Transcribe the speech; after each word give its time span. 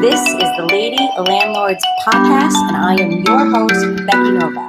This 0.00 0.20
is 0.20 0.48
the 0.56 0.68
Lady 0.70 0.96
Landlords 1.18 1.82
Podcast, 2.06 2.54
and 2.68 2.76
I 2.76 2.94
am 3.02 3.10
your 3.10 3.50
host, 3.50 4.06
Becky 4.06 4.30
Nova. 4.30 4.64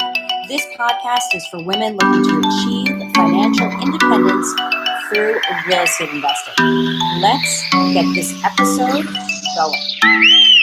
This 0.48 0.66
podcast 0.76 1.36
is 1.36 1.46
for 1.46 1.62
women 1.62 1.98
looking 1.98 2.24
to 2.24 2.42
achieve 2.50 3.14
financial 3.14 3.70
independence 3.80 4.48
through 5.14 5.40
real 5.68 5.84
estate 5.84 6.10
investing. 6.10 6.56
Let's 7.22 7.70
get 7.94 8.06
this 8.16 8.34
episode 8.44 9.06
going. 9.56 10.59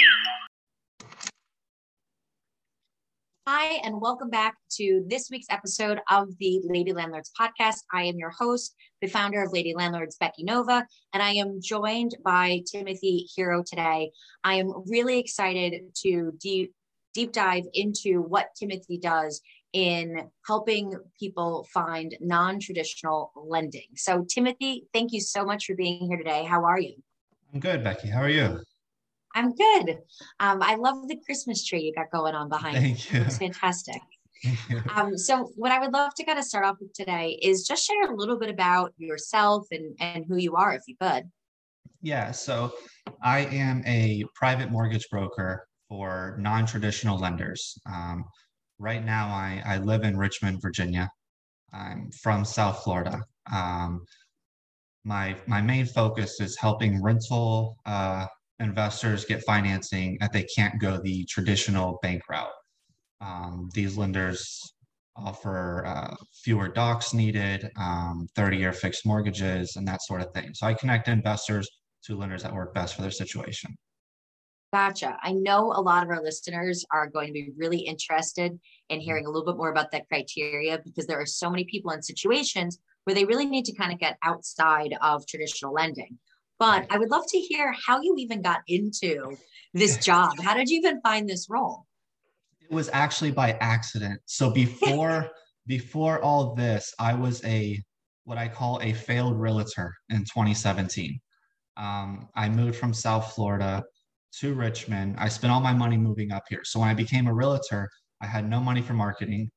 Hi, 3.49 3.75
and 3.85 4.01
welcome 4.01 4.29
back 4.29 4.57
to 4.73 5.05
this 5.07 5.31
week's 5.31 5.47
episode 5.51 6.01
of 6.11 6.37
the 6.41 6.61
Lady 6.65 6.93
Landlords 6.93 7.31
podcast. 7.41 7.77
I 7.93 8.03
am 8.03 8.17
your 8.17 8.33
host, 8.37 8.75
the 9.01 9.07
founder 9.07 9.41
of 9.41 9.53
Lady 9.53 9.73
Landlords, 9.73 10.17
Becky 10.17 10.43
Nova, 10.43 10.85
and 11.15 11.23
I 11.23 11.35
am 11.35 11.61
joined 11.63 12.17
by 12.25 12.63
Timothy 12.69 13.25
Hero 13.37 13.63
today. 13.65 14.11
I 14.43 14.55
am 14.55 14.73
really 14.89 15.21
excited 15.21 15.75
to 16.03 16.33
deep, 16.41 16.75
deep 17.15 17.31
dive 17.31 17.63
into 17.73 18.21
what 18.21 18.49
Timothy 18.59 18.99
does 18.99 19.41
in 19.73 20.29
helping 20.45 20.99
people 21.17 21.69
find 21.73 22.17
non 22.21 22.59
traditional 22.59 23.31
lending. 23.37 23.87
So, 23.95 24.27
Timothy, 24.29 24.89
thank 24.93 25.13
you 25.13 25.21
so 25.21 25.45
much 25.45 25.67
for 25.67 25.77
being 25.77 26.09
here 26.09 26.19
today. 26.19 26.43
How 26.43 26.65
are 26.65 26.81
you? 26.81 26.97
I'm 27.55 27.61
good, 27.61 27.85
Becky. 27.85 28.09
How 28.09 28.23
are 28.23 28.29
you? 28.29 28.61
I'm 29.37 29.55
good. 29.55 29.99
Um, 30.41 30.63
I 30.63 30.77
love 30.77 31.07
the 31.09 31.21
Christmas 31.25 31.63
tree 31.65 31.83
you 31.83 31.95
got 31.95 32.11
going 32.11 32.35
on 32.35 32.49
behind. 32.49 32.79
Thank 32.79 33.13
you. 33.13 33.21
It's 33.21 33.39
fantastic. 33.39 34.01
Um, 34.95 35.17
so, 35.17 35.51
what 35.57 35.73
I 35.73 35.81
would 35.81 35.93
love 35.93 36.15
to 36.15 36.25
kind 36.25 36.39
of 36.39 36.45
start 36.45 36.65
off 36.65 36.77
with 36.79 36.93
today 36.93 37.39
is 37.43 37.67
just 37.67 37.85
share 37.85 38.13
a 38.13 38.15
little 38.15 38.39
bit 38.39 38.51
about 38.51 38.93
yourself 38.99 39.67
and, 39.71 39.97
and 39.99 40.27
who 40.29 40.37
you 40.37 40.55
are, 40.55 40.75
if 40.75 40.83
you 40.87 40.95
could. 41.01 41.25
Yeah, 42.03 42.31
so 42.33 42.73
I 43.23 43.47
am 43.47 43.83
a 43.87 44.25
private 44.35 44.71
mortgage 44.71 45.09
broker 45.11 45.67
for 45.89 46.37
non 46.39 46.67
traditional 46.67 47.19
lenders. 47.19 47.79
Um, 47.91 48.27
right 48.79 49.05
now, 49.05 49.29
I, 49.29 49.63
I 49.67 49.79
live 49.79 50.05
in 50.05 50.17
Richmond, 50.17 50.61
Virginia. 50.61 51.11
I'm 51.73 52.11
from 52.23 52.45
South 52.45 52.85
Florida. 52.85 53.23
Um, 53.53 54.05
my, 55.05 55.35
my 55.47 55.63
main 55.63 55.87
focus 55.87 56.41
is 56.41 56.57
helping 56.57 57.03
rental 57.03 57.79
uh, 57.87 58.27
investors 58.61 59.25
get 59.25 59.43
financing 59.45 60.17
that 60.21 60.33
they 60.33 60.45
can't 60.45 60.81
go 60.81 60.99
the 60.99 61.25
traditional 61.27 61.99
bank 62.03 62.23
route. 62.29 62.49
Um, 63.21 63.69
these 63.75 63.97
lenders 63.97 64.61
offer 65.17 65.85
uh, 65.87 66.15
fewer 66.45 66.69
docs 66.69 67.15
needed, 67.15 67.71
um, 67.79 68.29
30 68.35 68.57
year 68.59 68.73
fixed 68.73 69.07
mortgages, 69.07 69.77
and 69.77 69.87
that 69.89 70.03
sort 70.03 70.21
of 70.21 70.33
thing. 70.33 70.53
So 70.55 70.67
I 70.67 70.75
connect 70.75 71.09
investors 71.09 71.69
to 72.05 72.17
lenders 72.17 72.43
that 72.43 72.55
work 72.55 72.75
best 72.75 72.95
for 72.95 73.03
their 73.03 73.11
situation. 73.11 73.75
Gotcha. 74.73 75.17
I 75.23 75.33
know 75.33 75.73
a 75.73 75.81
lot 75.81 76.03
of 76.03 76.11
our 76.11 76.23
listeners 76.23 76.85
are 76.93 77.09
going 77.09 77.29
to 77.29 77.33
be 77.33 77.51
really 77.57 77.79
interested 77.79 78.59
in 78.91 79.01
hearing 79.01 79.25
a 79.25 79.31
little 79.31 79.45
bit 79.45 79.57
more 79.57 79.71
about 79.71 79.91
that 79.93 80.09
criteria 80.09 80.81
because 80.85 81.07
there 81.07 81.21
are 81.21 81.27
so 81.27 81.49
many 81.49 81.65
people 81.65 81.93
in 81.93 82.03
situations 82.03 82.79
where 83.05 83.15
they 83.15 83.25
really 83.25 83.47
need 83.47 83.65
to 83.67 83.75
kind 83.75 83.93
of 83.93 83.99
get 83.99 84.19
outside 84.23 84.95
of 85.01 85.27
traditional 85.27 85.73
lending. 85.73 86.19
But 86.59 86.87
I 86.91 86.99
would 86.99 87.11
love 87.11 87.25
to 87.29 87.39
hear 87.39 87.75
how 87.87 88.01
you 88.01 88.15
even 88.19 88.43
got 88.43 88.61
into 88.69 89.37
this 89.75 89.97
job. 90.05 90.33
How 90.41 90.55
did 90.55 90.69
you 90.69 90.79
even 90.79 91.01
find 91.03 91.29
this 91.29 91.49
role? 91.51 91.87
It 92.61 92.75
was 92.75 92.89
actually 92.93 93.31
by 93.31 93.53
accident. 93.61 94.21
So 94.27 94.51
before 94.63 95.31
before 95.67 96.23
all 96.23 96.55
this, 96.55 96.95
I 96.99 97.15
was 97.15 97.45
a 97.45 97.83
what 98.25 98.39
I 98.39 98.49
call 98.49 98.81
a 98.83 98.93
failed 98.93 99.39
realtor 99.39 99.95
in 100.11 100.19
2017. 100.19 101.19
Um, 101.77 102.29
I 102.35 102.49
moved 102.49 102.77
from 102.77 102.93
South 102.95 103.33
Florida 103.35 103.85
to 104.41 104.55
Richmond. 104.55 105.17
I 105.19 105.29
spent 105.29 105.53
all 105.53 105.61
my 105.61 105.73
money 105.73 105.97
moving 105.97 106.33
up 106.33 106.45
here. 106.49 106.63
So 106.65 106.81
when 106.81 106.89
I 106.89 106.95
became 106.95 107.27
a 107.27 107.35
realtor, 107.35 107.89
I 108.21 108.27
had 108.27 108.49
no 108.49 108.61
money 108.61 108.83
for 108.83 108.95
marketing. 108.95 109.51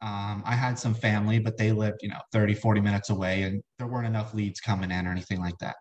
Um, 0.00 0.42
I 0.46 0.54
had 0.54 0.78
some 0.78 0.94
family, 0.94 1.38
but 1.38 1.56
they 1.56 1.72
lived, 1.72 1.98
you 2.02 2.08
know, 2.08 2.20
30, 2.32 2.54
40 2.54 2.80
minutes 2.80 3.10
away, 3.10 3.42
and 3.42 3.62
there 3.78 3.88
weren't 3.88 4.06
enough 4.06 4.32
leads 4.32 4.60
coming 4.60 4.90
in 4.90 5.06
or 5.06 5.10
anything 5.10 5.40
like 5.40 5.58
that. 5.58 5.76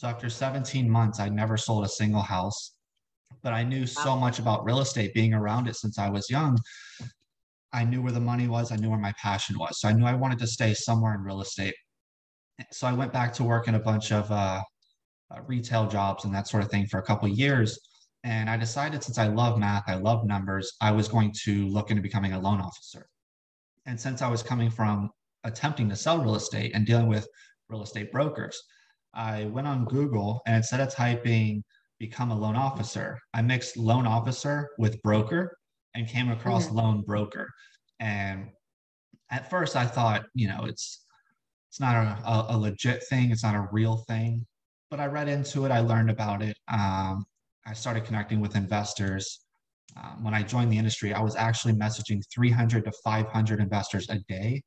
So 0.00 0.08
after 0.08 0.30
17 0.30 0.88
months, 0.88 1.20
I 1.20 1.28
never 1.28 1.58
sold 1.58 1.84
a 1.84 1.88
single 1.90 2.22
house, 2.22 2.72
but 3.42 3.52
I 3.52 3.62
knew 3.62 3.86
so 3.86 4.16
much 4.16 4.38
about 4.38 4.64
real 4.64 4.80
estate 4.80 5.12
being 5.12 5.34
around 5.34 5.68
it 5.68 5.76
since 5.76 5.98
I 5.98 6.08
was 6.08 6.30
young. 6.30 6.58
I 7.74 7.84
knew 7.84 8.00
where 8.00 8.10
the 8.10 8.18
money 8.18 8.48
was, 8.48 8.72
I 8.72 8.76
knew 8.76 8.88
where 8.88 8.98
my 8.98 9.12
passion 9.20 9.58
was. 9.58 9.78
So 9.78 9.90
I 9.90 9.92
knew 9.92 10.06
I 10.06 10.14
wanted 10.14 10.38
to 10.38 10.46
stay 10.46 10.72
somewhere 10.72 11.12
in 11.12 11.20
real 11.20 11.42
estate. 11.42 11.74
So 12.72 12.86
I 12.86 12.94
went 12.94 13.12
back 13.12 13.34
to 13.34 13.44
work 13.44 13.68
in 13.68 13.74
a 13.74 13.78
bunch 13.78 14.10
of 14.10 14.32
uh, 14.32 14.62
uh, 15.30 15.42
retail 15.46 15.86
jobs 15.86 16.24
and 16.24 16.34
that 16.34 16.48
sort 16.48 16.64
of 16.64 16.70
thing 16.70 16.86
for 16.86 16.98
a 16.98 17.02
couple 17.02 17.30
of 17.30 17.36
years. 17.36 17.78
And 18.24 18.48
I 18.48 18.56
decided 18.56 19.04
since 19.04 19.18
I 19.18 19.26
love 19.26 19.58
math, 19.58 19.84
I 19.86 19.96
love 19.96 20.24
numbers, 20.24 20.72
I 20.80 20.92
was 20.92 21.08
going 21.08 21.34
to 21.44 21.68
look 21.68 21.90
into 21.90 22.02
becoming 22.02 22.32
a 22.32 22.40
loan 22.40 22.62
officer. 22.62 23.06
And 23.84 24.00
since 24.00 24.22
I 24.22 24.30
was 24.30 24.42
coming 24.42 24.70
from 24.70 25.10
attempting 25.44 25.90
to 25.90 25.96
sell 25.96 26.22
real 26.22 26.36
estate 26.36 26.72
and 26.74 26.86
dealing 26.86 27.06
with 27.06 27.28
real 27.68 27.82
estate 27.82 28.10
brokers, 28.10 28.58
I 29.14 29.46
went 29.46 29.66
on 29.66 29.84
Google 29.84 30.42
and 30.46 30.56
instead 30.56 30.80
of 30.80 30.92
typing 30.92 31.64
become 31.98 32.30
a 32.30 32.38
loan 32.38 32.56
officer, 32.56 33.18
I 33.34 33.42
mixed 33.42 33.76
loan 33.76 34.06
officer 34.06 34.70
with 34.78 35.00
broker 35.02 35.56
and 35.94 36.08
came 36.08 36.30
across 36.30 36.66
mm-hmm. 36.66 36.76
loan 36.76 37.02
broker. 37.02 37.48
And 37.98 38.48
at 39.30 39.50
first 39.50 39.76
I 39.76 39.86
thought, 39.86 40.24
you 40.34 40.48
know, 40.48 40.64
it's 40.64 41.04
it's 41.68 41.78
not 41.78 41.94
a, 41.94 42.28
a, 42.28 42.56
a, 42.56 42.58
legit 42.58 43.04
thing, 43.08 43.30
it's 43.30 43.44
not 43.44 43.54
a 43.54 43.68
real 43.70 43.98
thing. 44.08 44.44
But 44.90 44.98
I 44.98 45.06
read 45.06 45.28
into 45.28 45.66
it, 45.66 45.70
I 45.70 45.78
learned 45.78 46.10
about 46.10 46.42
it. 46.42 46.56
Um, 46.66 47.24
I 47.64 47.74
started 47.74 48.04
connecting 48.04 48.40
with 48.40 48.56
investors. 48.56 49.44
Um, 49.96 50.24
when 50.24 50.34
I 50.34 50.42
joined 50.42 50.72
the 50.72 50.78
industry, 50.78 51.14
I 51.14 51.20
was 51.20 51.36
actually 51.36 51.74
messaging 51.74 52.22
300 52.34 52.84
to 52.86 52.92
500 53.04 53.60
investors 53.60 54.08
a 54.10 54.18
day 54.28 54.62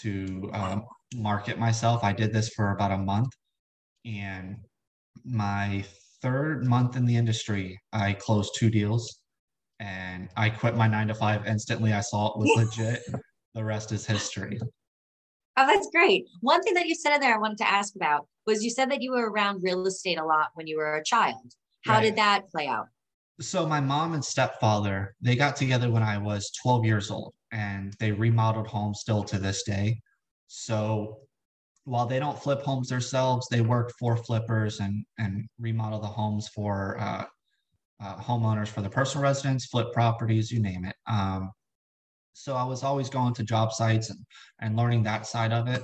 to 0.00 0.50
um, 0.52 0.84
market 1.14 1.60
myself. 1.60 2.02
I 2.02 2.12
did 2.12 2.32
this 2.32 2.48
for 2.48 2.72
about 2.72 2.90
a 2.90 2.98
month 2.98 3.30
and 4.04 4.56
my 5.24 5.84
third 6.20 6.64
month 6.64 6.96
in 6.96 7.04
the 7.04 7.16
industry, 7.16 7.78
I 7.92 8.12
closed 8.14 8.52
two 8.56 8.70
deals 8.70 9.20
and 9.80 10.28
I 10.36 10.50
quit 10.50 10.76
my 10.76 10.86
nine 10.86 11.08
to 11.08 11.14
five 11.14 11.46
instantly. 11.46 11.92
I 11.92 12.00
saw 12.00 12.32
it 12.32 12.38
was 12.38 12.52
legit. 12.76 13.02
The 13.54 13.64
rest 13.64 13.92
is 13.92 14.06
history. 14.06 14.58
Oh, 15.56 15.66
that's 15.66 15.90
great. 15.90 16.26
One 16.40 16.62
thing 16.62 16.74
that 16.74 16.86
you 16.86 16.94
said 16.94 17.14
in 17.14 17.20
there 17.20 17.34
I 17.34 17.38
wanted 17.38 17.58
to 17.58 17.70
ask 17.70 17.94
about 17.94 18.26
was 18.46 18.64
you 18.64 18.70
said 18.70 18.90
that 18.90 19.02
you 19.02 19.12
were 19.12 19.30
around 19.30 19.62
real 19.62 19.86
estate 19.86 20.18
a 20.18 20.24
lot 20.24 20.48
when 20.54 20.66
you 20.66 20.78
were 20.78 20.94
a 20.94 21.04
child. 21.04 21.52
How 21.84 21.94
right. 21.94 22.04
did 22.04 22.16
that 22.16 22.48
play 22.50 22.68
out? 22.68 22.86
So 23.40 23.66
my 23.66 23.80
mom 23.80 24.14
and 24.14 24.24
stepfather, 24.24 25.14
they 25.20 25.36
got 25.36 25.56
together 25.56 25.90
when 25.90 26.02
I 26.02 26.16
was 26.16 26.50
12 26.62 26.84
years 26.84 27.10
old 27.10 27.34
and 27.50 27.94
they 27.98 28.12
remodeled 28.12 28.66
homes 28.66 29.00
still 29.00 29.24
to 29.24 29.38
this 29.38 29.62
day. 29.64 30.00
So 30.46 31.18
while 31.84 32.06
they 32.06 32.18
don't 32.18 32.40
flip 32.40 32.62
homes 32.62 32.88
themselves, 32.88 33.48
they 33.48 33.60
work 33.60 33.92
for 33.98 34.16
flippers 34.16 34.80
and 34.80 35.04
and 35.18 35.48
remodel 35.58 36.00
the 36.00 36.06
homes 36.06 36.48
for 36.48 36.98
uh, 37.00 37.24
uh, 38.00 38.16
homeowners 38.16 38.68
for 38.68 38.80
their 38.80 38.90
personal 38.90 39.22
residence, 39.22 39.66
flip 39.66 39.92
properties, 39.92 40.50
you 40.50 40.60
name 40.60 40.84
it. 40.84 40.96
Um, 41.06 41.50
so 42.32 42.54
I 42.54 42.64
was 42.64 42.82
always 42.82 43.10
going 43.10 43.34
to 43.34 43.44
job 43.44 43.72
sites 43.72 44.10
and, 44.10 44.18
and 44.60 44.76
learning 44.76 45.02
that 45.04 45.26
side 45.26 45.52
of 45.52 45.68
it. 45.68 45.82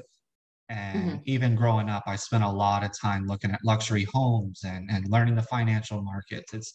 And 0.70 1.10
mm-hmm. 1.10 1.16
even 1.24 1.54
growing 1.54 1.88
up, 1.88 2.04
I 2.06 2.16
spent 2.16 2.44
a 2.44 2.48
lot 2.48 2.84
of 2.84 2.90
time 2.98 3.26
looking 3.26 3.50
at 3.50 3.60
luxury 3.64 4.06
homes 4.12 4.62
and, 4.64 4.90
and 4.90 5.08
learning 5.08 5.34
the 5.34 5.42
financial 5.42 6.02
markets. 6.02 6.54
It's 6.54 6.72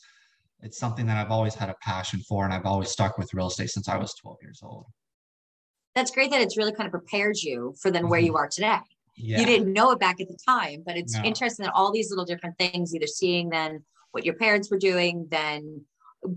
it's 0.62 0.80
something 0.80 1.06
that 1.08 1.18
I've 1.18 1.32
always 1.32 1.54
had 1.54 1.70
a 1.70 1.76
passion 1.82 2.22
for, 2.22 2.46
and 2.46 2.54
I've 2.54 2.66
always 2.66 2.90
stuck 2.90 3.18
with 3.18 3.34
real 3.34 3.48
estate 3.48 3.70
since 3.70 3.90
I 3.90 3.98
was 3.98 4.14
12 4.16 4.38
years 4.42 4.62
old. 4.64 4.86
That's 5.94 6.10
great 6.10 6.32
that 6.32 6.40
it's 6.40 6.58
really 6.58 6.72
kind 6.72 6.88
of 6.88 6.92
prepared 6.92 7.36
you 7.38 7.76
for 7.82 7.92
then 7.92 8.08
where 8.08 8.20
mm-hmm. 8.20 8.28
you 8.28 8.38
are 8.38 8.48
today 8.48 8.80
yeah. 9.16 9.40
you 9.40 9.46
didn't 9.46 9.72
know 9.72 9.92
it 9.92 10.00
back 10.00 10.20
at 10.20 10.28
the 10.28 10.38
time 10.48 10.84
but 10.86 10.98
it's 10.98 11.16
no. 11.16 11.24
interesting 11.24 11.66
that 11.66 11.74
all 11.74 11.92
these 11.92 12.10
little 12.10 12.26
different 12.26 12.58
things 12.58 12.94
either 12.96 13.08
seeing 13.08 13.50
then 13.50 13.84
what 14.12 14.26
your 14.26 14.36
parents 14.36 14.70
were 14.70 14.78
doing 14.78 15.28
then 15.30 15.82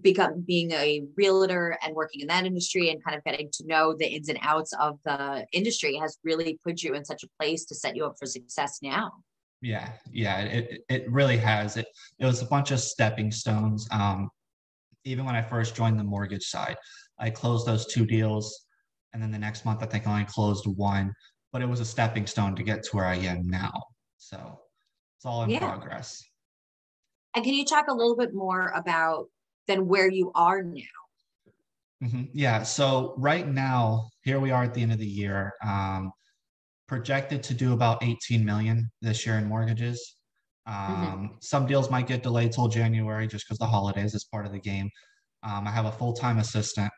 become 0.00 0.42
being 0.44 0.72
a 0.72 1.04
realtor 1.16 1.78
and 1.82 1.94
working 1.94 2.20
in 2.20 2.26
that 2.26 2.44
industry 2.44 2.90
and 2.90 3.02
kind 3.04 3.16
of 3.16 3.22
getting 3.22 3.48
to 3.52 3.64
know 3.66 3.94
the 3.96 4.06
ins 4.06 4.28
and 4.28 4.38
outs 4.42 4.72
of 4.80 4.98
the 5.04 5.46
industry 5.52 5.94
has 5.94 6.18
really 6.24 6.58
put 6.64 6.82
you 6.82 6.94
in 6.94 7.04
such 7.04 7.22
a 7.22 7.28
place 7.40 7.64
to 7.64 7.74
set 7.74 7.94
you 7.94 8.04
up 8.04 8.16
for 8.18 8.26
success 8.26 8.80
now. 8.82 9.12
Yeah. 9.62 9.90
Yeah. 10.10 10.40
It, 10.40 10.80
it 10.88 11.08
really 11.08 11.36
has. 11.36 11.76
It 11.76 11.86
it 12.18 12.26
was 12.26 12.42
a 12.42 12.46
bunch 12.46 12.72
of 12.72 12.80
stepping 12.80 13.30
stones. 13.30 13.86
Um 13.92 14.28
even 15.06 15.24
when 15.24 15.36
i 15.36 15.40
first 15.40 15.74
joined 15.74 15.98
the 15.98 16.04
mortgage 16.04 16.44
side 16.44 16.76
i 17.18 17.30
closed 17.30 17.66
those 17.66 17.86
two 17.86 18.04
deals 18.04 18.66
and 19.14 19.22
then 19.22 19.30
the 19.30 19.38
next 19.38 19.64
month 19.64 19.82
i 19.82 19.86
think 19.86 20.06
i 20.06 20.10
only 20.10 20.24
closed 20.24 20.66
one 20.66 21.12
but 21.56 21.62
it 21.62 21.68
was 21.70 21.80
a 21.80 21.86
stepping 21.86 22.26
stone 22.26 22.54
to 22.54 22.62
get 22.62 22.82
to 22.82 22.94
where 22.94 23.06
I 23.06 23.14
am 23.14 23.48
now. 23.48 23.72
So 24.18 24.60
it's 25.16 25.24
all 25.24 25.42
in 25.42 25.48
yeah. 25.48 25.60
progress. 25.60 26.22
And 27.34 27.42
can 27.42 27.54
you 27.54 27.64
talk 27.64 27.86
a 27.88 27.94
little 27.94 28.14
bit 28.14 28.34
more 28.34 28.74
about 28.76 29.28
then 29.66 29.86
where 29.86 30.10
you 30.10 30.30
are 30.34 30.62
now? 30.62 30.82
Mm-hmm. 32.04 32.24
Yeah. 32.34 32.62
So 32.62 33.14
right 33.16 33.48
now, 33.48 34.10
here 34.22 34.38
we 34.38 34.50
are 34.50 34.64
at 34.64 34.74
the 34.74 34.82
end 34.82 34.92
of 34.92 34.98
the 34.98 35.06
year, 35.06 35.54
um, 35.64 36.12
projected 36.88 37.42
to 37.44 37.54
do 37.54 37.72
about 37.72 38.02
18 38.02 38.44
million 38.44 38.90
this 39.00 39.24
year 39.24 39.38
in 39.38 39.46
mortgages. 39.46 40.16
Mm-hmm. 40.68 40.92
Um, 40.92 41.06
mm-hmm. 41.06 41.26
Some 41.40 41.64
deals 41.64 41.90
might 41.90 42.06
get 42.06 42.22
delayed 42.22 42.52
till 42.52 42.68
January 42.68 43.26
just 43.26 43.46
because 43.46 43.56
the 43.56 43.64
holidays 43.64 44.14
is 44.14 44.24
part 44.24 44.44
of 44.44 44.52
the 44.52 44.60
game. 44.60 44.90
Um, 45.42 45.66
I 45.66 45.70
have 45.70 45.86
a 45.86 45.92
full 45.92 46.12
time 46.12 46.36
assistant, 46.36 46.92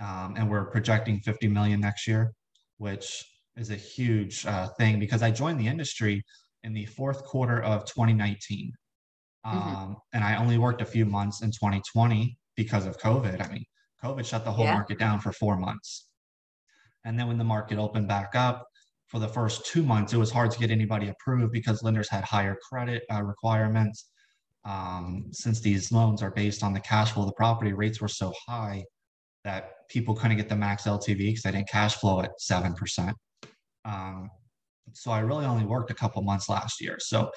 um, 0.00 0.36
and 0.38 0.50
we're 0.50 0.70
projecting 0.70 1.20
50 1.20 1.48
million 1.48 1.80
next 1.80 2.08
year, 2.08 2.32
which 2.78 3.22
is 3.56 3.70
a 3.70 3.76
huge 3.76 4.46
uh, 4.46 4.68
thing 4.78 4.98
because 4.98 5.22
I 5.22 5.30
joined 5.30 5.60
the 5.60 5.66
industry 5.66 6.22
in 6.62 6.72
the 6.72 6.86
fourth 6.86 7.24
quarter 7.24 7.62
of 7.62 7.84
2019. 7.84 8.72
Mm-hmm. 9.46 9.56
Um, 9.56 9.96
and 10.12 10.24
I 10.24 10.36
only 10.36 10.58
worked 10.58 10.80
a 10.80 10.86
few 10.86 11.04
months 11.04 11.42
in 11.42 11.50
2020 11.50 12.36
because 12.56 12.86
of 12.86 12.98
COVID. 12.98 13.44
I 13.44 13.52
mean, 13.52 13.64
COVID 14.02 14.24
shut 14.24 14.44
the 14.44 14.52
whole 14.52 14.64
yeah. 14.64 14.74
market 14.74 14.98
down 14.98 15.20
for 15.20 15.32
four 15.32 15.56
months. 15.56 16.08
And 17.04 17.18
then 17.18 17.28
when 17.28 17.38
the 17.38 17.44
market 17.44 17.78
opened 17.78 18.08
back 18.08 18.34
up, 18.34 18.66
for 19.14 19.18
the 19.20 19.28
first 19.28 19.66
two 19.66 19.82
months, 19.82 20.12
it 20.12 20.16
was 20.16 20.32
hard 20.32 20.50
to 20.50 20.58
get 20.58 20.70
anybody 20.70 21.08
approved 21.08 21.52
because 21.52 21.82
lenders 21.82 22.08
had 22.08 22.24
higher 22.24 22.56
credit 22.68 23.04
uh, 23.12 23.22
requirements. 23.22 24.10
Um, 24.64 25.26
since 25.30 25.60
these 25.60 25.92
loans 25.92 26.22
are 26.22 26.30
based 26.30 26.62
on 26.62 26.72
the 26.72 26.80
cash 26.80 27.12
flow 27.12 27.22
of 27.22 27.28
the 27.28 27.34
property, 27.34 27.72
rates 27.74 28.00
were 28.00 28.08
so 28.08 28.32
high 28.48 28.82
that 29.44 29.88
people 29.88 30.14
couldn't 30.14 30.38
get 30.38 30.48
the 30.48 30.56
max 30.56 30.84
LTV 30.84 31.18
because 31.18 31.42
they 31.42 31.52
didn't 31.52 31.68
cash 31.68 31.96
flow 31.96 32.22
at 32.22 32.32
7%. 32.40 33.12
Um, 33.84 34.30
so 34.92 35.10
I 35.10 35.20
really 35.20 35.46
only 35.46 35.64
worked 35.64 35.90
a 35.90 35.94
couple 35.94 36.22
months 36.22 36.48
last 36.48 36.80
year. 36.80 36.96
So 36.98 37.30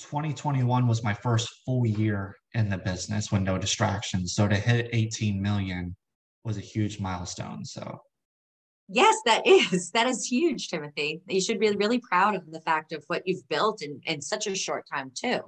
2021 0.00 0.86
was 0.86 1.04
my 1.04 1.14
first 1.14 1.48
full 1.64 1.86
year 1.86 2.36
in 2.54 2.68
the 2.68 2.78
business 2.78 3.30
with 3.30 3.42
no 3.42 3.58
distractions. 3.58 4.34
So 4.34 4.48
to 4.48 4.56
hit 4.56 4.88
18 4.92 5.40
million 5.40 5.94
was 6.44 6.56
a 6.56 6.60
huge 6.60 7.00
milestone. 7.00 7.64
So 7.64 8.00
Yes, 8.88 9.16
that 9.24 9.46
is. 9.46 9.90
That 9.92 10.06
is 10.06 10.26
huge, 10.26 10.68
Timothy. 10.68 11.22
You 11.26 11.40
should 11.40 11.58
be 11.58 11.70
really 11.70 12.00
proud 12.00 12.34
of 12.34 12.50
the 12.50 12.60
fact 12.60 12.92
of 12.92 13.02
what 13.06 13.22
you've 13.24 13.48
built 13.48 13.82
in, 13.82 14.00
in 14.04 14.20
such 14.20 14.46
a 14.46 14.54
short 14.54 14.84
time, 14.92 15.10
too. 15.14 15.40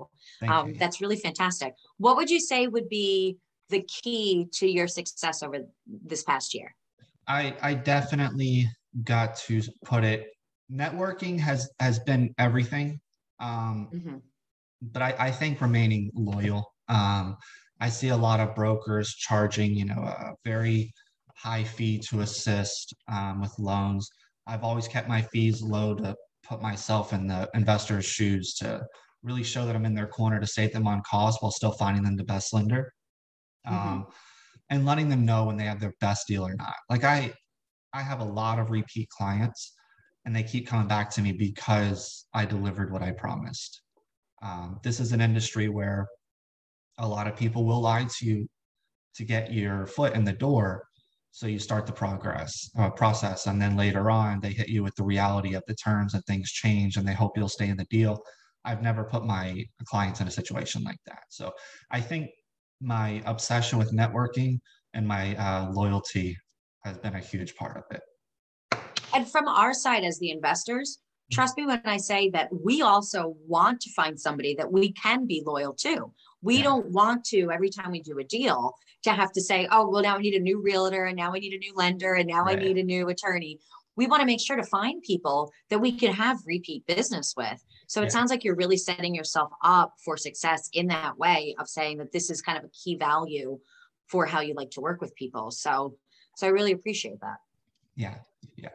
Um, 0.48 0.74
that's 0.78 1.00
really 1.00 1.16
fantastic. 1.16 1.74
What 1.98 2.16
would 2.16 2.30
you 2.30 2.40
say 2.40 2.66
would 2.66 2.88
be 2.88 3.36
the 3.68 3.82
key 3.82 4.46
to 4.54 4.66
your 4.66 4.88
success 4.88 5.42
over 5.42 5.58
this 5.86 6.22
past 6.22 6.54
year? 6.54 6.74
I, 7.28 7.54
I 7.60 7.74
definitely 7.74 8.70
got 9.04 9.36
to 9.36 9.62
put 9.84 10.04
it 10.04 10.28
networking 10.70 11.38
has 11.38 11.70
has 11.80 11.98
been 12.00 12.34
everything. 12.38 13.00
Um, 13.38 13.88
mm-hmm. 13.92 14.16
but 14.80 15.02
I, 15.02 15.14
I 15.18 15.30
think 15.30 15.60
remaining 15.60 16.10
loyal. 16.14 16.72
Um, 16.88 17.36
i 17.78 17.90
see 17.90 18.08
a 18.08 18.16
lot 18.16 18.40
of 18.40 18.54
brokers 18.54 19.12
charging 19.14 19.74
you 19.74 19.84
know 19.84 20.00
a 20.00 20.32
very 20.46 20.90
high 21.36 21.62
fee 21.62 21.98
to 21.98 22.20
assist 22.20 22.94
um, 23.08 23.40
with 23.40 23.52
loans. 23.58 24.08
I've 24.46 24.64
always 24.64 24.88
kept 24.88 25.08
my 25.08 25.20
fees 25.20 25.60
low 25.60 25.94
to 25.96 26.14
put 26.48 26.62
myself 26.62 27.12
in 27.12 27.26
the 27.26 27.50
investor's 27.54 28.06
shoes 28.06 28.54
to 28.54 28.86
really 29.22 29.42
show 29.42 29.66
that 29.66 29.74
i'm 29.74 29.84
in 29.84 29.94
their 29.94 30.06
corner 30.06 30.38
to 30.38 30.46
save 30.46 30.72
them 30.72 30.86
on 30.86 31.02
cost 31.08 31.42
while 31.42 31.50
still 31.50 31.72
finding 31.72 32.04
them 32.04 32.16
the 32.16 32.24
best 32.24 32.54
lender. 32.54 32.92
Mm-hmm. 33.66 33.88
um, 33.88 34.06
and 34.70 34.86
letting 34.86 35.08
them 35.08 35.24
know 35.24 35.44
when 35.44 35.56
they 35.56 35.64
have 35.64 35.80
their 35.80 35.92
best 36.00 36.26
deal 36.26 36.46
or 36.46 36.54
not. 36.54 36.74
Like 36.88 37.04
i 37.04 37.32
i 37.96 38.02
have 38.02 38.20
a 38.20 38.24
lot 38.24 38.58
of 38.58 38.70
repeat 38.70 39.08
clients 39.08 39.76
and 40.26 40.34
they 40.34 40.42
keep 40.42 40.66
coming 40.66 40.88
back 40.88 41.08
to 41.08 41.22
me 41.22 41.32
because 41.32 42.26
I 42.34 42.44
delivered 42.44 42.92
what 42.92 43.00
I 43.00 43.12
promised. 43.12 43.80
Um, 44.42 44.80
this 44.82 44.98
is 44.98 45.12
an 45.12 45.20
industry 45.20 45.68
where 45.68 46.08
a 46.98 47.08
lot 47.08 47.28
of 47.28 47.36
people 47.36 47.64
will 47.64 47.80
lie 47.80 48.06
to 48.18 48.26
you 48.26 48.48
to 49.14 49.24
get 49.24 49.52
your 49.52 49.86
foot 49.86 50.14
in 50.14 50.24
the 50.24 50.32
door. 50.32 50.82
So 51.30 51.46
you 51.46 51.60
start 51.60 51.86
the 51.86 51.92
progress 51.92 52.68
uh, 52.78 52.90
process, 52.90 53.46
and 53.46 53.60
then 53.60 53.76
later 53.76 54.10
on 54.10 54.40
they 54.40 54.52
hit 54.52 54.68
you 54.68 54.82
with 54.82 54.94
the 54.96 55.04
reality 55.04 55.54
of 55.54 55.62
the 55.68 55.74
terms 55.74 56.14
and 56.14 56.24
things 56.24 56.50
change, 56.50 56.96
and 56.96 57.06
they 57.06 57.12
hope 57.12 57.36
you'll 57.36 57.48
stay 57.48 57.68
in 57.68 57.76
the 57.76 57.84
deal. 57.84 58.20
I've 58.64 58.82
never 58.82 59.04
put 59.04 59.24
my 59.24 59.64
clients 59.84 60.20
in 60.20 60.26
a 60.26 60.30
situation 60.30 60.82
like 60.82 60.98
that. 61.06 61.22
So 61.28 61.52
I 61.90 62.00
think 62.00 62.30
my 62.80 63.22
obsession 63.26 63.78
with 63.78 63.92
networking 63.92 64.58
and 64.94 65.06
my 65.06 65.36
uh, 65.36 65.70
loyalty 65.70 66.36
has 66.86 66.98
been 66.98 67.16
a 67.16 67.20
huge 67.20 67.56
part 67.56 67.76
of 67.76 67.84
it. 67.90 68.02
And 69.14 69.28
from 69.28 69.48
our 69.48 69.74
side 69.74 70.04
as 70.04 70.18
the 70.18 70.30
investors, 70.30 70.98
mm-hmm. 70.98 71.34
trust 71.34 71.56
me 71.56 71.66
when 71.66 71.82
I 71.84 71.96
say 71.96 72.30
that 72.30 72.48
we 72.64 72.82
also 72.82 73.34
want 73.46 73.80
to 73.80 73.92
find 73.92 74.18
somebody 74.18 74.54
that 74.54 74.70
we 74.70 74.92
can 74.92 75.26
be 75.26 75.42
loyal 75.44 75.74
to. 75.80 76.12
We 76.42 76.58
yeah. 76.58 76.64
don't 76.64 76.90
want 76.90 77.24
to, 77.26 77.50
every 77.50 77.70
time 77.70 77.90
we 77.90 78.02
do 78.02 78.18
a 78.18 78.24
deal, 78.24 78.74
to 79.02 79.12
have 79.12 79.32
to 79.32 79.40
say, 79.40 79.68
oh, 79.70 79.88
well, 79.88 80.02
now 80.02 80.16
we 80.16 80.22
need 80.22 80.34
a 80.34 80.40
new 80.40 80.62
realtor 80.62 81.04
and 81.04 81.16
now 81.16 81.32
we 81.32 81.40
need 81.40 81.54
a 81.54 81.58
new 81.58 81.74
lender 81.74 82.14
and 82.14 82.28
now 82.28 82.44
right. 82.44 82.58
I 82.58 82.62
need 82.62 82.78
a 82.78 82.82
new 82.82 83.08
attorney. 83.08 83.58
We 83.96 84.06
want 84.06 84.20
to 84.20 84.26
make 84.26 84.40
sure 84.40 84.56
to 84.56 84.64
find 84.64 85.02
people 85.02 85.50
that 85.70 85.78
we 85.78 85.92
can 85.92 86.12
have 86.12 86.38
repeat 86.44 86.86
business 86.86 87.34
with. 87.36 87.64
So 87.88 88.02
it 88.02 88.06
yeah. 88.06 88.10
sounds 88.10 88.30
like 88.30 88.44
you're 88.44 88.56
really 88.56 88.76
setting 88.76 89.14
yourself 89.14 89.50
up 89.64 89.94
for 90.04 90.16
success 90.16 90.68
in 90.72 90.88
that 90.88 91.16
way 91.18 91.54
of 91.58 91.68
saying 91.68 91.98
that 91.98 92.12
this 92.12 92.30
is 92.30 92.42
kind 92.42 92.58
of 92.58 92.64
a 92.64 92.68
key 92.68 92.96
value 92.96 93.58
for 94.06 94.26
how 94.26 94.40
you 94.40 94.54
like 94.54 94.70
to 94.72 94.80
work 94.80 95.00
with 95.00 95.14
people. 95.14 95.50
So 95.50 95.96
so 96.36 96.46
I 96.46 96.50
really 96.50 96.72
appreciate 96.72 97.18
that. 97.22 97.38
Yeah. 97.96 98.16
Yeah. 98.56 98.68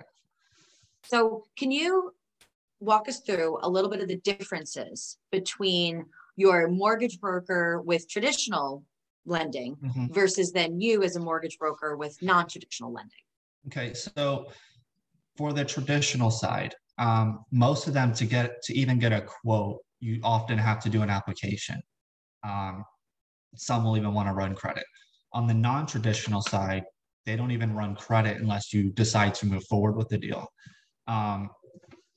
So, 1.03 1.45
can 1.57 1.71
you 1.71 2.13
walk 2.79 3.07
us 3.07 3.19
through 3.19 3.59
a 3.61 3.69
little 3.69 3.89
bit 3.89 4.01
of 4.01 4.07
the 4.07 4.17
differences 4.17 5.17
between 5.31 6.05
your 6.35 6.67
mortgage 6.67 7.19
broker 7.19 7.81
with 7.81 8.09
traditional 8.09 8.83
lending 9.25 9.75
mm-hmm. 9.75 10.07
versus 10.07 10.51
then 10.51 10.81
you 10.81 11.03
as 11.03 11.15
a 11.15 11.19
mortgage 11.19 11.59
broker 11.59 11.95
with 11.95 12.17
non-traditional 12.23 12.91
lending? 12.91 13.11
Okay, 13.67 13.93
so 13.93 14.47
for 15.37 15.53
the 15.53 15.63
traditional 15.63 16.31
side, 16.31 16.73
um, 16.97 17.45
most 17.51 17.87
of 17.87 17.93
them 17.93 18.11
to 18.15 18.25
get 18.25 18.63
to 18.63 18.73
even 18.73 18.97
get 18.97 19.13
a 19.13 19.21
quote, 19.21 19.77
you 19.99 20.19
often 20.23 20.57
have 20.57 20.79
to 20.81 20.89
do 20.89 21.03
an 21.03 21.11
application. 21.11 21.79
Um, 22.43 22.83
some 23.55 23.83
will 23.83 23.97
even 23.97 24.15
want 24.15 24.27
to 24.29 24.33
run 24.33 24.55
credit. 24.55 24.83
On 25.33 25.45
the 25.45 25.53
non-traditional 25.53 26.41
side, 26.41 26.83
they 27.25 27.35
don't 27.35 27.51
even 27.51 27.75
run 27.75 27.95
credit 27.95 28.37
unless 28.37 28.73
you 28.73 28.91
decide 28.91 29.33
to 29.35 29.45
move 29.45 29.63
forward 29.69 29.95
with 29.95 30.09
the 30.09 30.17
deal. 30.17 30.47
Um, 31.07 31.49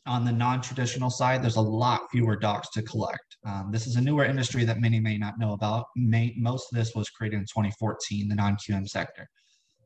on 0.07 0.25
the 0.25 0.33
non-traditional 0.33 1.11
side, 1.11 1.43
there's 1.43 1.57
a 1.57 1.63
lot 1.63 2.03
fewer 2.11 2.37
docs 2.37 2.69
to 2.71 2.83
collect. 2.83 3.37
Um, 3.47 3.71
this 3.73 3.87
is 3.87 3.97
a 3.97 4.01
newer 4.01 4.25
industry 4.25 4.65
that 4.65 4.79
many 4.79 5.01
may 5.01 5.17
not 5.17 5.39
know 5.39 5.53
about. 5.53 5.87
May, 5.97 6.35
most 6.37 6.71
of 6.71 6.79
this 6.79 6.95
was 6.95 7.09
created 7.09 7.37
in 7.37 7.45
2014, 7.45 8.29
the 8.29 8.35
non-QM 8.35 8.87
sector. 8.89 9.27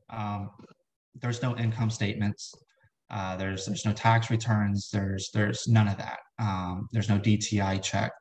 Um, 0.09 0.49
there's 1.21 1.41
no 1.41 1.55
income 1.57 1.89
statements. 1.89 2.53
Uh, 3.09 3.35
there's 3.37 3.65
there's 3.65 3.85
no 3.85 3.93
tax 3.93 4.29
returns. 4.29 4.89
There's 4.91 5.29
there's 5.33 5.67
none 5.67 5.87
of 5.87 5.97
that. 5.97 6.19
Um, 6.37 6.87
there's 6.91 7.09
no 7.09 7.17
DTI 7.17 7.81
check. 7.81 8.11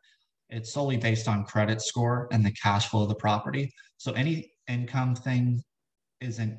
It's 0.50 0.72
solely 0.72 0.96
based 0.96 1.28
on 1.28 1.44
credit 1.44 1.82
score 1.82 2.28
and 2.32 2.44
the 2.44 2.52
cash 2.52 2.88
flow 2.88 3.02
of 3.02 3.08
the 3.08 3.14
property. 3.16 3.72
So 3.98 4.12
any 4.12 4.50
income 4.66 5.14
thing 5.14 5.62
isn't 6.20 6.58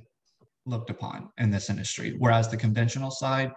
looked 0.70 0.90
upon 0.90 1.30
in 1.38 1.52
this 1.52 1.70
industry. 1.70 2.16
Whereas 2.18 2.50
the 2.50 2.58
conventional 2.58 3.12
side, 3.12 3.52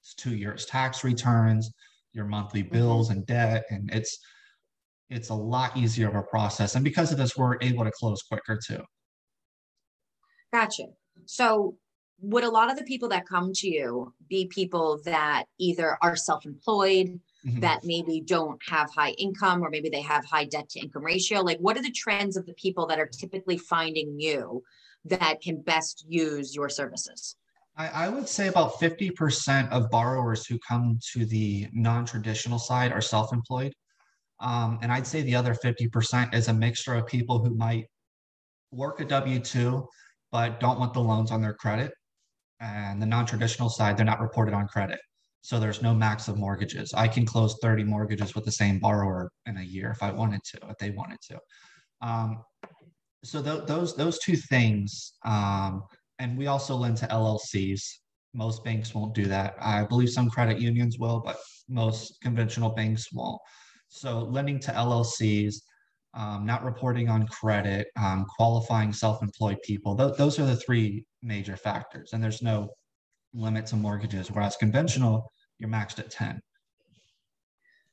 it's 0.00 0.14
two 0.14 0.36
years 0.36 0.66
tax 0.66 1.04
returns, 1.04 1.70
your 2.12 2.26
monthly 2.26 2.62
mm-hmm. 2.62 2.72
bills 2.72 3.10
and 3.10 3.26
debt, 3.26 3.64
and 3.70 3.90
it's 3.92 4.18
it's 5.10 5.28
a 5.28 5.34
lot 5.34 5.76
easier 5.76 6.08
of 6.08 6.14
a 6.14 6.22
process. 6.22 6.74
And 6.74 6.84
because 6.84 7.12
of 7.12 7.18
this, 7.18 7.36
we're 7.36 7.58
able 7.60 7.84
to 7.84 7.92
close 7.98 8.22
quicker 8.22 8.58
too. 8.66 8.82
Gotcha. 10.52 10.84
So 11.26 11.76
would 12.20 12.44
a 12.44 12.50
lot 12.50 12.70
of 12.70 12.78
the 12.78 12.84
people 12.84 13.08
that 13.08 13.26
come 13.26 13.52
to 13.52 13.68
you 13.68 14.12
be 14.28 14.46
people 14.46 15.00
that 15.04 15.44
either 15.58 15.98
are 16.00 16.16
self-employed 16.16 17.20
mm-hmm. 17.46 17.60
that 17.60 17.84
maybe 17.84 18.20
don't 18.20 18.60
have 18.66 18.90
high 18.90 19.10
income 19.10 19.62
or 19.62 19.68
maybe 19.68 19.88
they 19.88 20.00
have 20.00 20.24
high 20.24 20.44
debt 20.44 20.68
to 20.70 20.80
income 20.80 21.04
ratio 21.04 21.40
like 21.40 21.58
what 21.58 21.76
are 21.76 21.82
the 21.82 21.90
trends 21.90 22.36
of 22.36 22.46
the 22.46 22.54
people 22.54 22.86
that 22.86 22.98
are 22.98 23.06
typically 23.06 23.58
finding 23.58 24.18
you 24.18 24.62
that 25.04 25.40
can 25.40 25.60
best 25.60 26.04
use 26.08 26.54
your 26.54 26.68
services 26.68 27.36
I, 27.76 27.88
I 27.88 28.08
would 28.08 28.28
say 28.28 28.48
about 28.48 28.74
50% 28.74 29.70
of 29.70 29.90
borrowers 29.90 30.46
who 30.46 30.58
come 30.66 30.98
to 31.12 31.26
the 31.26 31.68
non 31.72 32.04
traditional 32.04 32.58
side 32.58 32.92
are 32.92 33.00
self 33.00 33.32
employed. 33.32 33.72
Um, 34.40 34.78
and 34.82 34.92
I'd 34.92 35.06
say 35.06 35.22
the 35.22 35.34
other 35.34 35.54
50% 35.54 36.34
is 36.34 36.48
a 36.48 36.54
mixture 36.54 36.94
of 36.94 37.06
people 37.06 37.42
who 37.42 37.54
might 37.54 37.86
work 38.70 39.00
a 39.00 39.04
W 39.04 39.38
2 39.38 39.86
but 40.30 40.58
don't 40.58 40.80
want 40.80 40.92
the 40.92 41.00
loans 41.00 41.30
on 41.30 41.40
their 41.40 41.54
credit. 41.54 41.92
And 42.60 43.00
the 43.00 43.06
non 43.06 43.26
traditional 43.26 43.68
side, 43.68 43.96
they're 43.96 44.06
not 44.06 44.20
reported 44.20 44.54
on 44.54 44.66
credit. 44.68 45.00
So 45.42 45.60
there's 45.60 45.82
no 45.82 45.94
max 45.94 46.28
of 46.28 46.38
mortgages. 46.38 46.94
I 46.94 47.06
can 47.06 47.26
close 47.26 47.56
30 47.60 47.84
mortgages 47.84 48.34
with 48.34 48.44
the 48.44 48.52
same 48.52 48.78
borrower 48.78 49.30
in 49.46 49.58
a 49.58 49.62
year 49.62 49.90
if 49.90 50.02
I 50.02 50.10
wanted 50.10 50.40
to, 50.44 50.68
if 50.70 50.78
they 50.78 50.90
wanted 50.90 51.18
to. 51.28 51.38
Um, 52.00 52.42
so 53.24 53.42
th- 53.42 53.66
those 53.66 53.96
those 53.96 54.18
two 54.18 54.36
things 54.36 55.14
um, 55.24 55.82
and 56.18 56.36
we 56.38 56.46
also 56.46 56.74
lend 56.74 56.96
to 56.98 57.06
LLCs. 57.06 57.82
Most 58.34 58.64
banks 58.64 58.94
won't 58.94 59.14
do 59.14 59.26
that. 59.26 59.54
I 59.60 59.84
believe 59.84 60.10
some 60.10 60.30
credit 60.30 60.58
unions 60.58 60.98
will, 60.98 61.20
but 61.20 61.36
most 61.68 62.20
conventional 62.20 62.70
banks 62.70 63.12
won't. 63.12 63.40
So 63.88 64.20
lending 64.20 64.58
to 64.60 64.72
LLCs, 64.72 65.56
um, 66.14 66.44
not 66.44 66.64
reporting 66.64 67.08
on 67.08 67.26
credit, 67.26 67.88
um, 67.96 68.26
qualifying 68.36 68.92
self-employed 68.92 69.58
people. 69.62 69.96
Th- 69.96 70.16
those 70.16 70.38
are 70.38 70.46
the 70.46 70.56
three 70.56 71.04
major 71.22 71.56
factors. 71.56 72.12
And 72.12 72.22
there's 72.22 72.42
no 72.42 72.70
limit 73.32 73.66
to 73.66 73.76
mortgages. 73.76 74.30
Whereas 74.30 74.56
conventional, 74.56 75.30
you're 75.58 75.70
maxed 75.70 75.98
at 75.98 76.10
10. 76.10 76.40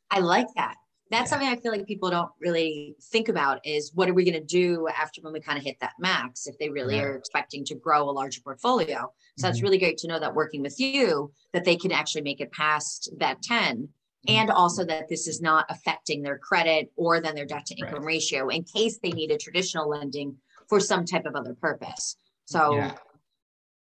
I 0.09 0.19
like 0.19 0.47
that. 0.55 0.75
That's 1.11 1.23
yeah. 1.23 1.25
something 1.25 1.47
I 1.49 1.57
feel 1.57 1.71
like 1.71 1.85
people 1.85 2.09
don't 2.09 2.31
really 2.39 2.95
think 3.11 3.27
about 3.27 3.65
is 3.65 3.91
what 3.93 4.09
are 4.09 4.13
we 4.13 4.23
going 4.23 4.39
to 4.39 4.45
do 4.45 4.87
after 4.87 5.21
when 5.21 5.33
we 5.33 5.41
kind 5.41 5.57
of 5.57 5.63
hit 5.63 5.77
that 5.81 5.93
max 5.99 6.47
if 6.47 6.57
they 6.57 6.69
really 6.69 6.95
yeah. 6.95 7.03
are 7.03 7.15
expecting 7.17 7.65
to 7.65 7.75
grow 7.75 8.09
a 8.09 8.11
larger 8.11 8.41
portfolio. 8.41 8.87
So 8.87 9.01
mm-hmm. 9.01 9.41
that's 9.41 9.61
really 9.61 9.77
great 9.77 9.97
to 9.99 10.07
know 10.07 10.19
that 10.19 10.33
working 10.33 10.61
with 10.61 10.79
you 10.79 11.31
that 11.53 11.65
they 11.65 11.75
can 11.75 11.91
actually 11.91 12.21
make 12.21 12.39
it 12.39 12.51
past 12.51 13.11
that 13.17 13.41
10 13.41 13.77
mm-hmm. 13.77 13.85
and 14.27 14.49
also 14.49 14.85
that 14.85 15.09
this 15.09 15.27
is 15.27 15.41
not 15.41 15.65
affecting 15.69 16.21
their 16.21 16.37
credit 16.37 16.91
or 16.95 17.19
then 17.19 17.35
their 17.35 17.45
debt 17.45 17.65
to 17.67 17.75
income 17.75 17.99
right. 17.99 18.05
ratio 18.05 18.47
in 18.47 18.63
case 18.63 18.97
they 19.03 19.11
need 19.11 19.31
a 19.31 19.37
traditional 19.37 19.89
lending 19.89 20.37
for 20.69 20.79
some 20.79 21.03
type 21.03 21.25
of 21.25 21.35
other 21.35 21.53
purpose. 21.55 22.15
So 22.45 22.75
yeah. 22.75 22.95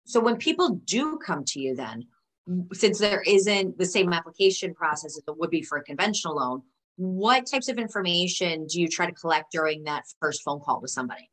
so 0.05 0.19
when 0.19 0.37
people 0.37 0.81
do 0.85 1.19
come 1.23 1.43
to 1.45 1.59
you 1.59 1.75
then 1.75 2.07
since 2.73 2.99
there 2.99 3.21
isn't 3.21 3.77
the 3.77 3.85
same 3.85 4.11
application 4.11 4.73
process 4.73 5.17
as 5.17 5.23
it 5.27 5.37
would 5.37 5.49
be 5.49 5.61
for 5.61 5.77
a 5.77 5.83
conventional 5.83 6.35
loan, 6.35 6.61
what 6.95 7.45
types 7.49 7.69
of 7.69 7.77
information 7.77 8.67
do 8.67 8.79
you 8.81 8.87
try 8.87 9.05
to 9.05 9.11
collect 9.13 9.51
during 9.51 9.83
that 9.83 10.03
first 10.19 10.41
phone 10.43 10.59
call 10.59 10.81
with 10.81 10.91
somebody? 10.91 11.29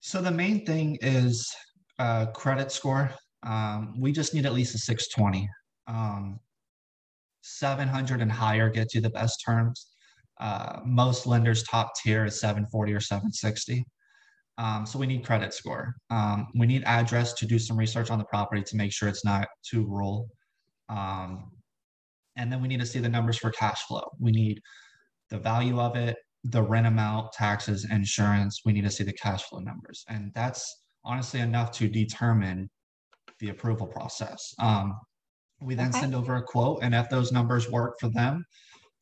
So 0.00 0.20
the 0.20 0.30
main 0.30 0.66
thing 0.66 0.98
is 1.00 1.50
uh, 1.98 2.26
credit 2.26 2.72
score. 2.72 3.10
Um, 3.42 3.94
we 3.98 4.12
just 4.12 4.34
need 4.34 4.46
at 4.46 4.52
least 4.52 4.74
a 4.74 4.78
620. 4.78 5.48
Um, 5.86 6.40
700 7.42 8.22
and 8.22 8.32
higher 8.32 8.70
gets 8.70 8.94
you 8.94 9.00
the 9.00 9.10
best 9.10 9.42
terms. 9.44 9.88
Uh, 10.40 10.80
most 10.84 11.26
lenders 11.26 11.62
top 11.62 11.92
tier 12.02 12.24
is 12.24 12.40
740 12.40 12.92
or 12.92 13.00
760. 13.00 13.84
Um, 14.56 14.86
so 14.86 14.98
we 14.98 15.06
need 15.06 15.24
credit 15.24 15.52
score. 15.52 15.94
Um, 16.10 16.48
we 16.54 16.66
need 16.66 16.84
address 16.84 17.32
to 17.34 17.46
do 17.46 17.58
some 17.58 17.76
research 17.76 18.10
on 18.10 18.18
the 18.18 18.24
property 18.24 18.62
to 18.62 18.76
make 18.76 18.92
sure 18.92 19.08
it's 19.08 19.24
not 19.24 19.46
too 19.68 19.84
rural. 19.84 20.28
Um, 20.88 21.50
and 22.36 22.52
then 22.52 22.60
we 22.60 22.68
need 22.68 22.80
to 22.80 22.86
see 22.86 22.98
the 22.98 23.08
numbers 23.08 23.38
for 23.38 23.50
cash 23.50 23.82
flow. 23.86 24.10
We 24.20 24.32
need 24.32 24.60
the 25.34 25.40
value 25.40 25.80
of 25.80 25.96
it, 25.96 26.16
the 26.44 26.62
rent 26.62 26.86
amount, 26.86 27.32
taxes, 27.32 27.84
insurance. 27.90 28.60
We 28.64 28.72
need 28.72 28.84
to 28.84 28.90
see 28.90 29.02
the 29.02 29.12
cash 29.12 29.42
flow 29.42 29.58
numbers. 29.58 30.04
And 30.08 30.30
that's 30.32 30.82
honestly 31.04 31.40
enough 31.40 31.72
to 31.72 31.88
determine 31.88 32.70
the 33.40 33.48
approval 33.48 33.88
process. 33.88 34.54
Um, 34.60 34.96
we 35.60 35.74
then 35.74 35.88
okay. 35.88 36.00
send 36.00 36.14
over 36.14 36.36
a 36.36 36.42
quote, 36.42 36.78
and 36.82 36.94
if 36.94 37.10
those 37.10 37.32
numbers 37.32 37.68
work 37.68 37.96
for 37.98 38.08
them, 38.10 38.44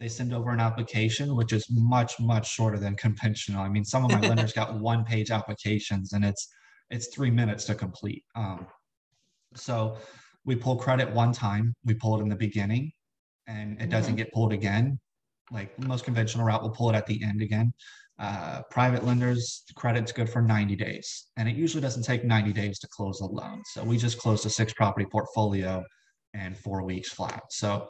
they 0.00 0.08
send 0.08 0.32
over 0.32 0.50
an 0.52 0.60
application, 0.60 1.36
which 1.36 1.52
is 1.52 1.66
much, 1.70 2.18
much 2.18 2.50
shorter 2.50 2.78
than 2.78 2.96
conventional. 2.96 3.60
I 3.60 3.68
mean, 3.68 3.84
some 3.84 4.02
of 4.02 4.10
my 4.10 4.20
lenders 4.28 4.54
got 4.54 4.80
one 4.80 5.04
page 5.04 5.30
applications 5.30 6.14
and 6.14 6.24
it's 6.24 6.48
it's 6.88 7.08
three 7.14 7.30
minutes 7.30 7.64
to 7.66 7.74
complete. 7.74 8.24
Um, 8.34 8.66
so 9.54 9.96
we 10.44 10.56
pull 10.56 10.76
credit 10.76 11.10
one 11.12 11.32
time, 11.32 11.74
we 11.84 11.94
pull 11.94 12.18
it 12.18 12.22
in 12.22 12.28
the 12.28 12.36
beginning, 12.36 12.90
and 13.46 13.80
it 13.80 13.90
doesn't 13.90 14.12
mm-hmm. 14.12 14.18
get 14.18 14.32
pulled 14.32 14.52
again 14.52 14.98
like 15.50 15.78
most 15.78 16.04
conventional 16.04 16.46
route 16.46 16.62
will 16.62 16.70
pull 16.70 16.90
it 16.90 16.96
at 16.96 17.06
the 17.06 17.22
end 17.22 17.42
again. 17.42 17.72
Uh, 18.18 18.62
private 18.70 19.04
lenders, 19.04 19.64
credit's 19.74 20.12
good 20.12 20.28
for 20.28 20.42
90 20.42 20.76
days, 20.76 21.26
and 21.36 21.48
it 21.48 21.56
usually 21.56 21.80
doesn't 21.80 22.04
take 22.04 22.24
90 22.24 22.52
days 22.52 22.78
to 22.78 22.86
close 22.88 23.20
a 23.20 23.26
loan. 23.26 23.62
So 23.72 23.82
we 23.82 23.96
just 23.96 24.18
closed 24.18 24.46
a 24.46 24.50
six 24.50 24.72
property 24.72 25.06
portfolio 25.10 25.82
in 26.34 26.54
four 26.54 26.84
weeks 26.84 27.10
flat. 27.10 27.42
So 27.50 27.88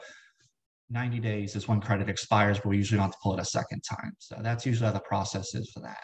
90 0.89 1.19
days 1.19 1.55
is 1.55 1.67
when 1.67 1.81
credit 1.81 2.09
expires, 2.09 2.59
but 2.59 2.69
we 2.69 2.77
usually 2.77 2.97
don't 2.97 3.05
have 3.05 3.13
to 3.13 3.17
pull 3.21 3.33
it 3.33 3.39
a 3.39 3.45
second 3.45 3.81
time. 3.81 4.13
So 4.19 4.37
that's 4.41 4.65
usually 4.65 4.87
how 4.87 4.93
the 4.93 5.01
process 5.01 5.53
is 5.55 5.69
for 5.71 5.81
that. 5.81 6.03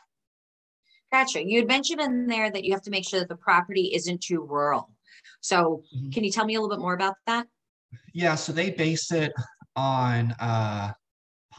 Gotcha. 1.12 1.44
You 1.44 1.60
had 1.60 1.68
mentioned 1.68 2.02
in 2.02 2.28
there 2.28 2.52
that 2.52 2.64
you 2.64 2.74
have 2.74 2.84
to 2.84 2.92
make 2.92 3.08
sure 3.08 3.20
that 3.20 3.30
the 3.30 3.36
property 3.36 3.92
isn't 3.94 4.22
too 4.22 4.42
rural. 4.42 4.90
So 5.42 5.84
mm-hmm. 5.96 6.10
can 6.12 6.24
you 6.24 6.32
tell 6.32 6.46
me 6.46 6.56
a 6.56 6.62
little 6.62 6.76
bit 6.76 6.82
more 6.82 6.94
about 6.94 7.16
that? 7.26 7.48
Yeah, 8.14 8.36
so 8.36 8.52
they 8.52 8.70
base 8.70 9.12
it 9.12 9.32
on 9.76 10.36
uh, 10.40 10.92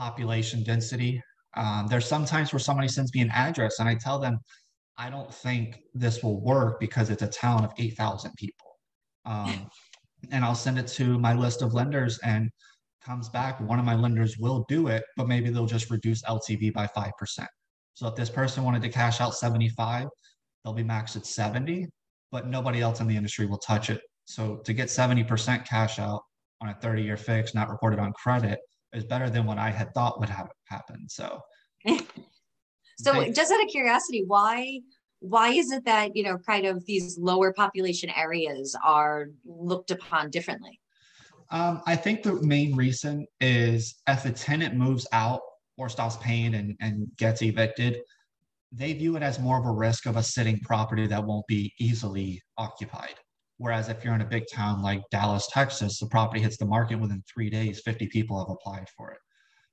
population 0.00 0.62
density. 0.62 1.22
Um, 1.56 1.86
there's 1.88 2.06
sometimes 2.06 2.52
where 2.52 2.58
somebody 2.60 2.88
sends 2.88 3.14
me 3.14 3.20
an 3.20 3.30
address 3.32 3.80
and 3.80 3.88
I 3.88 3.94
tell 3.94 4.18
them, 4.18 4.38
I 4.96 5.10
don't 5.10 5.32
think 5.32 5.78
this 5.94 6.22
will 6.22 6.40
work 6.40 6.80
because 6.80 7.10
it's 7.10 7.22
a 7.22 7.28
town 7.28 7.64
of 7.64 7.72
8,000 7.78 8.32
people. 8.36 8.78
Um, 9.26 9.68
and 10.32 10.44
I'll 10.44 10.54
send 10.54 10.78
it 10.78 10.86
to 10.98 11.18
my 11.18 11.34
list 11.34 11.60
of 11.60 11.74
lenders 11.74 12.18
and 12.24 12.50
comes 13.04 13.28
back, 13.28 13.60
one 13.60 13.78
of 13.78 13.84
my 13.84 13.94
lenders 13.94 14.36
will 14.38 14.64
do 14.68 14.88
it, 14.88 15.04
but 15.16 15.28
maybe 15.28 15.50
they'll 15.50 15.66
just 15.66 15.90
reduce 15.90 16.22
LTV 16.22 16.72
by 16.72 16.86
5%. 16.86 17.46
So 17.94 18.08
if 18.08 18.14
this 18.14 18.30
person 18.30 18.64
wanted 18.64 18.82
to 18.82 18.88
cash 18.88 19.20
out 19.20 19.34
75, 19.34 20.08
they'll 20.64 20.74
be 20.74 20.84
maxed 20.84 21.16
at 21.16 21.26
70, 21.26 21.86
but 22.32 22.46
nobody 22.46 22.80
else 22.80 23.00
in 23.00 23.06
the 23.06 23.16
industry 23.16 23.46
will 23.46 23.58
touch 23.58 23.90
it. 23.90 24.00
So 24.24 24.56
to 24.64 24.72
get 24.72 24.88
70% 24.88 25.66
cash 25.66 25.98
out 25.98 26.22
on 26.62 26.68
a 26.70 26.74
30 26.74 27.02
year 27.02 27.16
fix, 27.16 27.54
not 27.54 27.68
reported 27.68 27.98
on 27.98 28.12
credit, 28.12 28.58
is 28.92 29.04
better 29.04 29.30
than 29.30 29.46
what 29.46 29.58
I 29.58 29.70
had 29.70 29.92
thought 29.94 30.20
would 30.20 30.28
have 30.28 30.50
happened. 30.64 31.10
So, 31.10 31.40
so 32.98 33.12
they, 33.12 33.32
just 33.32 33.52
out 33.52 33.62
of 33.62 33.68
curiosity, 33.68 34.24
why 34.26 34.80
why 35.20 35.50
is 35.50 35.70
it 35.70 35.84
that 35.84 36.16
you 36.16 36.22
know 36.22 36.38
kind 36.38 36.66
of 36.66 36.84
these 36.86 37.18
lower 37.18 37.52
population 37.52 38.10
areas 38.10 38.76
are 38.84 39.26
looked 39.44 39.90
upon 39.90 40.30
differently? 40.30 40.80
Um, 41.50 41.82
I 41.86 41.96
think 41.96 42.22
the 42.22 42.40
main 42.42 42.76
reason 42.76 43.26
is 43.40 43.96
if 44.06 44.24
a 44.24 44.30
tenant 44.30 44.74
moves 44.74 45.06
out 45.12 45.40
or 45.76 45.88
stops 45.88 46.16
paying 46.18 46.54
and, 46.54 46.76
and 46.80 47.08
gets 47.16 47.42
evicted, 47.42 48.02
they 48.70 48.92
view 48.92 49.16
it 49.16 49.22
as 49.22 49.40
more 49.40 49.58
of 49.58 49.66
a 49.66 49.72
risk 49.72 50.06
of 50.06 50.16
a 50.16 50.22
sitting 50.22 50.60
property 50.60 51.08
that 51.08 51.24
won't 51.24 51.46
be 51.48 51.72
easily 51.78 52.40
occupied. 52.56 53.14
Whereas 53.60 53.90
if 53.90 54.02
you're 54.02 54.14
in 54.14 54.22
a 54.22 54.26
big 54.26 54.44
town 54.50 54.80
like 54.80 55.02
Dallas, 55.10 55.46
Texas, 55.52 56.00
the 56.00 56.06
property 56.06 56.40
hits 56.40 56.56
the 56.56 56.64
market 56.64 56.98
within 56.98 57.22
three 57.30 57.50
days, 57.50 57.78
50 57.80 58.06
people 58.06 58.38
have 58.38 58.48
applied 58.48 58.88
for 58.96 59.10
it. 59.10 59.18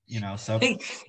You 0.08 0.20
know, 0.20 0.36
so 0.36 0.60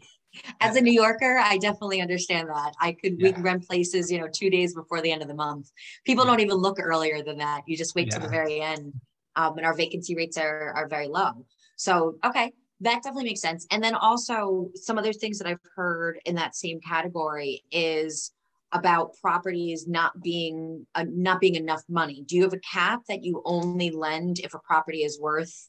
as 0.60 0.76
a 0.76 0.80
New 0.80 0.92
Yorker, 0.92 1.38
I 1.42 1.58
definitely 1.58 2.00
understand 2.00 2.48
that. 2.50 2.74
I 2.80 2.92
could 2.92 3.18
yeah. 3.18 3.26
we 3.26 3.32
can 3.32 3.42
rent 3.42 3.66
places, 3.66 4.12
you 4.12 4.20
know, 4.20 4.28
two 4.32 4.48
days 4.48 4.74
before 4.74 5.00
the 5.00 5.10
end 5.10 5.22
of 5.22 5.28
the 5.28 5.34
month. 5.34 5.72
People 6.04 6.24
yeah. 6.24 6.30
don't 6.30 6.40
even 6.40 6.54
look 6.54 6.78
earlier 6.80 7.20
than 7.20 7.38
that. 7.38 7.62
You 7.66 7.76
just 7.76 7.96
wait 7.96 8.10
yeah. 8.12 8.18
to 8.18 8.20
the 8.20 8.28
very 8.28 8.60
end. 8.60 8.92
Um, 9.34 9.56
and 9.56 9.66
our 9.66 9.74
vacancy 9.74 10.14
rates 10.14 10.38
are 10.38 10.72
are 10.76 10.86
very 10.86 11.08
low. 11.08 11.46
So 11.74 12.14
okay, 12.24 12.52
that 12.82 13.02
definitely 13.02 13.24
makes 13.24 13.40
sense. 13.40 13.66
And 13.72 13.82
then 13.82 13.96
also 13.96 14.70
some 14.76 14.98
other 14.98 15.12
things 15.12 15.38
that 15.38 15.48
I've 15.48 15.58
heard 15.74 16.20
in 16.26 16.36
that 16.36 16.54
same 16.54 16.80
category 16.80 17.64
is 17.72 18.30
about 18.72 19.14
properties 19.22 19.86
not 19.86 20.20
being 20.22 20.86
uh, 20.94 21.04
not 21.08 21.40
being 21.40 21.54
enough 21.54 21.82
money? 21.88 22.22
Do 22.26 22.36
you 22.36 22.42
have 22.42 22.52
a 22.52 22.60
cap 22.60 23.02
that 23.08 23.24
you 23.24 23.42
only 23.44 23.90
lend 23.90 24.40
if 24.40 24.54
a 24.54 24.58
property 24.58 25.02
is 25.02 25.20
worth 25.20 25.68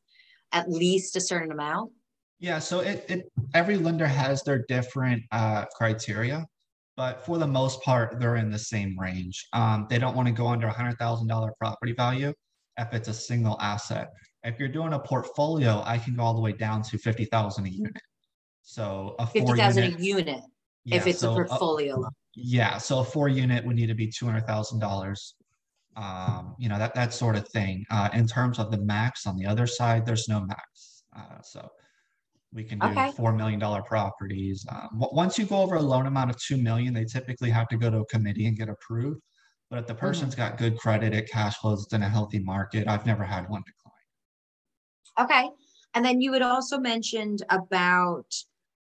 at 0.51 0.69
least 0.69 1.15
a 1.15 1.21
certain 1.21 1.51
amount? 1.51 1.91
Yeah 2.39 2.59
so 2.59 2.79
it, 2.79 3.05
it 3.09 3.31
every 3.53 3.77
lender 3.77 4.07
has 4.07 4.43
their 4.43 4.65
different 4.67 5.23
uh, 5.31 5.65
criteria 5.75 6.45
but 6.95 7.25
for 7.25 7.37
the 7.37 7.47
most 7.47 7.81
part 7.81 8.19
they're 8.19 8.35
in 8.35 8.51
the 8.51 8.59
same 8.59 8.99
range. 8.99 9.47
Um, 9.53 9.87
they 9.89 9.99
don't 9.99 10.15
want 10.17 10.27
to 10.27 10.33
go 10.33 10.47
under 10.47 10.67
a 10.67 10.73
hundred 10.73 10.97
thousand 10.97 11.27
dollar 11.27 11.53
property 11.57 11.93
value 11.93 12.33
if 12.77 12.93
it's 12.93 13.07
a 13.07 13.13
single 13.13 13.57
asset. 13.61 14.09
If 14.43 14.59
you're 14.59 14.69
doing 14.69 14.93
a 14.93 14.99
portfolio 14.99 15.81
i 15.85 15.97
can 15.97 16.15
go 16.15 16.23
all 16.23 16.33
the 16.33 16.41
way 16.41 16.53
down 16.53 16.81
to 16.83 16.97
50000 16.97 17.65
a 17.65 17.69
unit. 17.69 18.01
So 18.63 19.15
a 19.19 19.25
50000 19.25 19.83
a 19.83 19.87
unit 19.97 20.41
yeah, 20.85 20.97
if 20.97 21.07
it's 21.07 21.19
so 21.19 21.31
a 21.31 21.35
portfolio 21.35 22.03
a, 22.03 22.09
yeah, 22.41 22.77
so 22.77 22.99
a 22.99 23.03
four 23.03 23.29
unit 23.29 23.65
would 23.65 23.75
need 23.75 23.87
to 23.87 23.93
be 23.95 24.07
two 24.07 24.25
hundred 24.25 24.47
thousand 24.47 24.79
dollars. 24.79 25.35
Um, 25.95 26.55
you 26.59 26.69
know 26.69 26.77
that 26.77 26.93
that 26.95 27.13
sort 27.13 27.35
of 27.35 27.47
thing. 27.49 27.85
Uh, 27.89 28.09
in 28.13 28.27
terms 28.27 28.59
of 28.59 28.71
the 28.71 28.77
max, 28.77 29.25
on 29.25 29.37
the 29.37 29.45
other 29.45 29.67
side, 29.67 30.05
there's 30.05 30.27
no 30.27 30.41
max. 30.41 31.03
Uh, 31.15 31.41
so 31.41 31.69
we 32.53 32.63
can 32.63 32.79
do 32.79 32.87
okay. 32.87 33.11
four 33.11 33.33
million 33.33 33.59
dollar 33.59 33.81
properties. 33.83 34.65
Um, 34.69 34.89
once 34.93 35.37
you 35.37 35.45
go 35.45 35.61
over 35.61 35.75
a 35.75 35.81
loan 35.81 36.07
amount 36.07 36.29
of 36.29 36.41
two 36.41 36.57
million, 36.57 36.93
they 36.93 37.05
typically 37.05 37.49
have 37.49 37.67
to 37.69 37.77
go 37.77 37.89
to 37.89 37.99
a 37.99 38.05
committee 38.05 38.47
and 38.47 38.57
get 38.57 38.69
approved. 38.69 39.21
But 39.69 39.79
if 39.79 39.87
the 39.87 39.93
mm-hmm. 39.93 39.99
person's 39.99 40.33
mm-hmm. 40.33 40.49
got 40.49 40.57
good 40.57 40.77
credit, 40.77 41.13
it 41.13 41.29
cash 41.29 41.57
flows, 41.57 41.83
it's 41.83 41.93
in 41.93 42.01
a 42.01 42.09
healthy 42.09 42.39
market. 42.39 42.87
I've 42.87 43.05
never 43.05 43.23
had 43.23 43.49
one 43.49 43.63
decline. 43.65 43.85
Okay, 45.19 45.49
and 45.93 46.05
then 46.05 46.21
you 46.21 46.33
had 46.33 46.41
also 46.41 46.79
mentioned 46.79 47.43
about 47.49 48.25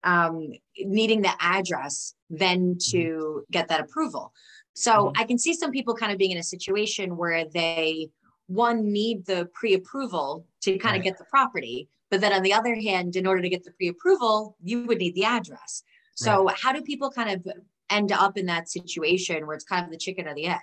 um, 0.05 0.53
needing 0.79 1.23
the 1.23 1.33
address 1.41 2.15
then 2.39 2.75
mm-hmm. 2.75 2.91
to 2.91 3.45
get 3.51 3.69
that 3.69 3.81
approval. 3.81 4.33
So 4.75 4.93
mm-hmm. 4.93 5.23
I 5.23 5.25
can 5.25 5.39
see 5.39 5.55
some 5.55 5.71
people 5.71 5.95
kind 5.95 6.13
of 6.13 6.19
being 6.19 6.33
in 6.33 6.39
a 6.39 6.43
situation 6.43 7.17
where 7.17 7.45
they 7.47 8.09
one 8.47 8.93
need 8.93 9.25
the 9.25 9.49
pre-approval 9.55 10.47
to 10.63 10.79
kind 10.79 10.93
right. 10.93 10.99
of 10.99 11.05
get 11.05 11.19
the 11.19 11.25
property, 11.25 11.89
but 12.11 12.21
then 12.21 12.33
on 12.33 12.43
the 12.43 12.53
other 12.53 12.75
hand, 12.75 13.17
in 13.17 13.27
order 13.27 13.41
to 13.41 13.49
get 13.49 13.65
the 13.65 13.71
pre-approval, 13.73 14.57
you 14.63 14.85
would 14.87 14.99
need 14.99 15.15
the 15.15 15.25
address. 15.25 15.83
So 16.15 16.45
right. 16.45 16.57
how 16.57 16.73
do 16.73 16.83
people 16.83 17.11
kind 17.11 17.31
of 17.31 17.53
end 17.91 18.13
up 18.13 18.37
in 18.37 18.47
that 18.47 18.69
situation 18.69 19.47
where 19.47 19.55
it's 19.57 19.65
kind 19.65 19.85
of 19.85 19.91
the 19.91 19.97
chicken 19.97 20.29
or 20.29 20.35
the 20.35 20.47
egg? 20.47 20.61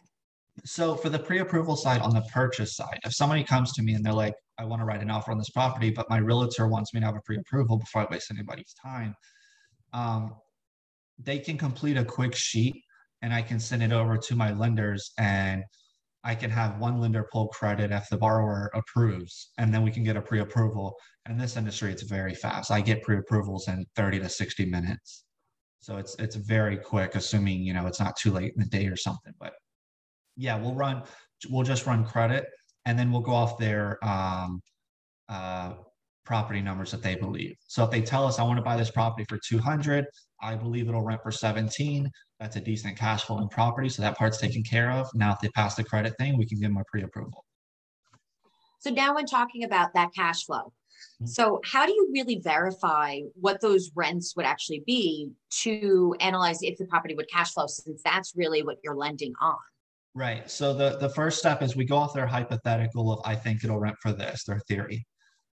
So 0.63 0.95
for 0.95 1.09
the 1.09 1.19
pre-approval 1.19 1.75
side 1.75 2.01
on 2.01 2.13
the 2.13 2.21
purchase 2.33 2.75
side, 2.75 2.99
if 3.03 3.13
somebody 3.13 3.43
comes 3.43 3.73
to 3.73 3.81
me 3.81 3.93
and 3.93 4.05
they're 4.05 4.13
like, 4.13 4.35
I 4.57 4.65
want 4.65 4.81
to 4.81 4.85
write 4.85 5.01
an 5.01 5.09
offer 5.09 5.31
on 5.31 5.37
this 5.37 5.49
property, 5.49 5.89
but 5.89 6.09
my 6.09 6.17
realtor 6.17 6.67
wants 6.67 6.93
me 6.93 6.99
to 6.99 7.05
have 7.05 7.15
a 7.15 7.21
pre-approval 7.21 7.77
before 7.77 8.03
I 8.03 8.07
waste 8.11 8.31
anybody's 8.31 8.73
time, 8.73 9.15
um, 9.93 10.35
they 11.23 11.39
can 11.39 11.57
complete 11.57 11.97
a 11.97 12.05
quick 12.05 12.35
sheet 12.35 12.83
and 13.21 13.33
I 13.33 13.41
can 13.41 13.59
send 13.59 13.83
it 13.83 13.91
over 13.91 14.17
to 14.17 14.35
my 14.35 14.51
lenders 14.51 15.11
and 15.17 15.63
I 16.23 16.35
can 16.35 16.51
have 16.51 16.79
one 16.79 16.99
lender 16.99 17.27
pull 17.31 17.47
credit 17.47 17.91
if 17.91 18.07
the 18.09 18.17
borrower 18.17 18.69
approves, 18.75 19.51
and 19.57 19.73
then 19.73 19.81
we 19.81 19.89
can 19.89 20.03
get 20.03 20.17
a 20.17 20.21
pre-approval. 20.21 20.95
And 21.25 21.33
in 21.33 21.39
this 21.39 21.57
industry, 21.57 21.91
it's 21.91 22.03
very 22.03 22.35
fast. 22.35 22.69
I 22.69 22.79
get 22.81 23.01
pre-approvals 23.01 23.67
in 23.67 23.85
30 23.95 24.19
to 24.19 24.29
60 24.29 24.65
minutes. 24.65 25.25
So 25.79 25.97
it's 25.97 26.15
it's 26.19 26.35
very 26.35 26.77
quick, 26.77 27.15
assuming 27.15 27.63
you 27.63 27.73
know 27.73 27.87
it's 27.87 27.99
not 27.99 28.15
too 28.15 28.31
late 28.31 28.53
in 28.55 28.61
the 28.61 28.69
day 28.69 28.85
or 28.85 28.95
something. 28.95 29.33
But 29.39 29.53
yeah, 30.37 30.57
we'll 30.59 30.75
run 30.75 31.03
we'll 31.49 31.63
just 31.63 31.87
run 31.87 32.05
credit 32.05 32.45
and 32.85 32.99
then 32.99 33.11
we'll 33.11 33.21
go 33.21 33.33
off 33.33 33.57
their 33.57 33.97
um, 34.07 34.61
uh, 35.27 35.73
property 36.25 36.61
numbers 36.61 36.91
that 36.91 37.01
they 37.01 37.15
believe. 37.15 37.55
So 37.67 37.83
if 37.83 37.91
they 37.91 38.01
tell 38.01 38.25
us 38.25 38.39
I 38.39 38.43
want 38.43 38.57
to 38.57 38.63
buy 38.63 38.77
this 38.77 38.91
property 38.91 39.25
for 39.27 39.39
200, 39.45 40.05
I 40.41 40.55
believe 40.55 40.87
it'll 40.87 41.01
rent 41.01 41.21
for 41.23 41.31
17. 41.31 42.09
That's 42.39 42.55
a 42.55 42.61
decent 42.61 42.97
cash 42.97 43.23
flow 43.23 43.39
in 43.39 43.47
property. 43.49 43.89
So 43.89 44.01
that 44.01 44.17
part's 44.17 44.37
taken 44.37 44.63
care 44.63 44.91
of. 44.91 45.07
Now, 45.13 45.33
if 45.33 45.39
they 45.39 45.49
pass 45.49 45.75
the 45.75 45.83
credit 45.83 46.15
thing, 46.19 46.37
we 46.37 46.45
can 46.45 46.59
give 46.59 46.69
them 46.69 46.77
a 46.77 46.83
pre-approval. 46.91 47.45
So 48.79 48.89
now 48.89 49.13
when 49.15 49.25
talking 49.25 49.63
about 49.63 49.93
that 49.93 50.09
cash 50.15 50.45
flow, 50.45 50.73
mm-hmm. 51.21 51.27
so 51.27 51.61
how 51.63 51.85
do 51.85 51.93
you 51.93 52.09
really 52.11 52.39
verify 52.43 53.19
what 53.35 53.61
those 53.61 53.91
rents 53.95 54.35
would 54.35 54.45
actually 54.45 54.83
be 54.87 55.29
to 55.61 56.15
analyze 56.19 56.63
if 56.63 56.77
the 56.77 56.85
property 56.85 57.13
would 57.13 57.29
cash 57.29 57.53
flow 57.53 57.67
since 57.67 58.01
that's 58.03 58.33
really 58.35 58.63
what 58.63 58.77
you're 58.83 58.95
lending 58.95 59.33
on? 59.39 59.57
Right. 60.15 60.49
So 60.49 60.73
the, 60.73 60.97
the 60.97 61.09
first 61.09 61.37
step 61.39 61.61
is 61.61 61.75
we 61.75 61.85
go 61.85 61.95
off 61.95 62.13
their 62.13 62.27
hypothetical 62.27 63.13
of 63.13 63.21
I 63.23 63.35
think 63.35 63.63
it'll 63.63 63.79
rent 63.79 63.95
for 64.01 64.11
this, 64.11 64.43
their 64.43 64.59
theory. 64.67 65.05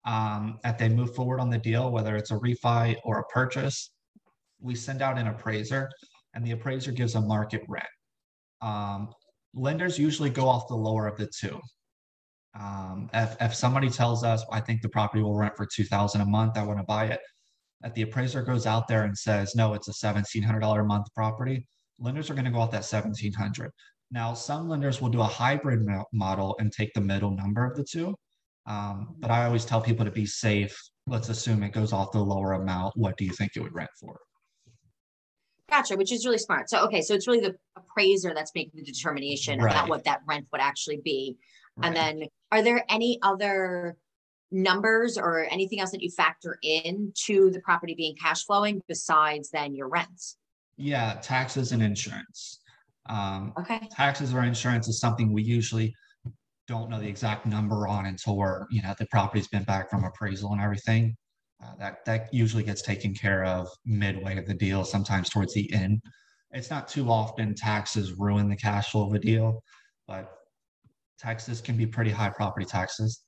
Um, 0.08 0.58
as 0.64 0.76
they 0.78 0.88
move 0.88 1.14
forward 1.14 1.38
on 1.38 1.50
the 1.50 1.58
deal, 1.58 1.90
whether 1.90 2.16
it's 2.16 2.30
a 2.30 2.38
refi 2.38 2.96
or 3.04 3.20
a 3.20 3.24
purchase, 3.24 3.90
we 4.58 4.74
send 4.74 5.02
out 5.02 5.18
an 5.18 5.26
appraiser 5.26 5.90
and 6.32 6.42
the 6.44 6.52
appraiser 6.52 6.92
gives 6.92 7.14
a 7.14 7.20
market 7.20 7.60
rent. 7.68 7.84
Um, 8.62 9.10
lenders 9.52 9.98
usually 9.98 10.30
go 10.30 10.48
off 10.48 10.66
the 10.66 10.74
lower 10.74 11.06
of 11.06 11.18
the 11.18 11.28
two. 11.38 11.60
Um, 12.58 13.10
if, 13.12 13.36
if 13.38 13.54
somebody 13.54 13.90
tells 13.90 14.24
us, 14.24 14.42
I 14.50 14.60
think 14.60 14.80
the 14.80 14.88
property 14.88 15.22
will 15.22 15.36
rent 15.36 15.54
for 15.58 15.66
2000 15.66 16.22
a 16.22 16.24
month, 16.24 16.56
I 16.56 16.62
want 16.62 16.78
to 16.78 16.84
buy 16.84 17.08
it, 17.08 17.20
that 17.82 17.94
the 17.94 18.02
appraiser 18.02 18.42
goes 18.42 18.66
out 18.66 18.88
there 18.88 19.04
and 19.04 19.16
says, 19.16 19.54
no, 19.54 19.74
it's 19.74 19.88
a 19.88 20.06
$1,700 20.06 20.80
a 20.80 20.84
month 20.84 21.06
property, 21.14 21.66
lenders 21.98 22.30
are 22.30 22.34
going 22.34 22.46
to 22.46 22.50
go 22.50 22.60
off 22.60 22.70
that 22.70 22.82
1700 22.82 23.70
Now, 24.10 24.32
some 24.32 24.70
lenders 24.70 25.02
will 25.02 25.10
do 25.10 25.20
a 25.20 25.24
hybrid 25.24 25.86
model 26.14 26.56
and 26.58 26.72
take 26.72 26.94
the 26.94 27.00
middle 27.02 27.30
number 27.36 27.66
of 27.66 27.76
the 27.76 27.84
two. 27.84 28.16
Um, 28.68 29.14
but 29.18 29.30
I 29.30 29.46
always 29.46 29.64
tell 29.64 29.80
people 29.80 30.04
to 30.04 30.10
be 30.10 30.26
safe. 30.26 30.78
Let's 31.06 31.30
assume 31.30 31.62
it 31.62 31.72
goes 31.72 31.92
off 31.92 32.12
the 32.12 32.20
lower 32.20 32.52
amount. 32.52 32.96
What 32.96 33.16
do 33.16 33.24
you 33.24 33.32
think 33.32 33.52
it 33.56 33.60
would 33.60 33.74
rent 33.74 33.90
for? 33.98 34.20
Gotcha, 35.70 35.96
which 35.96 36.12
is 36.12 36.24
really 36.26 36.38
smart. 36.38 36.68
So, 36.68 36.84
okay, 36.84 37.00
so 37.00 37.14
it's 37.14 37.26
really 37.26 37.40
the 37.40 37.56
appraiser 37.76 38.32
that's 38.34 38.52
making 38.54 38.72
the 38.74 38.84
determination 38.84 39.58
right. 39.58 39.72
about 39.72 39.88
what 39.88 40.04
that 40.04 40.20
rent 40.26 40.46
would 40.52 40.60
actually 40.60 41.00
be. 41.02 41.36
Right. 41.76 41.86
And 41.86 41.96
then, 41.96 42.28
are 42.52 42.62
there 42.62 42.84
any 42.90 43.18
other 43.22 43.96
numbers 44.50 45.18
or 45.18 45.46
anything 45.50 45.80
else 45.80 45.90
that 45.90 46.02
you 46.02 46.10
factor 46.10 46.58
in 46.62 47.12
to 47.26 47.50
the 47.50 47.60
property 47.60 47.94
being 47.94 48.16
cash 48.20 48.44
flowing 48.44 48.82
besides 48.86 49.50
then 49.50 49.74
your 49.74 49.88
rents? 49.88 50.36
Yeah, 50.76 51.18
taxes 51.22 51.72
and 51.72 51.82
insurance. 51.82 52.60
Um, 53.06 53.52
okay. 53.58 53.88
Taxes 53.90 54.34
or 54.34 54.42
insurance 54.44 54.88
is 54.88 55.00
something 55.00 55.32
we 55.32 55.42
usually 55.42 55.94
don't 56.68 56.90
know 56.90 57.00
the 57.00 57.08
exact 57.08 57.46
number 57.46 57.88
on 57.88 58.06
until 58.06 58.36
we're, 58.36 58.66
you 58.70 58.82
know, 58.82 58.94
the 58.98 59.06
property's 59.06 59.48
been 59.48 59.64
back 59.64 59.90
from 59.90 60.04
appraisal 60.04 60.52
and 60.52 60.60
everything. 60.60 61.16
Uh, 61.64 61.74
that 61.78 62.04
that 62.04 62.32
usually 62.32 62.62
gets 62.62 62.82
taken 62.82 63.12
care 63.12 63.44
of 63.44 63.66
midway 63.84 64.38
of 64.38 64.46
the 64.46 64.54
deal, 64.54 64.84
sometimes 64.84 65.28
towards 65.28 65.54
the 65.54 65.72
end. 65.72 66.00
It's 66.52 66.70
not 66.70 66.86
too 66.86 67.10
often 67.10 67.54
taxes 67.54 68.12
ruin 68.12 68.48
the 68.48 68.56
cash 68.56 68.92
flow 68.92 69.06
of 69.08 69.14
a 69.14 69.18
deal, 69.18 69.62
but 70.06 70.30
taxes 71.18 71.60
can 71.60 71.76
be 71.76 71.86
pretty 71.86 72.10
high 72.10 72.30
property 72.30 72.64
taxes. 72.64 73.22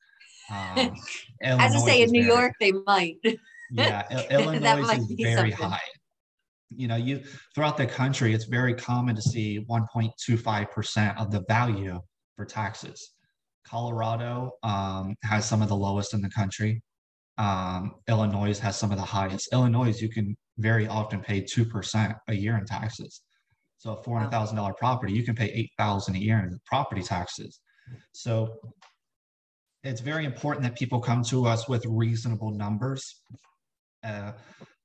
Um, 0.50 0.94
As 1.42 1.74
I 1.74 1.78
say, 1.78 2.02
in 2.02 2.10
New 2.10 2.22
very, 2.22 2.34
York, 2.34 2.52
they 2.60 2.72
might. 2.86 3.16
yeah, 3.72 4.26
Illinois 4.30 4.82
is 4.82 5.12
very 5.18 5.50
something. 5.50 5.70
high. 5.70 5.80
You 6.70 6.86
know, 6.86 6.96
you 6.96 7.24
throughout 7.54 7.76
the 7.76 7.86
country, 7.86 8.32
it's 8.32 8.44
very 8.44 8.74
common 8.74 9.16
to 9.16 9.22
see 9.22 9.66
1.25% 9.68 11.20
of 11.20 11.32
the 11.32 11.42
value 11.48 12.00
for 12.36 12.44
taxes. 12.44 13.14
Colorado 13.66 14.52
um, 14.62 15.14
has 15.22 15.48
some 15.48 15.62
of 15.62 15.68
the 15.68 15.76
lowest 15.76 16.14
in 16.14 16.20
the 16.20 16.30
country. 16.30 16.82
Um, 17.38 17.94
Illinois 18.08 18.58
has 18.58 18.78
some 18.78 18.90
of 18.90 18.98
the 18.98 19.04
highest. 19.04 19.52
Illinois, 19.52 20.00
you 20.00 20.08
can 20.08 20.36
very 20.58 20.86
often 20.86 21.20
pay 21.20 21.42
2% 21.42 22.14
a 22.28 22.34
year 22.34 22.58
in 22.58 22.64
taxes. 22.66 23.22
So 23.78 23.92
a 23.92 24.02
$400,000 24.02 24.76
property, 24.76 25.14
you 25.14 25.24
can 25.24 25.34
pay 25.34 25.46
8,000 25.46 26.16
a 26.16 26.18
year 26.18 26.38
in 26.38 26.58
property 26.66 27.02
taxes. 27.02 27.60
So 28.12 28.58
it's 29.82 30.02
very 30.02 30.26
important 30.26 30.64
that 30.64 30.76
people 30.76 31.00
come 31.00 31.24
to 31.24 31.46
us 31.46 31.66
with 31.68 31.84
reasonable 31.86 32.50
numbers. 32.50 33.22
Uh, 34.04 34.32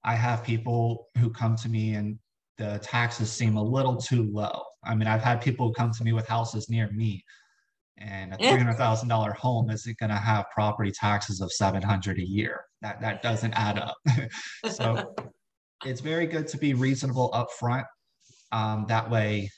I 0.04 0.16
have 0.16 0.44
people 0.44 1.08
who 1.18 1.30
come 1.30 1.58
to 1.58 1.68
me 1.68 1.96
and 1.96 2.18
the 2.58 2.80
taxes 2.82 3.30
seem 3.32 3.58
a 3.58 3.64
little 3.64 3.98
too 3.98 4.30
low. 4.32 4.64
I 4.84 4.96
mean, 4.96 5.08
I've 5.08 5.24
had 5.24 5.42
people 5.42 5.74
come 5.74 5.92
to 5.92 6.04
me 6.04 6.14
with 6.14 6.28
houses 6.28 6.70
near 6.70 6.90
me 6.92 7.24
and 7.98 8.34
a 8.34 8.38
three 8.38 8.48
hundred 8.48 8.76
thousand 8.76 9.08
dollar 9.08 9.32
home 9.34 9.70
isn't 9.70 9.98
going 10.00 10.10
to 10.10 10.16
have 10.16 10.46
property 10.54 10.92
taxes 10.92 11.42
of 11.42 11.52
seven 11.52 11.82
hundred 11.82 12.20
a 12.20 12.26
year. 12.26 12.66
That 12.82 13.00
that 13.02 13.22
doesn't 13.22 13.54
add 13.54 13.80
up. 13.80 13.96
so 14.72 15.16
it's 15.86 16.02
very 16.02 16.28
good 16.28 16.48
to 16.50 16.58
be 16.58 16.74
reasonable 16.74 17.32
upfront. 17.32 17.86
Um, 18.52 18.86
that 18.88 19.10
way, 19.10 19.50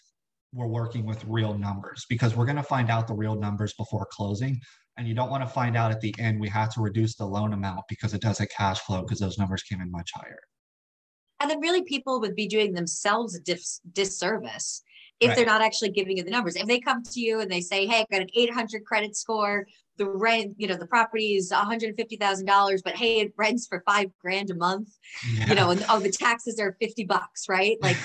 we're 0.54 0.68
working 0.68 1.06
with 1.06 1.24
real 1.26 1.58
numbers 1.58 2.06
because 2.10 2.36
we're 2.36 2.46
going 2.46 2.58
to 2.58 2.64
find 2.64 2.90
out 2.90 3.08
the 3.08 3.14
real 3.14 3.36
numbers 3.36 3.74
before 3.74 4.08
closing. 4.12 4.60
And 4.98 5.08
you 5.08 5.14
don't 5.14 5.30
want 5.30 5.44
to 5.44 5.50
find 5.50 5.78
out 5.78 5.92
at 5.92 6.02
the 6.02 6.14
end 6.18 6.40
we 6.40 6.50
have 6.50 6.74
to 6.74 6.82
reduce 6.82 7.16
the 7.16 7.26
loan 7.26 7.54
amount 7.54 7.82
because 7.88 8.14
it 8.14 8.22
doesn't 8.22 8.50
cash 8.50 8.80
flow 8.80 9.04
because 9.04 9.20
those 9.20 9.38
numbers 9.38 9.62
came 9.64 9.80
in 9.80 9.92
much 9.92 10.10
higher. 10.16 10.40
And 11.40 11.52
then 11.52 11.60
really 11.60 11.84
people 11.84 12.20
would 12.20 12.36
be 12.36 12.48
doing 12.48 12.74
themselves 12.74 13.36
a 13.36 13.40
dis- 13.42 13.82
disservice 13.94 14.82
if 15.20 15.30
right. 15.30 15.36
they're 15.36 15.46
not 15.46 15.62
actually 15.62 15.90
giving 15.90 16.18
you 16.18 16.24
the 16.24 16.32
numbers. 16.32 16.56
If 16.56 16.68
they 16.68 16.80
come 16.80 17.04
to 17.04 17.20
you 17.20 17.40
and 17.40 17.52
they 17.52 17.62
say, 17.62 17.86
Hey, 17.88 18.02
I've 18.02 18.10
got 18.10 18.22
an 18.22 18.30
800 18.34 18.86
credit 18.86 19.16
score, 19.16 19.68
the 19.98 20.10
rent, 20.10 20.56
you 20.58 20.68
know, 20.68 20.76
the 20.76 20.88
property 20.88 21.36
is 21.36 21.52
$150,000, 21.52 22.82
but 22.84 22.96
hey, 22.96 23.20
it 23.20 23.34
rents 23.38 23.68
for 23.68 23.84
five 23.86 24.10
grand 24.20 24.50
a 24.52 24.56
month, 24.56 24.90
yeah. 25.34 25.48
you 25.48 25.56
know, 25.56 25.72
and 25.72 25.86
oh, 25.90 26.00
the 26.00 26.12
taxes 26.12 26.60
are 26.60 26.78
50 26.80 27.06
bucks, 27.06 27.50
right? 27.50 27.78
Like 27.88 27.98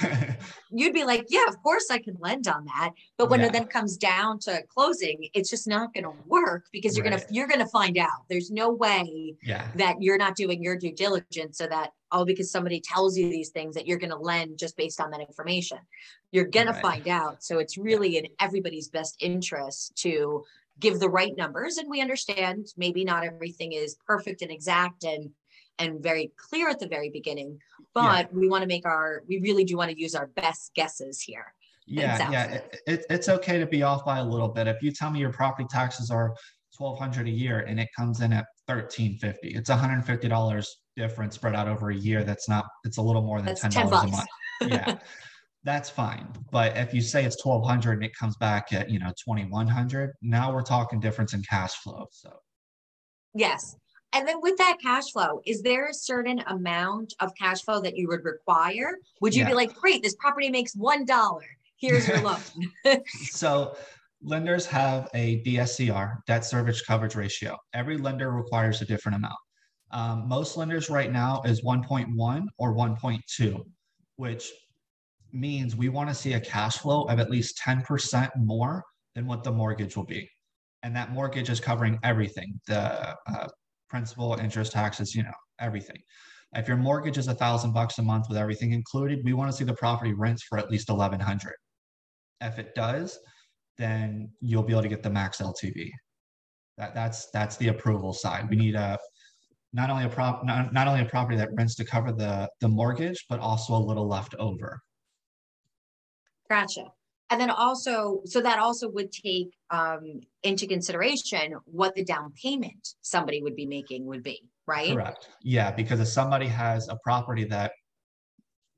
you'd 0.70 0.94
be 0.94 1.02
like, 1.02 1.26
yeah, 1.28 1.44
of 1.48 1.60
course 1.60 1.86
I 1.90 1.98
can 1.98 2.16
lend 2.20 2.46
on 2.46 2.66
that. 2.66 2.90
But 3.18 3.30
when 3.30 3.40
yeah. 3.40 3.46
it 3.46 3.52
then 3.52 3.66
comes 3.66 3.96
down 3.96 4.38
to 4.40 4.62
closing, 4.68 5.28
it's 5.34 5.50
just 5.50 5.66
not 5.66 5.92
going 5.92 6.04
to 6.04 6.12
work 6.26 6.66
because 6.72 6.96
you're 6.96 7.04
right. 7.04 7.10
going 7.10 7.22
to, 7.26 7.34
you're 7.34 7.48
going 7.48 7.58
to 7.58 7.66
find 7.66 7.98
out 7.98 8.28
there's 8.30 8.52
no 8.52 8.70
way 8.70 9.34
yeah. 9.42 9.66
that 9.74 9.96
you're 10.00 10.18
not 10.18 10.36
doing 10.36 10.62
your 10.62 10.76
due 10.76 10.92
diligence 10.92 11.58
so 11.58 11.66
that 11.66 11.90
all 12.12 12.24
because 12.24 12.50
somebody 12.50 12.80
tells 12.80 13.16
you 13.16 13.28
these 13.28 13.48
things 13.48 13.74
that 13.74 13.86
you're 13.86 13.98
going 13.98 14.10
to 14.10 14.16
lend 14.16 14.58
just 14.58 14.76
based 14.76 15.00
on 15.00 15.10
that 15.10 15.20
information. 15.20 15.78
You're 16.30 16.44
going 16.44 16.66
right. 16.66 16.76
to 16.76 16.80
find 16.80 17.08
out. 17.08 17.42
So 17.42 17.58
it's 17.58 17.76
really 17.76 18.18
in 18.18 18.26
everybody's 18.40 18.88
best 18.88 19.16
interest 19.20 19.96
to 20.02 20.44
give 20.78 21.00
the 21.00 21.08
right 21.08 21.36
numbers. 21.36 21.76
And 21.76 21.88
we 21.88 22.00
understand 22.00 22.66
maybe 22.76 23.04
not 23.04 23.24
everything 23.24 23.72
is 23.72 23.96
perfect 24.06 24.42
and 24.42 24.50
exact 24.50 25.04
and 25.04 25.30
and 25.78 26.02
very 26.02 26.30
clear 26.36 26.68
at 26.68 26.78
the 26.78 26.86
very 26.86 27.10
beginning, 27.10 27.58
but 27.94 28.28
yeah. 28.30 28.38
we 28.38 28.48
want 28.48 28.62
to 28.62 28.68
make 28.68 28.86
our 28.86 29.22
we 29.28 29.40
really 29.40 29.64
do 29.64 29.76
want 29.76 29.90
to 29.90 29.98
use 29.98 30.14
our 30.14 30.26
best 30.28 30.72
guesses 30.74 31.20
here. 31.20 31.54
Yeah, 31.86 32.30
yeah. 32.30 32.44
It, 32.44 32.80
it, 32.86 33.06
it's 33.10 33.28
okay 33.28 33.58
to 33.58 33.66
be 33.66 33.82
off 33.82 34.04
by 34.04 34.18
a 34.18 34.24
little 34.24 34.48
bit. 34.48 34.68
If 34.68 34.82
you 34.82 34.92
tell 34.92 35.10
me 35.10 35.18
your 35.18 35.32
property 35.32 35.66
taxes 35.70 36.10
are 36.10 36.34
twelve 36.76 36.98
hundred 36.98 37.26
a 37.26 37.30
year 37.30 37.60
and 37.60 37.80
it 37.80 37.88
comes 37.96 38.20
in 38.20 38.32
at 38.32 38.46
thirteen 38.66 39.18
fifty, 39.18 39.48
it's 39.48 39.70
one 39.70 39.78
hundred 39.78 39.94
and 39.94 40.06
fifty 40.06 40.28
dollars 40.28 40.78
difference 40.96 41.34
spread 41.34 41.56
out 41.56 41.68
over 41.68 41.90
a 41.90 41.96
year. 41.96 42.22
That's 42.22 42.48
not. 42.48 42.66
It's 42.84 42.98
a 42.98 43.02
little 43.02 43.22
more 43.22 43.40
than 43.42 43.56
ten 43.56 43.70
dollars 43.70 44.04
a 44.04 44.06
month. 44.08 44.28
Yeah. 44.62 44.98
that's 45.64 45.88
fine. 45.88 46.26
But 46.50 46.76
if 46.76 46.92
you 46.92 47.00
say 47.00 47.24
it's 47.24 47.44
1200 47.44 47.92
and 47.92 48.04
it 48.04 48.14
comes 48.14 48.36
back 48.36 48.72
at, 48.72 48.90
you 48.90 48.98
know, 48.98 49.12
2100, 49.24 50.12
now 50.22 50.52
we're 50.52 50.62
talking 50.62 51.00
difference 51.00 51.34
in 51.34 51.42
cash 51.42 51.74
flow. 51.74 52.06
So, 52.10 52.32
yes. 53.34 53.76
And 54.12 54.28
then 54.28 54.40
with 54.42 54.58
that 54.58 54.78
cash 54.82 55.10
flow, 55.12 55.40
is 55.46 55.62
there 55.62 55.88
a 55.88 55.94
certain 55.94 56.40
amount 56.48 57.14
of 57.20 57.32
cash 57.34 57.62
flow 57.62 57.80
that 57.80 57.96
you 57.96 58.08
would 58.08 58.24
require? 58.24 58.98
Would 59.20 59.34
you 59.34 59.42
yeah. 59.42 59.48
be 59.48 59.54
like, 59.54 59.74
great, 59.74 60.02
this 60.02 60.14
property 60.16 60.50
makes 60.50 60.74
$1. 60.76 61.38
Here's 61.76 62.06
your 62.06 62.20
loan. 62.20 62.40
so, 63.30 63.76
lenders 64.22 64.66
have 64.66 65.08
a 65.14 65.42
DSCR, 65.42 66.18
debt 66.26 66.44
service 66.44 66.82
coverage 66.82 67.14
ratio. 67.14 67.56
Every 67.74 67.96
lender 67.96 68.30
requires 68.30 68.82
a 68.82 68.84
different 68.84 69.16
amount. 69.16 69.34
Um, 69.90 70.28
most 70.28 70.56
lenders 70.56 70.88
right 70.88 71.10
now 71.10 71.42
is 71.44 71.62
1.1 71.62 72.46
or 72.58 72.74
1.2, 72.74 73.64
which 74.16 74.50
means 75.32 75.76
we 75.76 75.88
want 75.88 76.08
to 76.08 76.14
see 76.14 76.34
a 76.34 76.40
cash 76.40 76.78
flow 76.78 77.04
of 77.04 77.18
at 77.18 77.30
least 77.30 77.60
10% 77.64 78.30
more 78.36 78.84
than 79.14 79.26
what 79.26 79.44
the 79.44 79.52
mortgage 79.52 79.96
will 79.96 80.04
be. 80.04 80.28
And 80.82 80.94
that 80.96 81.12
mortgage 81.12 81.48
is 81.48 81.60
covering 81.60 81.98
everything 82.02 82.60
the 82.66 83.16
uh, 83.26 83.48
principal, 83.88 84.34
interest, 84.34 84.72
taxes, 84.72 85.14
you 85.14 85.22
know, 85.22 85.32
everything. 85.60 85.98
If 86.54 86.68
your 86.68 86.76
mortgage 86.76 87.18
is 87.18 87.28
a 87.28 87.34
thousand 87.34 87.72
bucks 87.72 87.98
a 87.98 88.02
month 88.02 88.26
with 88.28 88.36
everything 88.36 88.72
included, 88.72 89.20
we 89.24 89.32
want 89.32 89.50
to 89.50 89.56
see 89.56 89.64
the 89.64 89.74
property 89.74 90.12
rents 90.12 90.42
for 90.42 90.58
at 90.58 90.70
least 90.70 90.90
1100. 90.90 91.54
If 92.40 92.58
it 92.58 92.74
does, 92.74 93.18
then 93.78 94.30
you'll 94.40 94.62
be 94.62 94.72
able 94.72 94.82
to 94.82 94.88
get 94.88 95.02
the 95.02 95.10
max 95.10 95.38
LTV. 95.40 95.90
That 96.78 96.94
that's 96.94 97.30
that's 97.30 97.56
the 97.56 97.68
approval 97.68 98.12
side. 98.12 98.48
We 98.50 98.56
need 98.56 98.74
a 98.74 98.98
not 99.72 99.88
only 99.88 100.04
a 100.04 100.08
prop 100.08 100.44
not, 100.44 100.72
not 100.72 100.88
only 100.88 101.02
a 101.02 101.06
property 101.06 101.36
that 101.36 101.50
rents 101.54 101.74
to 101.76 101.84
cover 101.84 102.12
the 102.12 102.48
the 102.60 102.68
mortgage, 102.68 103.24
but 103.28 103.40
also 103.40 103.74
a 103.74 103.76
little 103.76 104.08
left 104.08 104.34
over. 104.38 104.80
Gotcha. 106.52 106.84
And 107.30 107.40
then 107.40 107.48
also, 107.48 108.20
so 108.26 108.42
that 108.42 108.58
also 108.58 108.86
would 108.90 109.10
take 109.10 109.56
um, 109.70 110.20
into 110.42 110.66
consideration 110.66 111.54
what 111.64 111.94
the 111.94 112.04
down 112.04 112.34
payment 112.34 112.90
somebody 113.00 113.40
would 113.40 113.56
be 113.56 113.64
making 113.64 114.04
would 114.04 114.22
be, 114.22 114.42
right? 114.66 114.92
Correct. 114.92 115.30
Yeah, 115.40 115.70
because 115.70 115.98
if 115.98 116.08
somebody 116.08 116.46
has 116.46 116.90
a 116.90 116.98
property 117.02 117.44
that 117.44 117.72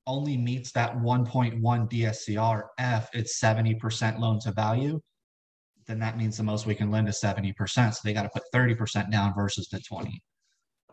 only 0.06 0.36
meets 0.36 0.70
that 0.70 0.96
1.1 0.98 1.60
DSCR, 1.60 2.62
F, 2.78 3.10
it's 3.12 3.40
70% 3.40 4.20
loan 4.20 4.38
to 4.42 4.52
value, 4.52 5.00
then 5.88 5.98
that 5.98 6.16
means 6.16 6.36
the 6.36 6.44
most 6.44 6.64
we 6.64 6.76
can 6.76 6.92
lend 6.92 7.08
is 7.08 7.20
70%. 7.20 7.56
So 7.92 8.00
they 8.04 8.12
got 8.12 8.22
to 8.22 8.30
put 8.32 8.44
30% 8.54 9.10
down 9.10 9.34
versus 9.34 9.66
the 9.68 9.80
20. 9.80 10.22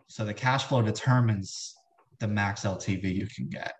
So 0.08 0.24
the 0.24 0.34
cash 0.34 0.64
flow 0.64 0.82
determines 0.82 1.76
the 2.18 2.26
max 2.26 2.62
LTV 2.62 3.14
you 3.14 3.28
can 3.36 3.48
get. 3.48 3.72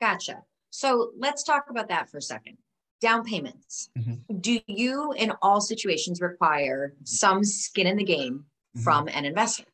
Gotcha. 0.00 0.42
So 0.76 1.12
let's 1.18 1.42
talk 1.42 1.70
about 1.70 1.88
that 1.88 2.10
for 2.10 2.18
a 2.18 2.22
second. 2.22 2.58
Down 3.00 3.24
payments. 3.24 3.88
Mm-hmm. 3.98 4.40
Do 4.40 4.60
you, 4.66 5.12
in 5.12 5.32
all 5.40 5.62
situations, 5.62 6.20
require 6.20 6.92
some 7.04 7.44
skin 7.44 7.86
in 7.86 7.96
the 7.96 8.04
game 8.04 8.44
mm-hmm. 8.76 8.82
from 8.82 9.08
an 9.08 9.24
investor? 9.24 9.64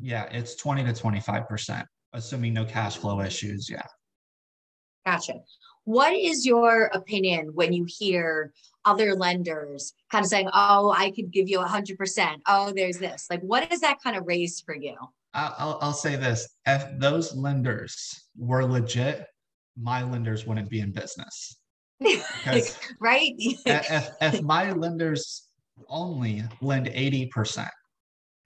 Yeah, 0.00 0.24
it's 0.32 0.56
20 0.56 0.82
to 0.82 0.92
25%, 0.92 1.84
assuming 2.12 2.54
no 2.54 2.64
cash 2.64 2.96
flow 2.96 3.20
issues. 3.20 3.70
Yeah. 3.70 3.86
Gotcha. 5.06 5.34
What 5.84 6.12
is 6.12 6.44
your 6.44 6.86
opinion 6.86 7.50
when 7.54 7.72
you 7.72 7.86
hear 7.88 8.52
other 8.84 9.14
lenders 9.14 9.92
kind 10.10 10.24
of 10.24 10.28
saying, 10.28 10.48
oh, 10.52 10.92
I 10.96 11.12
could 11.12 11.30
give 11.30 11.48
you 11.48 11.60
100%. 11.60 12.36
Oh, 12.48 12.72
there's 12.74 12.98
this. 12.98 13.28
Like, 13.30 13.42
what 13.42 13.70
does 13.70 13.80
that 13.82 13.98
kind 14.02 14.16
of 14.16 14.26
raise 14.26 14.60
for 14.60 14.74
you? 14.74 14.96
I'll, 15.34 15.78
I'll 15.80 15.92
say 15.92 16.16
this 16.16 16.48
if 16.66 16.84
those 16.98 17.32
lenders 17.36 18.24
were 18.36 18.64
legit, 18.64 19.24
my 19.80 20.02
lenders 20.02 20.46
wouldn't 20.46 20.68
be 20.68 20.80
in 20.80 20.92
business. 20.92 21.56
right? 23.00 23.32
if, 23.38 24.10
if 24.20 24.42
my 24.42 24.72
lenders 24.72 25.48
only 25.88 26.42
lend 26.60 26.86
80% 26.86 27.68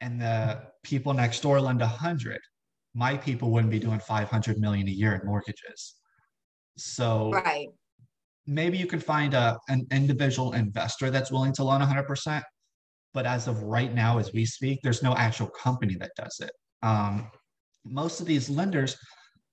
and 0.00 0.20
the 0.20 0.62
people 0.82 1.14
next 1.14 1.40
door 1.40 1.60
lend 1.60 1.80
100, 1.80 2.40
my 2.94 3.16
people 3.16 3.50
wouldn't 3.50 3.70
be 3.70 3.78
doing 3.78 4.00
500 4.00 4.58
million 4.58 4.88
a 4.88 4.90
year 4.90 5.14
in 5.14 5.26
mortgages. 5.26 5.94
So 6.76 7.30
right. 7.30 7.68
maybe 8.46 8.78
you 8.78 8.86
could 8.86 9.02
find 9.02 9.34
a, 9.34 9.58
an 9.68 9.86
individual 9.90 10.52
investor 10.52 11.10
that's 11.10 11.30
willing 11.30 11.52
to 11.54 11.64
loan 11.64 11.80
100%. 11.80 12.42
But 13.14 13.26
as 13.26 13.46
of 13.46 13.62
right 13.62 13.94
now, 13.94 14.18
as 14.18 14.32
we 14.32 14.44
speak, 14.46 14.80
there's 14.82 15.02
no 15.02 15.14
actual 15.14 15.48
company 15.48 15.96
that 15.96 16.12
does 16.16 16.40
it. 16.40 16.50
Um, 16.82 17.30
most 17.84 18.20
of 18.20 18.26
these 18.26 18.48
lenders, 18.48 18.96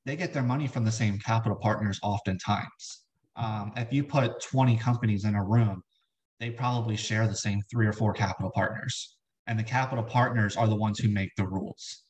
they 0.10 0.16
get 0.16 0.34
their 0.34 0.42
money 0.42 0.66
from 0.66 0.84
the 0.84 0.92
same 0.92 1.20
capital 1.20 1.56
partners 1.56 2.00
oftentimes. 2.02 3.04
Um, 3.36 3.72
if 3.78 3.94
you 3.94 4.04
put 4.04 4.42
20 4.42 4.76
companies 4.76 5.24
in 5.24 5.36
a 5.36 5.46
room, 5.46 5.84
they 6.40 6.50
probably 6.50 6.98
share 6.98 7.28
the 7.28 7.36
same 7.36 7.62
three 7.70 7.86
or 7.86 7.94
four 7.94 8.12
capital 8.12 8.50
partners. 8.56 9.18
And 9.46 9.60
the 9.60 9.64
capital 9.64 10.04
partners 10.04 10.58
are 10.58 10.68
the 10.68 10.76
ones 10.76 10.98
who 10.98 11.10
make 11.10 11.30
the 11.38 11.48
rules. 11.48 12.06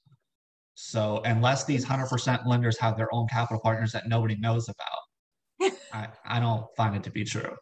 So 0.75 1.21
unless 1.25 1.65
these 1.65 1.85
100% 1.85 2.47
lenders 2.47 2.79
have 2.79 2.95
their 2.95 3.13
own 3.13 3.27
capital 3.27 3.59
partners 3.61 3.91
that 3.91 4.07
nobody 4.07 4.37
knows 4.39 4.69
about, 4.69 5.73
I, 5.91 6.07
I 6.25 6.39
don't 6.39 6.65
find 6.77 6.95
it 6.95 7.03
to 7.03 7.11
be 7.11 7.25
true 7.25 7.53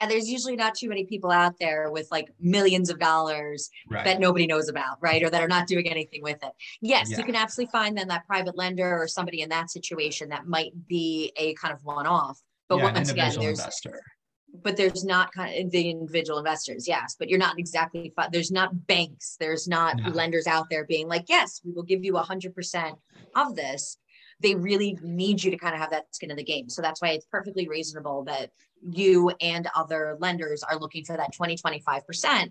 and 0.00 0.10
there's 0.10 0.28
usually 0.28 0.56
not 0.56 0.74
too 0.74 0.88
many 0.88 1.04
people 1.04 1.30
out 1.30 1.54
there 1.58 1.90
with 1.90 2.08
like 2.10 2.32
millions 2.40 2.90
of 2.90 2.98
dollars 2.98 3.70
right. 3.90 4.04
that 4.04 4.20
nobody 4.20 4.46
knows 4.46 4.68
about 4.68 4.98
right 5.00 5.22
or 5.22 5.30
that 5.30 5.42
are 5.42 5.48
not 5.48 5.66
doing 5.66 5.88
anything 5.88 6.22
with 6.22 6.42
it 6.42 6.52
yes 6.80 7.10
yeah. 7.10 7.18
you 7.18 7.24
can 7.24 7.34
absolutely 7.34 7.70
find 7.70 7.96
then 7.96 8.08
that 8.08 8.26
private 8.26 8.56
lender 8.56 9.00
or 9.00 9.08
somebody 9.08 9.42
in 9.42 9.48
that 9.48 9.70
situation 9.70 10.28
that 10.28 10.46
might 10.46 10.72
be 10.86 11.32
a 11.36 11.54
kind 11.54 11.72
of 11.72 11.84
one-off 11.84 12.40
but 12.68 12.78
yeah, 12.78 12.92
once 12.92 13.10
again 13.10 13.32
there's 13.38 13.58
investor. 13.58 14.00
but 14.62 14.76
there's 14.76 15.04
not 15.04 15.32
kind 15.32 15.64
of 15.64 15.70
the 15.70 15.90
individual 15.90 16.38
investors 16.38 16.86
yes 16.86 17.16
but 17.18 17.28
you're 17.28 17.38
not 17.38 17.58
exactly 17.58 18.12
there's 18.32 18.50
not 18.50 18.86
banks 18.86 19.36
there's 19.40 19.66
not 19.66 19.96
no. 19.96 20.10
lenders 20.10 20.46
out 20.46 20.66
there 20.70 20.84
being 20.84 21.08
like 21.08 21.24
yes 21.28 21.60
we 21.64 21.72
will 21.72 21.82
give 21.82 22.04
you 22.04 22.12
100% 22.14 22.96
of 23.34 23.56
this 23.56 23.98
they 24.40 24.54
really 24.54 24.98
need 25.02 25.42
you 25.42 25.50
to 25.50 25.56
kind 25.56 25.74
of 25.74 25.80
have 25.80 25.90
that 25.90 26.14
skin 26.14 26.30
in 26.30 26.36
the 26.36 26.44
game. 26.44 26.68
So 26.68 26.80
that's 26.80 27.02
why 27.02 27.08
it's 27.10 27.26
perfectly 27.26 27.68
reasonable 27.68 28.24
that 28.24 28.50
you 28.82 29.32
and 29.40 29.68
other 29.74 30.16
lenders 30.20 30.62
are 30.62 30.78
looking 30.78 31.04
for 31.04 31.16
that 31.16 31.32
20, 31.32 31.56
25%. 31.56 32.50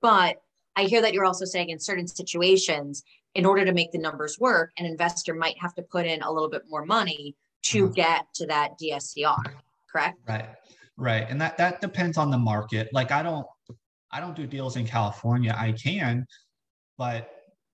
But 0.00 0.36
I 0.76 0.84
hear 0.84 1.00
that 1.02 1.14
you're 1.14 1.24
also 1.24 1.44
saying 1.44 1.70
in 1.70 1.78
certain 1.78 2.06
situations, 2.06 3.02
in 3.34 3.46
order 3.46 3.64
to 3.64 3.72
make 3.72 3.92
the 3.92 3.98
numbers 3.98 4.38
work, 4.38 4.72
an 4.78 4.84
investor 4.84 5.34
might 5.34 5.56
have 5.58 5.74
to 5.74 5.82
put 5.82 6.06
in 6.06 6.22
a 6.22 6.30
little 6.30 6.50
bit 6.50 6.62
more 6.68 6.84
money 6.84 7.34
to 7.62 7.84
mm-hmm. 7.84 7.92
get 7.92 8.26
to 8.34 8.46
that 8.46 8.72
DSCR, 8.78 9.54
correct? 9.90 10.18
Right. 10.28 10.48
Right. 10.98 11.26
And 11.28 11.40
that 11.40 11.56
that 11.56 11.80
depends 11.80 12.18
on 12.18 12.30
the 12.30 12.38
market. 12.38 12.88
Like 12.92 13.10
I 13.10 13.22
don't 13.22 13.46
I 14.10 14.20
don't 14.20 14.36
do 14.36 14.46
deals 14.46 14.76
in 14.76 14.86
California. 14.86 15.54
I 15.58 15.72
can, 15.72 16.26
but 16.98 17.30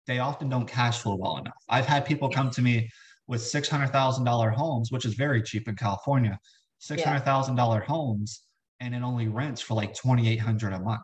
they 0.07 0.21
often 0.21 0.49
don't 0.49 0.67
cash 0.67 1.01
flow 1.01 1.17
well 1.17 1.39
enough. 1.39 1.63
I've 1.69 1.85
had 1.85 2.07
people 2.07 2.31
come 2.31 2.51
to 2.51 2.63
me 2.63 2.89
with 3.29 3.43
$600,000 3.43 4.55
homes, 4.55 4.91
which 4.91 5.05
is 5.05 5.15
very 5.15 5.43
cheap 5.43 5.69
in 5.69 5.77
California, 5.77 6.39
$600,000 6.83 7.57
yeah. 7.59 7.81
homes, 7.85 8.43
and 8.81 8.95
it 8.95 9.03
only 9.03 9.29
rents 9.29 9.61
for 9.61 9.75
like 9.75 9.95
2,800 9.95 10.73
a 10.73 10.81
month. 10.81 11.03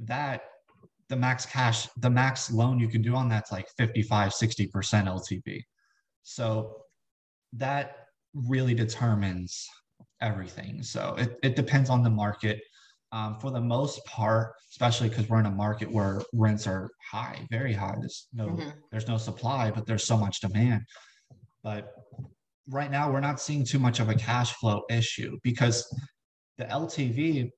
That 0.00 0.42
the 1.08 1.16
max 1.16 1.46
cash, 1.46 1.88
the 1.98 2.10
max 2.10 2.50
loan 2.50 2.80
you 2.80 2.88
can 2.88 3.00
do 3.00 3.14
on 3.14 3.28
that's 3.28 3.52
like 3.52 3.68
55, 3.78 4.32
60% 4.32 4.70
LTV. 4.72 5.62
So 6.24 6.82
that 7.52 8.06
really 8.34 8.74
determines 8.74 9.66
everything. 10.20 10.82
So 10.82 11.14
it, 11.16 11.38
it 11.42 11.56
depends 11.56 11.88
on 11.88 12.02
the 12.02 12.10
market. 12.10 12.60
Um, 13.12 13.38
for 13.38 13.52
the 13.52 13.60
most 13.60 14.04
part, 14.04 14.52
especially 14.72 15.08
because 15.08 15.28
we're 15.28 15.38
in 15.38 15.46
a 15.46 15.50
market 15.50 15.90
where 15.90 16.20
rents 16.34 16.66
are 16.66 16.90
high, 17.08 17.46
very 17.52 17.72
high. 17.72 17.94
There's 18.00 18.26
no 18.34 18.48
mm-hmm. 18.48 18.68
there's 18.90 19.06
no 19.06 19.16
supply, 19.16 19.70
but 19.70 19.86
there's 19.86 20.02
so 20.02 20.16
much 20.16 20.40
demand. 20.40 20.82
But 21.66 21.92
right 22.68 22.92
now, 22.92 23.10
we're 23.10 23.18
not 23.18 23.40
seeing 23.40 23.64
too 23.64 23.80
much 23.80 23.98
of 23.98 24.08
a 24.08 24.14
cash 24.14 24.52
flow 24.52 24.84
issue 24.88 25.36
because 25.42 25.84
the 26.58 26.64
LTV, 26.66 27.50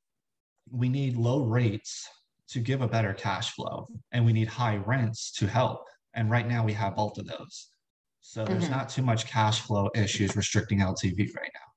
we 0.70 0.88
need 0.88 1.18
low 1.18 1.44
rates 1.44 2.08
to 2.48 2.58
give 2.58 2.80
a 2.80 2.88
better 2.88 3.12
cash 3.12 3.52
flow, 3.52 3.86
and 4.12 4.24
we 4.24 4.32
need 4.32 4.48
high 4.48 4.76
rents 4.76 5.30
to 5.32 5.46
help. 5.46 5.84
And 6.14 6.30
right 6.30 6.48
now, 6.48 6.64
we 6.64 6.72
have 6.72 6.96
both 6.96 7.18
of 7.18 7.26
those. 7.26 7.68
So 8.22 8.46
there's 8.46 8.64
mm-hmm. 8.64 8.72
not 8.72 8.88
too 8.88 9.02
much 9.02 9.26
cash 9.26 9.60
flow 9.60 9.90
issues 9.94 10.34
restricting 10.34 10.78
LTV 10.78 11.18
right 11.36 11.50
now. 11.54 11.68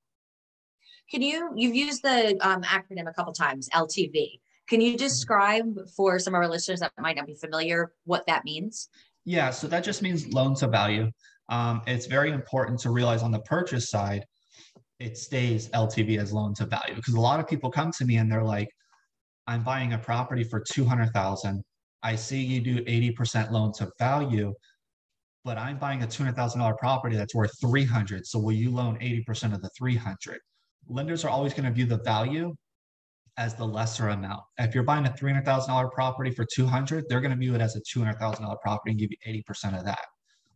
Can 1.12 1.22
you, 1.22 1.50
you've 1.54 1.76
used 1.76 2.02
the 2.02 2.38
um, 2.39 2.62
acronym 2.62 3.10
a 3.10 3.13
couple 3.13 3.34
times, 3.34 3.67
LTV. 3.74 4.39
Can 4.70 4.80
you 4.80 4.98
describe 4.98 5.78
for 5.98 6.17
some 6.17 6.34
of 6.34 6.38
our 6.39 6.48
listeners 6.48 6.80
that 6.80 6.94
might 6.98 7.17
not 7.17 7.28
be 7.28 7.36
familiar 7.36 7.91
what 8.06 8.26
that 8.28 8.46
means? 8.46 8.88
Yeah, 9.26 9.50
so 9.50 9.67
that 9.67 9.84
just 9.84 10.02
means 10.02 10.32
loan 10.32 10.56
to 10.56 10.67
value 10.70 11.12
um, 11.52 11.82
it's 11.86 12.06
very 12.06 12.32
important 12.32 12.80
to 12.80 12.92
realize 12.92 13.22
on 13.22 13.32
the 13.32 13.42
purchase 13.42 13.90
side, 13.90 14.26
it 15.00 15.18
stays 15.18 15.70
LTV 15.70 16.18
as 16.18 16.32
loan 16.32 16.54
to 16.56 16.66
value 16.66 16.96
because 16.96 17.14
a 17.14 17.20
lot 17.20 17.40
of 17.40 17.48
people 17.48 17.70
come 17.70 17.92
to 17.92 18.06
me 18.06 18.18
and 18.18 18.32
they're 18.32 18.44
like, 18.44 18.70
I'm 19.48 19.62
buying 19.62 19.94
a 19.94 19.98
property 19.98 20.46
for 20.46 20.62
200,000. 20.62 21.62
I 22.04 22.16
see 22.16 22.42
you 22.42 22.62
do 22.62 22.84
80% 22.86 23.52
loan 23.52 23.74
to 23.74 23.92
value, 24.00 24.54
but 25.44 25.58
I'm 25.58 25.78
buying 25.78 26.04
a 26.04 26.08
$200,000 26.08 26.78
property 26.78 27.18
that's 27.18 27.36
worth 27.36 27.52
300. 27.60 28.26
So 28.26 28.40
will 28.40 28.54
you 28.54 28.72
loan 28.72 28.98
80% 29.00 29.54
of 29.54 29.62
the 29.62 29.70
300? 29.78 30.40
Lenders 30.88 31.26
are 31.26 31.30
always 31.30 31.54
going 31.54 31.66
to 31.66 31.72
view 31.72 31.86
the 31.86 32.02
value 32.04 32.56
as 33.38 33.56
the 33.56 33.66
lesser 33.66 34.10
amount. 34.10 34.42
If 34.58 34.74
you're 34.74 34.84
buying 34.84 35.06
a 35.06 35.10
$300,000 35.10 35.92
property 35.92 36.32
for 36.32 36.46
200, 36.56 37.06
they're 37.10 37.22
going 37.22 37.32
to 37.32 37.38
view 37.38 37.56
it 37.56 37.62
as 37.62 37.76
a 37.76 37.82
$200,000 37.82 38.56
property 38.62 38.92
and 38.92 39.00
give 39.00 39.10
you 39.12 39.44
80% 39.52 39.78
of 39.78 39.84
that 39.86 40.00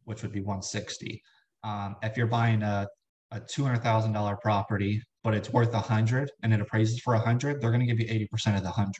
which 0.06 0.22
would 0.22 0.32
be 0.32 0.40
160. 0.40 1.22
Um, 1.64 1.96
if 2.02 2.18
you're 2.18 2.28
buying 2.28 2.64
a, 2.64 2.88
a 3.32 3.40
$200,000 3.40 4.42
property, 4.42 5.02
but 5.24 5.34
it's 5.34 5.52
worth 5.52 5.74
100 5.74 6.32
and 6.44 6.54
it 6.54 6.62
appraises 6.62 7.00
for 7.00 7.14
100, 7.14 7.62
they're 7.62 7.72
going 7.72 7.86
to 7.86 7.88
give 7.88 8.00
you 8.00 8.08
80% 8.08 8.56
of 8.56 8.62
the 8.62 8.70
100. 8.70 8.94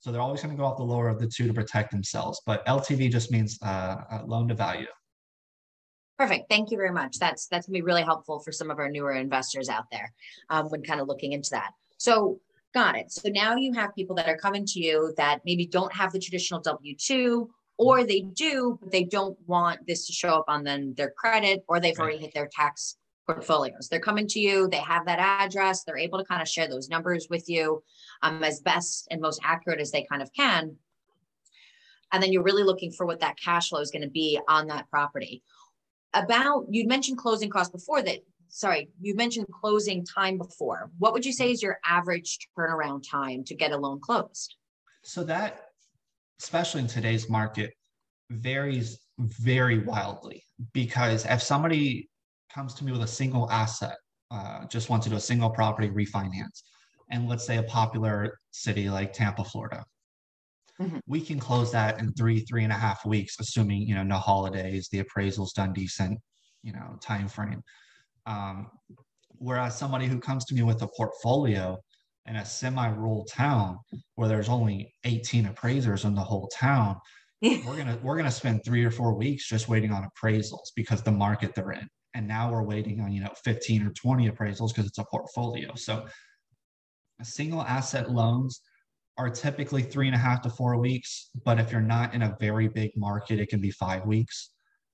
So 0.00 0.12
they're 0.12 0.20
always 0.20 0.42
going 0.42 0.54
to 0.54 0.60
go 0.60 0.66
off 0.66 0.76
the 0.76 0.82
lower 0.82 1.08
of 1.08 1.18
the 1.18 1.26
two 1.26 1.46
to 1.46 1.54
protect 1.54 1.90
themselves. 1.90 2.40
But 2.44 2.66
LTV 2.66 3.10
just 3.10 3.30
means 3.30 3.58
uh, 3.62 3.96
loan 4.26 4.48
to 4.48 4.54
value. 4.54 4.86
Perfect. 6.18 6.48
Thank 6.48 6.70
you 6.70 6.76
very 6.76 6.92
much. 6.92 7.18
That's 7.18 7.48
that's 7.48 7.66
gonna 7.66 7.78
be 7.78 7.82
really 7.82 8.02
helpful 8.02 8.38
for 8.38 8.52
some 8.52 8.70
of 8.70 8.78
our 8.78 8.88
newer 8.88 9.12
investors 9.12 9.68
out 9.68 9.86
there 9.90 10.12
um, 10.48 10.66
when 10.66 10.82
kind 10.82 11.00
of 11.00 11.08
looking 11.08 11.32
into 11.32 11.50
that. 11.50 11.72
So 11.98 12.38
got 12.72 12.96
it. 12.96 13.10
So 13.10 13.28
now 13.30 13.56
you 13.56 13.72
have 13.72 13.94
people 13.94 14.14
that 14.16 14.28
are 14.28 14.36
coming 14.36 14.64
to 14.66 14.80
you 14.80 15.12
that 15.16 15.40
maybe 15.44 15.66
don't 15.66 15.92
have 15.92 16.12
the 16.12 16.20
traditional 16.20 16.60
W 16.60 16.94
two 16.96 17.50
or 17.76 18.04
they 18.04 18.20
do, 18.20 18.78
but 18.80 18.92
they 18.92 19.04
don't 19.04 19.36
want 19.46 19.86
this 19.86 20.06
to 20.06 20.12
show 20.12 20.30
up 20.30 20.44
on 20.48 20.64
then 20.64 20.94
their 20.96 21.10
credit, 21.10 21.64
or 21.68 21.80
they've 21.80 21.98
right. 21.98 22.04
already 22.04 22.18
hit 22.18 22.34
their 22.34 22.48
tax 22.50 22.96
portfolios. 23.26 23.88
They're 23.88 24.00
coming 24.00 24.26
to 24.28 24.40
you, 24.40 24.68
they 24.68 24.76
have 24.78 25.06
that 25.06 25.18
address, 25.18 25.82
they're 25.82 25.96
able 25.96 26.18
to 26.18 26.24
kind 26.24 26.42
of 26.42 26.48
share 26.48 26.68
those 26.68 26.88
numbers 26.88 27.28
with 27.30 27.48
you 27.48 27.82
um, 28.22 28.44
as 28.44 28.60
best 28.60 29.08
and 29.10 29.20
most 29.20 29.40
accurate 29.42 29.80
as 29.80 29.90
they 29.90 30.04
kind 30.04 30.22
of 30.22 30.30
can. 30.34 30.76
And 32.12 32.22
then 32.22 32.32
you're 32.32 32.42
really 32.42 32.62
looking 32.62 32.92
for 32.92 33.06
what 33.06 33.20
that 33.20 33.38
cash 33.42 33.70
flow 33.70 33.80
is 33.80 33.90
going 33.90 34.02
to 34.02 34.10
be 34.10 34.38
on 34.46 34.68
that 34.68 34.88
property. 34.90 35.42
About, 36.12 36.66
you 36.70 36.86
mentioned 36.86 37.18
closing 37.18 37.50
costs 37.50 37.72
before 37.72 38.02
that, 38.02 38.18
sorry, 38.48 38.88
you 39.00 39.16
mentioned 39.16 39.46
closing 39.50 40.04
time 40.04 40.38
before. 40.38 40.90
What 40.98 41.12
would 41.12 41.26
you 41.26 41.32
say 41.32 41.50
is 41.50 41.62
your 41.62 41.80
average 41.84 42.38
turnaround 42.56 43.02
time 43.10 43.42
to 43.44 43.54
get 43.54 43.72
a 43.72 43.76
loan 43.76 44.00
closed? 44.00 44.54
So 45.02 45.24
that, 45.24 45.70
especially 46.40 46.80
in 46.82 46.86
today's 46.86 47.28
market, 47.28 47.72
varies 48.30 49.00
very 49.18 49.78
wildly 49.78 50.42
because 50.72 51.24
if 51.26 51.42
somebody 51.42 52.08
comes 52.52 52.74
to 52.74 52.84
me 52.84 52.92
with 52.92 53.02
a 53.02 53.06
single 53.06 53.50
asset, 53.50 53.96
uh, 54.30 54.66
just 54.66 54.90
wants 54.90 55.04
to 55.04 55.10
do 55.10 55.16
a 55.16 55.20
single 55.20 55.50
property 55.50 55.90
refinance, 55.90 56.62
and 57.10 57.28
let's 57.28 57.46
say 57.46 57.58
a 57.58 57.62
popular 57.64 58.38
city 58.50 58.88
like 58.88 59.12
Tampa, 59.12 59.44
Florida, 59.44 59.84
mm-hmm. 60.80 60.98
we 61.06 61.20
can 61.20 61.38
close 61.38 61.70
that 61.72 62.00
in 62.00 62.12
three, 62.14 62.40
three 62.40 62.64
and 62.64 62.72
a 62.72 62.76
half 62.76 63.04
weeks, 63.04 63.36
assuming 63.38 63.82
you 63.82 63.94
know 63.94 64.02
no 64.02 64.16
holidays, 64.16 64.88
the 64.90 65.00
appraisal's 65.00 65.52
done 65.52 65.72
decent, 65.72 66.18
you 66.62 66.72
know, 66.72 66.96
time 67.00 67.28
frame. 67.28 67.62
Um, 68.26 68.70
whereas 69.28 69.76
somebody 69.76 70.06
who 70.06 70.18
comes 70.18 70.44
to 70.46 70.54
me 70.54 70.62
with 70.62 70.82
a 70.82 70.88
portfolio 70.96 71.78
in 72.26 72.36
a 72.36 72.44
semi-rural 72.44 73.24
town 73.26 73.78
where 74.14 74.28
there's 74.28 74.48
only 74.48 74.92
18 75.04 75.46
appraisers 75.46 76.04
in 76.04 76.14
the 76.14 76.20
whole 76.20 76.48
town 76.48 76.96
we're 77.66 77.76
gonna 77.76 77.98
we're 78.02 78.16
gonna 78.16 78.30
spend 78.30 78.64
three 78.64 78.84
or 78.84 78.90
four 78.90 79.14
weeks 79.14 79.46
just 79.46 79.68
waiting 79.68 79.92
on 79.92 80.08
appraisals 80.08 80.72
because 80.74 81.02
the 81.02 81.12
market 81.12 81.54
they're 81.54 81.72
in. 81.72 81.86
And 82.14 82.26
now 82.26 82.50
we're 82.50 82.62
waiting 82.62 83.00
on 83.00 83.12
you 83.12 83.22
know 83.22 83.32
15 83.44 83.86
or 83.86 83.90
20 83.90 84.30
appraisals 84.30 84.68
because 84.68 84.86
it's 84.86 84.98
a 84.98 85.04
portfolio. 85.10 85.74
So 85.74 86.06
single 87.22 87.62
asset 87.62 88.10
loans 88.10 88.60
are 89.18 89.30
typically 89.30 89.82
three 89.82 90.06
and 90.06 90.14
a 90.14 90.18
half 90.18 90.42
to 90.42 90.50
four 90.50 90.76
weeks 90.78 91.30
but 91.44 91.60
if 91.60 91.70
you're 91.70 91.80
not 91.80 92.12
in 92.12 92.22
a 92.22 92.36
very 92.40 92.68
big 92.68 92.90
market 92.96 93.38
it 93.38 93.48
can 93.48 93.60
be 93.60 93.70
five 93.70 94.04
weeks. 94.06 94.50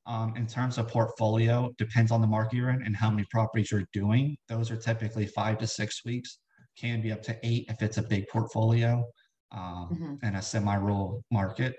Um, 0.07 0.35
in 0.37 0.47
terms 0.47 0.79
of 0.79 0.89
portfolio 0.89 1.73
depends 1.79 2.11
on 2.11 2.21
the 2.21 2.27
market 2.27 2.57
you're 2.57 2.71
in 2.71 2.83
and 2.83 2.97
how 2.97 3.11
many 3.11 3.27
properties 3.31 3.71
you're 3.71 3.87
doing. 3.93 4.37
Those 4.49 4.71
are 4.71 4.77
typically 4.77 5.27
five 5.27 5.59
to 5.59 5.67
six 5.67 6.05
weeks 6.05 6.39
can 6.81 7.01
be 7.03 7.13
up 7.13 7.23
to 7.23 7.37
eight 7.43 7.67
if 7.69 7.83
it's 7.83 7.99
a 7.99 8.03
big 8.03 8.27
portfolio 8.29 9.05
um, 9.53 9.89
mm-hmm. 9.93 10.27
in 10.27 10.37
a 10.37 10.43
semi-rural 10.43 11.23
market 11.31 11.77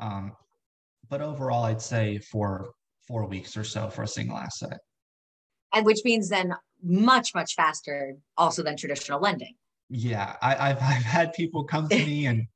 um, 0.00 0.32
but 1.10 1.20
overall, 1.20 1.64
I'd 1.64 1.82
say 1.82 2.18
for 2.18 2.70
four 3.06 3.26
weeks 3.26 3.56
or 3.56 3.64
so 3.64 3.90
for 3.90 4.02
a 4.02 4.08
single 4.08 4.38
asset. 4.38 4.78
And 5.74 5.84
which 5.84 6.00
means 6.04 6.28
then 6.28 6.54
much, 6.82 7.34
much 7.34 7.54
faster 7.54 8.16
also 8.36 8.62
than 8.62 8.76
traditional 8.76 9.20
lending. 9.20 9.54
Yeah, 9.90 10.36
I, 10.40 10.68
have 10.68 10.78
I've 10.78 11.02
had 11.02 11.32
people 11.32 11.64
come 11.64 11.88
to 11.88 11.96
me 11.96 12.26
and 12.26 12.46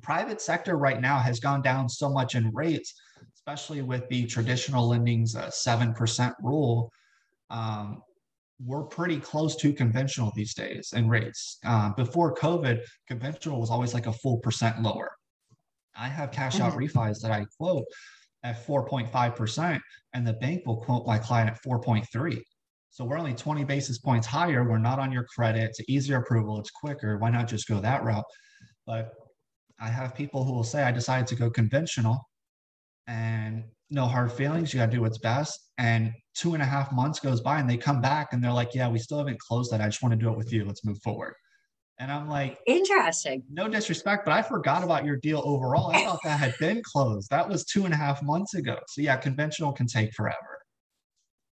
private 0.00 0.40
sector 0.40 0.76
right 0.76 1.00
now 1.00 1.18
has 1.18 1.40
gone 1.40 1.60
down 1.60 1.88
so 1.88 2.08
much 2.08 2.36
in 2.36 2.50
rates, 2.52 2.94
especially 3.34 3.82
with 3.82 4.08
the 4.08 4.26
traditional 4.26 4.88
lending's 4.88 5.34
uh, 5.34 5.50
7% 5.50 6.32
rule. 6.40 6.90
Um, 7.50 8.00
we're 8.64 8.84
pretty 8.84 9.18
close 9.18 9.56
to 9.56 9.72
conventional 9.72 10.32
these 10.34 10.54
days 10.54 10.92
in 10.94 11.08
rates. 11.08 11.58
Uh, 11.64 11.90
before 11.94 12.34
COVID, 12.34 12.80
conventional 13.08 13.60
was 13.60 13.70
always 13.70 13.94
like 13.94 14.06
a 14.06 14.12
full 14.12 14.38
percent 14.38 14.82
lower. 14.82 15.10
I 15.96 16.08
have 16.08 16.32
cash 16.32 16.60
out 16.60 16.72
mm-hmm. 16.72 16.98
refis 16.98 17.20
that 17.20 17.30
I 17.30 17.44
quote 17.58 17.84
at 18.44 18.66
4.5%, 18.66 19.80
and 20.14 20.26
the 20.26 20.32
bank 20.34 20.62
will 20.66 20.78
quote 20.78 21.06
my 21.06 21.18
client 21.18 21.50
at 21.50 21.62
4.3. 21.62 22.40
So 22.90 23.04
we're 23.04 23.18
only 23.18 23.34
20 23.34 23.64
basis 23.64 23.98
points 23.98 24.26
higher. 24.26 24.68
We're 24.68 24.78
not 24.78 24.98
on 24.98 25.12
your 25.12 25.24
credit. 25.24 25.62
It's 25.62 25.80
easier 25.88 26.18
approval. 26.18 26.58
It's 26.58 26.70
quicker. 26.70 27.18
Why 27.18 27.30
not 27.30 27.48
just 27.48 27.68
go 27.68 27.80
that 27.80 28.04
route? 28.04 28.24
But 28.86 29.12
I 29.80 29.88
have 29.88 30.14
people 30.14 30.44
who 30.44 30.52
will 30.52 30.64
say, 30.64 30.82
I 30.82 30.92
decided 30.92 31.26
to 31.28 31.34
go 31.34 31.50
conventional 31.50 32.20
and 33.06 33.64
no 33.92 34.06
hard 34.06 34.32
feelings. 34.32 34.72
You 34.72 34.80
got 34.80 34.86
to 34.86 34.92
do 34.92 35.02
what's 35.02 35.18
best. 35.18 35.70
And 35.78 36.12
two 36.34 36.54
and 36.54 36.62
a 36.62 36.66
half 36.66 36.92
months 36.92 37.20
goes 37.20 37.40
by 37.40 37.60
and 37.60 37.68
they 37.68 37.76
come 37.76 38.00
back 38.00 38.32
and 38.32 38.42
they're 38.42 38.52
like, 38.52 38.74
yeah, 38.74 38.88
we 38.88 38.98
still 38.98 39.18
haven't 39.18 39.38
closed 39.38 39.70
that. 39.72 39.80
I 39.80 39.86
just 39.86 40.02
want 40.02 40.12
to 40.12 40.18
do 40.18 40.30
it 40.30 40.36
with 40.36 40.52
you. 40.52 40.64
Let's 40.64 40.84
move 40.84 40.98
forward. 41.02 41.34
And 41.98 42.10
I'm 42.10 42.28
like, 42.28 42.58
interesting. 42.66 43.42
No 43.52 43.68
disrespect, 43.68 44.24
but 44.24 44.32
I 44.32 44.42
forgot 44.42 44.82
about 44.82 45.04
your 45.04 45.16
deal 45.16 45.42
overall. 45.44 45.90
I 45.92 46.04
thought 46.04 46.20
that 46.24 46.40
had 46.40 46.54
been 46.58 46.82
closed. 46.84 47.30
That 47.30 47.48
was 47.48 47.64
two 47.64 47.84
and 47.84 47.92
a 47.92 47.96
half 47.96 48.22
months 48.22 48.54
ago. 48.54 48.78
So 48.88 49.02
yeah, 49.02 49.16
conventional 49.16 49.72
can 49.72 49.86
take 49.86 50.12
forever. 50.14 50.62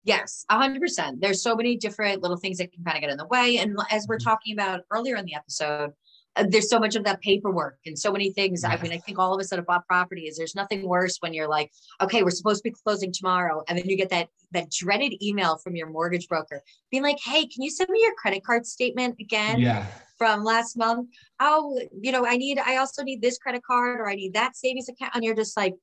Yes, 0.03 0.44
100%. 0.51 1.20
There's 1.20 1.42
so 1.42 1.57
many 1.57 1.77
different 1.77 2.20
little 2.20 2.37
things 2.37 2.59
that 2.59 2.73
can 2.73 2.85
kind 2.85 2.97
of 2.97 3.01
get 3.01 3.11
in 3.11 3.16
the 3.16 3.27
way. 3.27 3.57
And 3.59 3.79
as 3.90 4.07
we're 4.07 4.18
mm-hmm. 4.18 4.29
talking 4.29 4.55
about 4.55 4.83
earlier 4.90 5.16
in 5.16 5.25
the 5.25 5.35
episode, 5.35 5.92
Uh, 6.37 6.44
there's 6.49 6.68
so 6.68 6.81
much 6.81 6.97
of 6.97 7.05
that 7.05 7.20
paperwork 7.20 7.79
and 7.87 7.99
so 7.99 8.11
many 8.11 8.31
things. 8.33 8.62
Yes. 8.64 8.79
I 8.79 8.83
mean, 8.83 8.92
I 8.92 8.99
think 8.99 9.18
all 9.18 9.35
of 9.35 9.40
us 9.40 9.51
that 9.51 9.59
have 9.59 9.66
bought 9.66 9.87
properties, 9.87 10.37
there's 10.37 10.55
nothing 10.55 10.87
worse 10.87 11.18
when 11.20 11.33
you're 11.33 11.49
like, 11.49 11.70
okay, 12.01 12.23
we're 12.23 12.31
supposed 12.31 12.64
to 12.64 12.70
be 12.70 12.75
closing 12.85 13.12
tomorrow. 13.12 13.62
And 13.68 13.79
then 13.79 13.88
you 13.88 13.97
get 13.97 14.11
that 14.11 14.29
that 14.53 14.70
dreaded 14.70 15.23
email 15.23 15.57
from 15.59 15.77
your 15.77 15.88
mortgage 15.88 16.29
broker 16.29 16.62
being 16.90 17.03
like, 17.03 17.18
hey, 17.25 17.47
can 17.47 17.62
you 17.62 17.70
send 17.70 17.90
me 17.90 18.01
your 18.03 18.14
credit 18.14 18.44
card 18.44 18.66
statement 18.66 19.16
again? 19.20 19.61
Yeah. 19.61 19.87
From 20.16 20.44
last 20.44 20.77
month. 20.77 21.09
Oh, 21.40 21.81
you 22.01 22.12
know, 22.12 22.25
I 22.25 22.37
need, 22.37 22.61
I 22.64 22.77
also 22.77 23.03
need 23.03 23.20
this 23.20 23.37
credit 23.37 23.64
card 23.64 23.99
or 24.01 24.09
I 24.09 24.14
need 24.14 24.35
that 24.35 24.57
savings 24.57 24.88
account. 24.88 25.12
And 25.14 25.25
you're 25.25 25.35
just 25.35 25.57
like, 25.57 25.75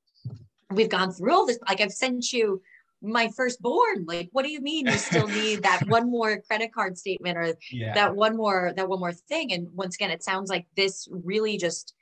we've 0.70 0.88
gone 0.88 1.12
through 1.12 1.34
all 1.34 1.46
this. 1.46 1.58
Like 1.68 1.82
I've 1.82 1.92
sent 1.92 2.32
you 2.32 2.62
my 3.02 3.28
firstborn 3.36 4.04
like 4.06 4.28
what 4.32 4.44
do 4.44 4.50
you 4.50 4.60
mean 4.60 4.86
you 4.86 4.92
still 4.92 5.26
need 5.26 5.62
that 5.62 5.82
one 5.88 6.10
more 6.10 6.40
credit 6.42 6.72
card 6.72 6.96
statement 6.96 7.36
or 7.36 7.54
yeah. 7.70 7.92
that 7.94 8.14
one 8.14 8.36
more 8.36 8.72
that 8.76 8.88
one 8.88 9.00
more 9.00 9.12
thing 9.12 9.52
and 9.52 9.68
once 9.72 9.96
again 9.96 10.10
it 10.10 10.22
sounds 10.22 10.48
like 10.48 10.66
this 10.76 11.08
really 11.10 11.56
just 11.56 11.94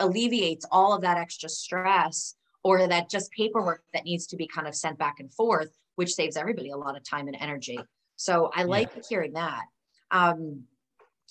alleviates 0.00 0.66
all 0.70 0.94
of 0.94 1.02
that 1.02 1.18
extra 1.18 1.48
stress 1.48 2.34
or 2.64 2.88
that 2.88 3.10
just 3.10 3.30
paperwork 3.32 3.82
that 3.92 4.04
needs 4.04 4.26
to 4.26 4.36
be 4.36 4.46
kind 4.46 4.66
of 4.66 4.74
sent 4.74 4.98
back 4.98 5.16
and 5.20 5.32
forth 5.32 5.70
which 5.96 6.14
saves 6.14 6.36
everybody 6.36 6.70
a 6.70 6.76
lot 6.76 6.96
of 6.96 7.08
time 7.08 7.28
and 7.28 7.36
energy 7.38 7.78
so 8.16 8.50
i 8.54 8.64
like 8.64 8.90
yeah. 8.96 9.02
hearing 9.08 9.32
that 9.34 9.64
um 10.10 10.62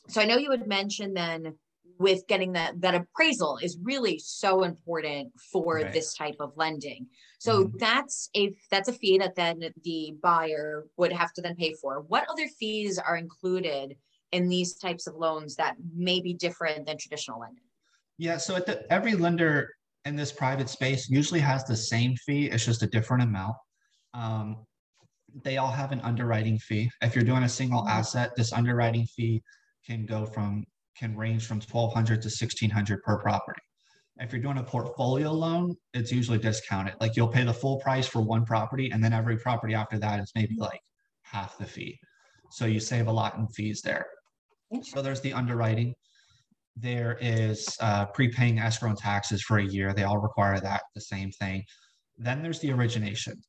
so 0.07 0.21
i 0.21 0.25
know 0.25 0.37
you 0.37 0.51
had 0.51 0.67
mentioned 0.67 1.17
then 1.17 1.55
with 1.97 2.27
getting 2.27 2.53
that 2.53 2.79
that 2.81 2.95
appraisal 2.95 3.57
is 3.61 3.77
really 3.81 4.19
so 4.19 4.63
important 4.63 5.31
for 5.51 5.75
right. 5.75 5.93
this 5.93 6.13
type 6.13 6.35
of 6.39 6.51
lending 6.55 7.07
so 7.45 7.65
mm-hmm. 7.65 7.77
that's 7.77 8.29
a 8.35 8.51
that's 8.71 8.89
a 8.89 8.93
fee 8.93 9.17
that 9.17 9.35
then 9.35 9.63
the 9.83 10.15
buyer 10.21 10.85
would 10.97 11.11
have 11.11 11.33
to 11.33 11.41
then 11.41 11.55
pay 11.55 11.73
for 11.81 12.01
what 12.07 12.25
other 12.29 12.47
fees 12.59 12.97
are 12.97 13.17
included 13.17 13.95
in 14.31 14.49
these 14.49 14.75
types 14.75 15.07
of 15.07 15.15
loans 15.15 15.55
that 15.55 15.75
may 15.95 16.19
be 16.19 16.33
different 16.33 16.85
than 16.85 16.97
traditional 16.97 17.39
lending 17.39 17.63
yeah 18.17 18.37
so 18.37 18.55
the, 18.55 18.91
every 18.91 19.15
lender 19.15 19.69
in 20.05 20.15
this 20.15 20.31
private 20.31 20.69
space 20.69 21.09
usually 21.09 21.39
has 21.39 21.63
the 21.63 21.75
same 21.75 22.15
fee 22.15 22.45
it's 22.47 22.65
just 22.65 22.83
a 22.83 22.87
different 22.87 23.23
amount 23.23 23.55
um, 24.13 24.65
they 25.43 25.57
all 25.57 25.71
have 25.71 25.91
an 25.91 25.99
underwriting 26.01 26.57
fee 26.57 26.89
if 27.01 27.15
you're 27.15 27.23
doing 27.23 27.43
a 27.43 27.49
single 27.49 27.81
mm-hmm. 27.81 27.99
asset 27.99 28.31
this 28.35 28.53
underwriting 28.53 29.05
fee 29.05 29.41
can 29.85 30.05
go 30.05 30.25
from 30.25 30.65
can 30.95 31.15
range 31.15 31.45
from 31.45 31.57
1200 31.57 32.21
to 32.21 32.27
1600 32.27 33.03
per 33.03 33.17
property. 33.19 33.61
If 34.17 34.31
you're 34.31 34.41
doing 34.41 34.57
a 34.57 34.63
portfolio 34.63 35.31
loan, 35.31 35.75
it's 35.93 36.11
usually 36.11 36.37
discounted. 36.37 36.95
Like 37.01 37.15
you'll 37.15 37.27
pay 37.27 37.43
the 37.43 37.53
full 37.53 37.79
price 37.79 38.07
for 38.07 38.21
one 38.21 38.45
property, 38.45 38.91
and 38.91 39.03
then 39.03 39.11
every 39.11 39.37
property 39.37 39.73
after 39.73 39.99
that 39.99 40.19
is 40.19 40.31
maybe 40.35 40.55
like 40.57 40.79
half 41.23 41.57
the 41.57 41.65
fee. 41.65 41.99
So 42.51 42.65
you 42.65 42.79
save 42.79 43.07
a 43.07 43.11
lot 43.11 43.35
in 43.37 43.47
fees 43.47 43.81
there. 43.81 44.05
So 44.83 45.01
there's 45.01 45.21
the 45.21 45.33
underwriting. 45.33 45.93
There 46.77 47.17
is 47.21 47.67
uh, 47.81 48.05
prepaying 48.07 48.59
escrow 48.59 48.89
and 48.89 48.97
taxes 48.97 49.41
for 49.41 49.57
a 49.59 49.65
year. 49.65 49.93
They 49.93 50.03
all 50.03 50.17
require 50.17 50.59
that, 50.59 50.83
the 50.93 51.01
same 51.01 51.31
thing. 51.31 51.63
Then 52.17 52.41
there's 52.41 52.59
the 52.59 52.71
origination. 52.71 53.41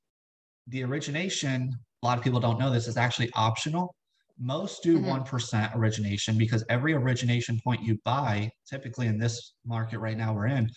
The 0.69 0.83
origination, 0.83 1.73
a 2.03 2.07
lot 2.07 2.19
of 2.19 2.25
people 2.25 2.41
don't 2.41 2.59
know 2.59 2.71
this, 2.71 2.89
is 2.89 2.97
actually 2.97 3.31
optional 3.35 3.95
most 4.39 4.83
do 4.83 4.97
mm-hmm. 4.97 5.07
one 5.07 5.25
mm-hmm. 5.25 5.79
origination 5.79 6.37
because 6.39 6.65
every 6.69 6.95
origination 6.95 7.59
point 7.65 7.83
you 7.83 7.99
buy, 8.05 8.51
typically 8.69 9.07
in 9.07 9.19
this 9.19 9.55
market 9.65 9.99
right 9.99 10.17
now 10.17 10.35
we're 10.35 10.47
in, 10.47 10.69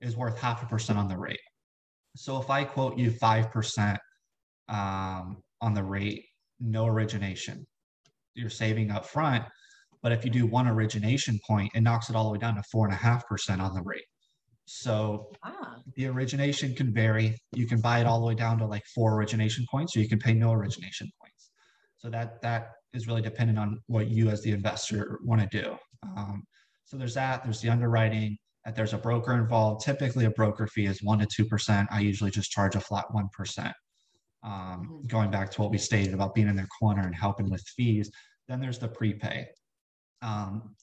is 0.00 0.16
worth 0.16 0.38
half 0.38 0.62
a 0.62 0.66
percent 0.66 0.98
on 0.98 1.08
the 1.08 1.18
rate. 1.18 1.40
So 2.16 2.40
if 2.40 2.50
I 2.50 2.64
quote 2.64 2.98
you 2.98 3.10
five 3.10 3.50
percent 3.50 3.98
um, 4.68 5.38
on 5.60 5.74
the 5.74 5.82
rate, 5.82 6.24
no 6.60 6.86
origination, 6.86 7.66
you're 8.34 8.50
saving 8.50 8.90
up 8.90 9.06
front. 9.06 9.44
But 10.02 10.12
if 10.12 10.24
you 10.24 10.30
do 10.30 10.46
one 10.46 10.68
origination 10.68 11.40
point, 11.46 11.72
it 11.74 11.80
knocks 11.80 12.08
it 12.08 12.16
all 12.16 12.24
the 12.24 12.30
way 12.30 12.38
down 12.38 12.54
to 12.54 12.62
four 12.70 12.86
and 12.86 12.94
a 12.94 12.98
half 12.98 13.26
percent 13.26 13.60
on 13.60 13.74
the 13.74 13.82
rate. 13.82 14.04
So 14.66 15.30
ah. 15.44 15.76
the 15.96 16.06
origination 16.06 16.74
can 16.74 16.92
vary. 16.92 17.36
You 17.52 17.66
can 17.66 17.80
buy 17.80 18.00
it 18.00 18.06
all 18.06 18.20
the 18.20 18.26
way 18.26 18.34
down 18.34 18.58
to 18.58 18.66
like 18.66 18.84
four 18.94 19.14
origination 19.14 19.64
points, 19.70 19.96
or 19.96 20.00
you 20.00 20.08
can 20.08 20.18
pay 20.18 20.34
no 20.34 20.52
origination. 20.52 21.08
So 21.98 22.08
that 22.10 22.40
that 22.42 22.72
is 22.94 23.06
really 23.06 23.22
dependent 23.22 23.58
on 23.58 23.80
what 23.86 24.08
you 24.08 24.30
as 24.30 24.42
the 24.42 24.52
investor 24.52 25.18
want 25.24 25.40
to 25.40 25.62
do. 25.62 25.76
Um, 26.16 26.44
so 26.84 26.96
there's 26.96 27.14
that. 27.14 27.44
There's 27.44 27.60
the 27.60 27.68
underwriting. 27.68 28.38
That 28.64 28.74
there's 28.76 28.94
a 28.94 28.98
broker 28.98 29.34
involved. 29.34 29.84
Typically, 29.84 30.24
a 30.24 30.30
broker 30.30 30.66
fee 30.66 30.86
is 30.86 31.02
one 31.02 31.18
to 31.18 31.26
two 31.26 31.44
percent. 31.44 31.88
I 31.90 32.00
usually 32.00 32.30
just 32.30 32.50
charge 32.50 32.76
a 32.76 32.80
flat 32.80 33.06
one 33.12 33.28
percent. 33.32 33.74
Um, 34.42 34.52
mm-hmm. 34.52 35.06
Going 35.06 35.30
back 35.30 35.50
to 35.52 35.60
what 35.60 35.70
we 35.70 35.78
stated 35.78 36.14
about 36.14 36.34
being 36.34 36.48
in 36.48 36.56
their 36.56 36.68
corner 36.78 37.02
and 37.02 37.14
helping 37.14 37.50
with 37.50 37.62
fees, 37.76 38.10
then 38.46 38.60
there's 38.60 38.78
the 38.78 38.88
prepay. 38.88 39.46
Um, 40.22 40.74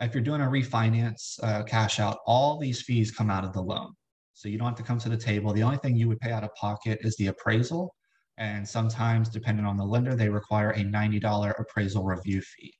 if 0.00 0.14
you're 0.14 0.22
doing 0.22 0.40
a 0.40 0.46
refinance, 0.46 1.38
uh, 1.42 1.62
cash 1.64 2.00
out, 2.00 2.18
all 2.26 2.58
these 2.58 2.82
fees 2.82 3.10
come 3.10 3.30
out 3.30 3.44
of 3.44 3.52
the 3.52 3.60
loan. 3.60 3.92
So 4.34 4.48
you 4.48 4.58
don't 4.58 4.68
have 4.68 4.76
to 4.76 4.82
come 4.82 4.98
to 4.98 5.08
the 5.08 5.16
table. 5.16 5.52
The 5.52 5.62
only 5.62 5.76
thing 5.78 5.96
you 5.96 6.08
would 6.08 6.20
pay 6.20 6.32
out 6.32 6.44
of 6.44 6.54
pocket 6.54 6.98
is 7.02 7.16
the 7.16 7.28
appraisal. 7.28 7.94
And 8.38 8.66
sometimes, 8.66 9.28
depending 9.28 9.66
on 9.66 9.76
the 9.76 9.84
lender, 9.84 10.14
they 10.14 10.28
require 10.28 10.70
a 10.70 10.80
$90 10.80 11.60
appraisal 11.60 12.04
review 12.04 12.40
fee. 12.40 12.74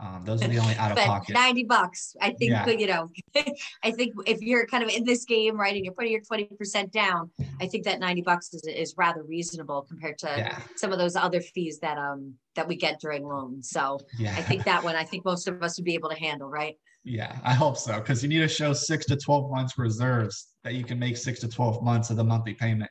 Um, 0.00 0.22
those 0.24 0.42
are 0.42 0.48
the 0.48 0.58
only 0.58 0.74
out 0.78 0.92
of 0.92 0.98
pocket. 0.98 1.34
90 1.34 1.64
bucks. 1.64 2.14
I 2.20 2.30
think, 2.30 2.52
yeah. 2.52 2.66
you 2.68 2.86
know, 2.86 3.08
I 3.82 3.90
think 3.90 4.14
if 4.26 4.40
you're 4.40 4.66
kind 4.66 4.84
of 4.84 4.90
in 4.90 5.04
this 5.04 5.24
game, 5.24 5.58
right, 5.58 5.74
and 5.74 5.84
you're 5.84 5.94
putting 5.94 6.12
your 6.12 6.20
20% 6.20 6.92
down, 6.92 7.30
I 7.60 7.66
think 7.66 7.84
that 7.84 7.98
90 7.98 8.22
bucks 8.22 8.54
is, 8.54 8.62
is 8.64 8.94
rather 8.96 9.24
reasonable 9.24 9.82
compared 9.82 10.18
to 10.18 10.32
yeah. 10.36 10.58
some 10.76 10.92
of 10.92 10.98
those 10.98 11.16
other 11.16 11.40
fees 11.40 11.80
that, 11.80 11.98
um, 11.98 12.34
that 12.54 12.68
we 12.68 12.76
get 12.76 13.00
during 13.00 13.26
loans. 13.26 13.70
So 13.70 13.98
yeah. 14.18 14.34
I 14.36 14.42
think 14.42 14.64
that 14.64 14.84
one, 14.84 14.94
I 14.94 15.04
think 15.04 15.24
most 15.24 15.48
of 15.48 15.62
us 15.62 15.78
would 15.78 15.84
be 15.84 15.94
able 15.94 16.10
to 16.10 16.18
handle, 16.18 16.48
right? 16.48 16.76
Yeah, 17.04 17.36
I 17.42 17.54
hope 17.54 17.76
so. 17.76 18.00
Cause 18.00 18.22
you 18.22 18.28
need 18.28 18.40
to 18.40 18.48
show 18.48 18.72
six 18.72 19.06
to 19.06 19.16
12 19.16 19.50
months 19.50 19.78
reserves 19.78 20.48
that 20.62 20.74
you 20.74 20.84
can 20.84 20.98
make 20.98 21.16
six 21.16 21.40
to 21.40 21.48
12 21.48 21.82
months 21.82 22.10
of 22.10 22.16
the 22.16 22.24
monthly 22.24 22.54
payment 22.54 22.90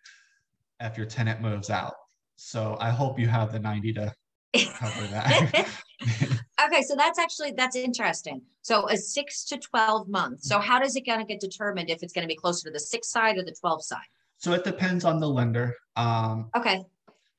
if 0.80 0.98
your 0.98 1.06
tenant 1.06 1.42
moves 1.42 1.70
out. 1.70 1.94
So 2.36 2.78
I 2.80 2.92
hope 2.92 3.20
you 3.20 3.28
have 3.28 3.52
the 3.52 3.60
90 3.60 3.94
to 3.94 4.14
cover 4.54 5.08
that. 5.12 5.68
okay, 6.66 6.82
so 6.84 6.96
that's 6.96 7.20
actually 7.20 7.52
that's 7.52 7.76
interesting. 7.76 8.42
So 8.62 8.90
a 8.90 8.98
six 8.98 9.44
to 9.46 9.58
12 9.58 10.08
months. 10.08 10.48
So 10.48 10.60
how 10.60 10.80
does 10.80 10.96
it 10.96 11.06
gonna 11.06 11.26
get 11.26 11.40
determined 11.40 11.90
if 11.90 12.04
it's 12.04 12.14
gonna 12.14 12.28
be 12.28 12.36
closer 12.36 12.70
to 12.70 12.74
the 12.74 12.80
six 12.80 13.10
side 13.10 13.38
or 13.38 13.44
the 13.44 13.56
12 13.60 13.84
side? 13.84 14.00
So 14.38 14.54
it 14.54 14.64
depends 14.64 15.04
on 15.04 15.20
the 15.20 15.28
lender. 15.28 15.76
Um, 15.96 16.50
okay. 16.56 16.84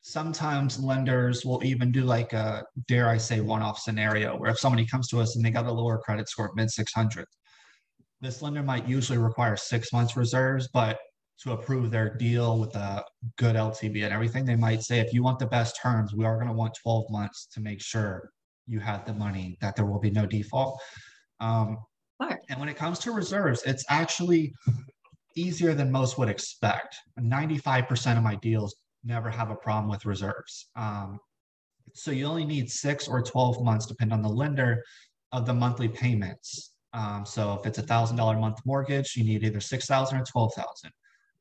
Sometimes 0.00 0.80
lenders 0.80 1.44
will 1.44 1.62
even 1.64 1.92
do 1.92 2.02
like 2.02 2.32
a 2.32 2.64
dare 2.86 3.08
I 3.08 3.18
say 3.18 3.40
one-off 3.40 3.78
scenario 3.78 4.36
where 4.36 4.50
if 4.50 4.58
somebody 4.58 4.86
comes 4.86 5.08
to 5.08 5.20
us 5.20 5.36
and 5.36 5.44
they 5.44 5.50
got 5.50 5.66
a 5.66 5.72
lower 5.72 5.98
credit 5.98 6.28
score, 6.28 6.50
mid 6.56 6.70
600, 6.70 7.26
this 8.20 8.42
lender 8.42 8.62
might 8.62 8.88
usually 8.88 9.18
require 9.18 9.56
six 9.56 9.92
months 9.92 10.16
reserves, 10.16 10.68
but 10.72 10.98
to 11.42 11.52
approve 11.52 11.90
their 11.90 12.16
deal 12.16 12.58
with 12.58 12.74
a 12.74 13.04
good 13.36 13.54
LTV 13.54 14.04
and 14.04 14.12
everything, 14.12 14.44
they 14.44 14.56
might 14.56 14.82
say, 14.82 14.98
if 14.98 15.12
you 15.12 15.22
want 15.22 15.38
the 15.38 15.46
best 15.46 15.78
terms, 15.80 16.14
we 16.14 16.24
are 16.24 16.36
going 16.36 16.48
to 16.48 16.52
want 16.52 16.76
12 16.82 17.04
months 17.10 17.46
to 17.52 17.60
make 17.60 17.80
sure 17.80 18.30
you 18.66 18.80
have 18.80 19.06
the 19.06 19.14
money, 19.14 19.56
that 19.60 19.76
there 19.76 19.86
will 19.86 20.00
be 20.00 20.10
no 20.10 20.26
default. 20.26 20.80
Um, 21.40 21.78
and 22.20 22.58
when 22.58 22.68
it 22.68 22.76
comes 22.76 22.98
to 23.00 23.12
reserves, 23.12 23.62
it's 23.64 23.84
actually 23.88 24.52
easier 25.36 25.74
than 25.74 25.92
most 25.92 26.18
would 26.18 26.28
expect. 26.28 26.96
95% 27.20 28.16
of 28.16 28.22
my 28.24 28.34
deals 28.36 28.74
never 29.04 29.30
have 29.30 29.50
a 29.50 29.54
problem 29.54 29.88
with 29.88 30.04
reserves. 30.04 30.68
Um, 30.74 31.20
so 31.94 32.10
you 32.10 32.26
only 32.26 32.44
need 32.44 32.70
six 32.70 33.06
or 33.06 33.22
12 33.22 33.62
months, 33.62 33.86
depending 33.86 34.14
on 34.14 34.22
the 34.22 34.28
lender, 34.28 34.82
of 35.32 35.46
the 35.46 35.54
monthly 35.54 35.88
payments. 35.88 36.72
Um, 36.92 37.24
so 37.24 37.54
if 37.54 37.66
it's 37.66 37.78
a 37.78 37.82
thousand 37.82 38.16
dollar 38.16 38.38
month 38.38 38.58
mortgage, 38.64 39.14
you 39.14 39.24
need 39.24 39.44
either 39.44 39.60
six 39.60 39.86
thousand 39.86 40.20
or 40.20 40.24
twelve 40.24 40.54
thousand. 40.54 40.90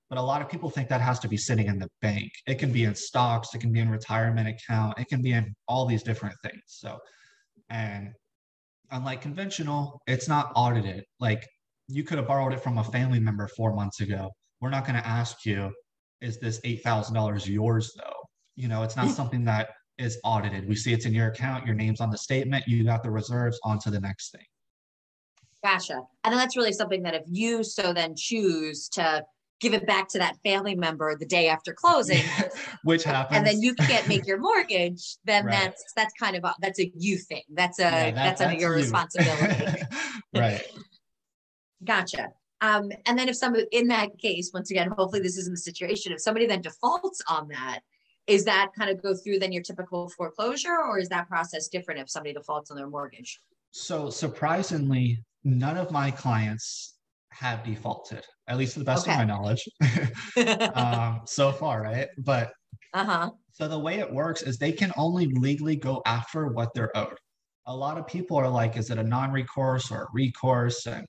But 0.09 0.17
a 0.17 0.21
lot 0.21 0.41
of 0.41 0.49
people 0.49 0.69
think 0.69 0.87
that 0.89 1.01
has 1.01 1.19
to 1.19 1.27
be 1.27 1.37
sitting 1.37 1.67
in 1.67 1.79
the 1.79 1.89
bank. 2.01 2.31
It 2.47 2.55
can 2.55 2.71
be 2.71 2.85
in 2.85 2.95
stocks, 2.95 3.53
it 3.53 3.59
can 3.59 3.73
be 3.73 3.79
in 3.79 3.89
retirement 3.89 4.47
account, 4.47 4.97
it 4.97 5.07
can 5.07 5.21
be 5.21 5.31
in 5.31 5.53
all 5.67 5.85
these 5.85 6.03
different 6.03 6.35
things. 6.43 6.61
So, 6.67 6.97
and 7.69 8.13
unlike 8.91 9.21
conventional, 9.21 10.01
it's 10.07 10.29
not 10.29 10.51
audited. 10.55 11.03
Like 11.19 11.45
you 11.87 12.03
could 12.03 12.17
have 12.17 12.27
borrowed 12.27 12.53
it 12.53 12.61
from 12.61 12.77
a 12.77 12.83
family 12.83 13.19
member 13.19 13.47
four 13.49 13.73
months 13.73 13.99
ago. 14.01 14.29
We're 14.61 14.69
not 14.69 14.85
going 14.85 14.99
to 14.99 15.07
ask 15.07 15.45
you, 15.45 15.71
is 16.21 16.39
this 16.39 16.59
eight 16.63 16.83
thousand 16.83 17.13
dollars 17.13 17.47
yours 17.47 17.93
though? 17.97 18.13
You 18.55 18.67
know, 18.67 18.83
it's 18.83 18.95
not 18.95 19.07
hmm. 19.07 19.13
something 19.13 19.45
that 19.45 19.69
is 19.97 20.19
audited. 20.23 20.67
We 20.67 20.75
see 20.75 20.93
it's 20.93 21.05
in 21.05 21.13
your 21.13 21.27
account, 21.27 21.65
your 21.65 21.75
name's 21.75 22.01
on 22.01 22.11
the 22.11 22.17
statement, 22.17 22.67
you 22.67 22.83
got 22.83 23.03
the 23.03 23.11
reserves, 23.11 23.59
on 23.63 23.79
to 23.79 23.91
the 23.91 23.99
next 23.99 24.31
thing. 24.31 24.45
Gotcha. 25.63 26.01
And 26.23 26.31
then 26.31 26.37
that's 26.37 26.55
really 26.55 26.71
something 26.71 27.01
that 27.03 27.15
if 27.15 27.23
you 27.27 27.63
so 27.63 27.93
then 27.93 28.15
choose 28.15 28.87
to 28.89 29.23
give 29.59 29.73
it 29.73 29.87
back 29.87 30.07
to 30.09 30.19
that 30.19 30.37
family 30.43 30.75
member 30.75 31.15
the 31.15 31.25
day 31.25 31.47
after 31.47 31.73
closing 31.73 32.23
which 32.83 33.03
happens. 33.03 33.37
and 33.37 33.47
then 33.47 33.61
you 33.61 33.73
can't 33.73 34.07
make 34.07 34.25
your 34.27 34.37
mortgage 34.37 35.17
then 35.25 35.45
right. 35.45 35.51
that's 35.51 35.83
that's 35.95 36.13
kind 36.13 36.35
of 36.35 36.43
a, 36.43 36.53
that's 36.59 36.79
a 36.79 36.91
you 36.95 37.17
thing. 37.17 37.43
That's 37.49 37.79
a 37.79 37.83
yeah, 37.83 38.11
that, 38.11 38.15
that's, 38.15 38.39
that's 38.39 38.61
your 38.61 38.75
you. 38.75 38.83
responsibility. 38.83 39.81
Right. 40.35 40.67
Gotcha. 41.83 42.31
Um, 42.61 42.91
and 43.05 43.17
then 43.17 43.29
if 43.29 43.35
some 43.35 43.55
in 43.71 43.87
that 43.87 44.17
case 44.19 44.51
once 44.53 44.71
again 44.71 44.91
hopefully 44.95 45.21
this 45.21 45.37
isn't 45.37 45.53
the 45.53 45.57
situation 45.57 46.11
if 46.11 46.21
somebody 46.21 46.45
then 46.45 46.61
defaults 46.61 47.21
on 47.27 47.47
that 47.49 47.79
is 48.27 48.45
that 48.45 48.71
kind 48.77 48.89
of 48.89 49.01
go 49.01 49.15
through 49.15 49.39
then 49.39 49.51
your 49.51 49.63
typical 49.63 50.09
foreclosure 50.09 50.77
or 50.77 50.99
is 50.99 51.09
that 51.09 51.27
process 51.27 51.69
different 51.69 51.99
if 51.99 52.09
somebody 52.09 52.33
defaults 52.33 52.69
on 52.71 52.77
their 52.77 52.87
mortgage? 52.87 53.39
So 53.71 54.09
surprisingly 54.09 55.23
none 55.43 55.77
of 55.77 55.91
my 55.91 56.11
clients 56.11 56.96
have 57.39 57.63
defaulted, 57.63 58.23
at 58.47 58.57
least 58.57 58.73
to 58.73 58.79
the 58.79 58.85
best 58.85 59.07
okay. 59.07 59.13
of 59.13 59.19
my 59.19 59.25
knowledge, 59.25 59.63
um, 60.73 61.21
so 61.25 61.51
far, 61.51 61.83
right? 61.83 62.07
But 62.19 62.51
uh-huh. 62.93 63.31
so 63.51 63.67
the 63.67 63.77
way 63.77 63.99
it 63.99 64.11
works 64.11 64.41
is 64.41 64.57
they 64.57 64.71
can 64.71 64.91
only 64.97 65.27
legally 65.27 65.75
go 65.75 66.01
after 66.05 66.47
what 66.47 66.69
they're 66.73 66.95
owed. 66.97 67.17
A 67.67 67.75
lot 67.75 67.97
of 67.97 68.07
people 68.07 68.37
are 68.37 68.49
like, 68.49 68.77
is 68.77 68.89
it 68.89 68.97
a 68.97 69.03
non-recourse 69.03 69.91
or 69.91 70.03
a 70.03 70.07
recourse? 70.13 70.85
And 70.87 71.05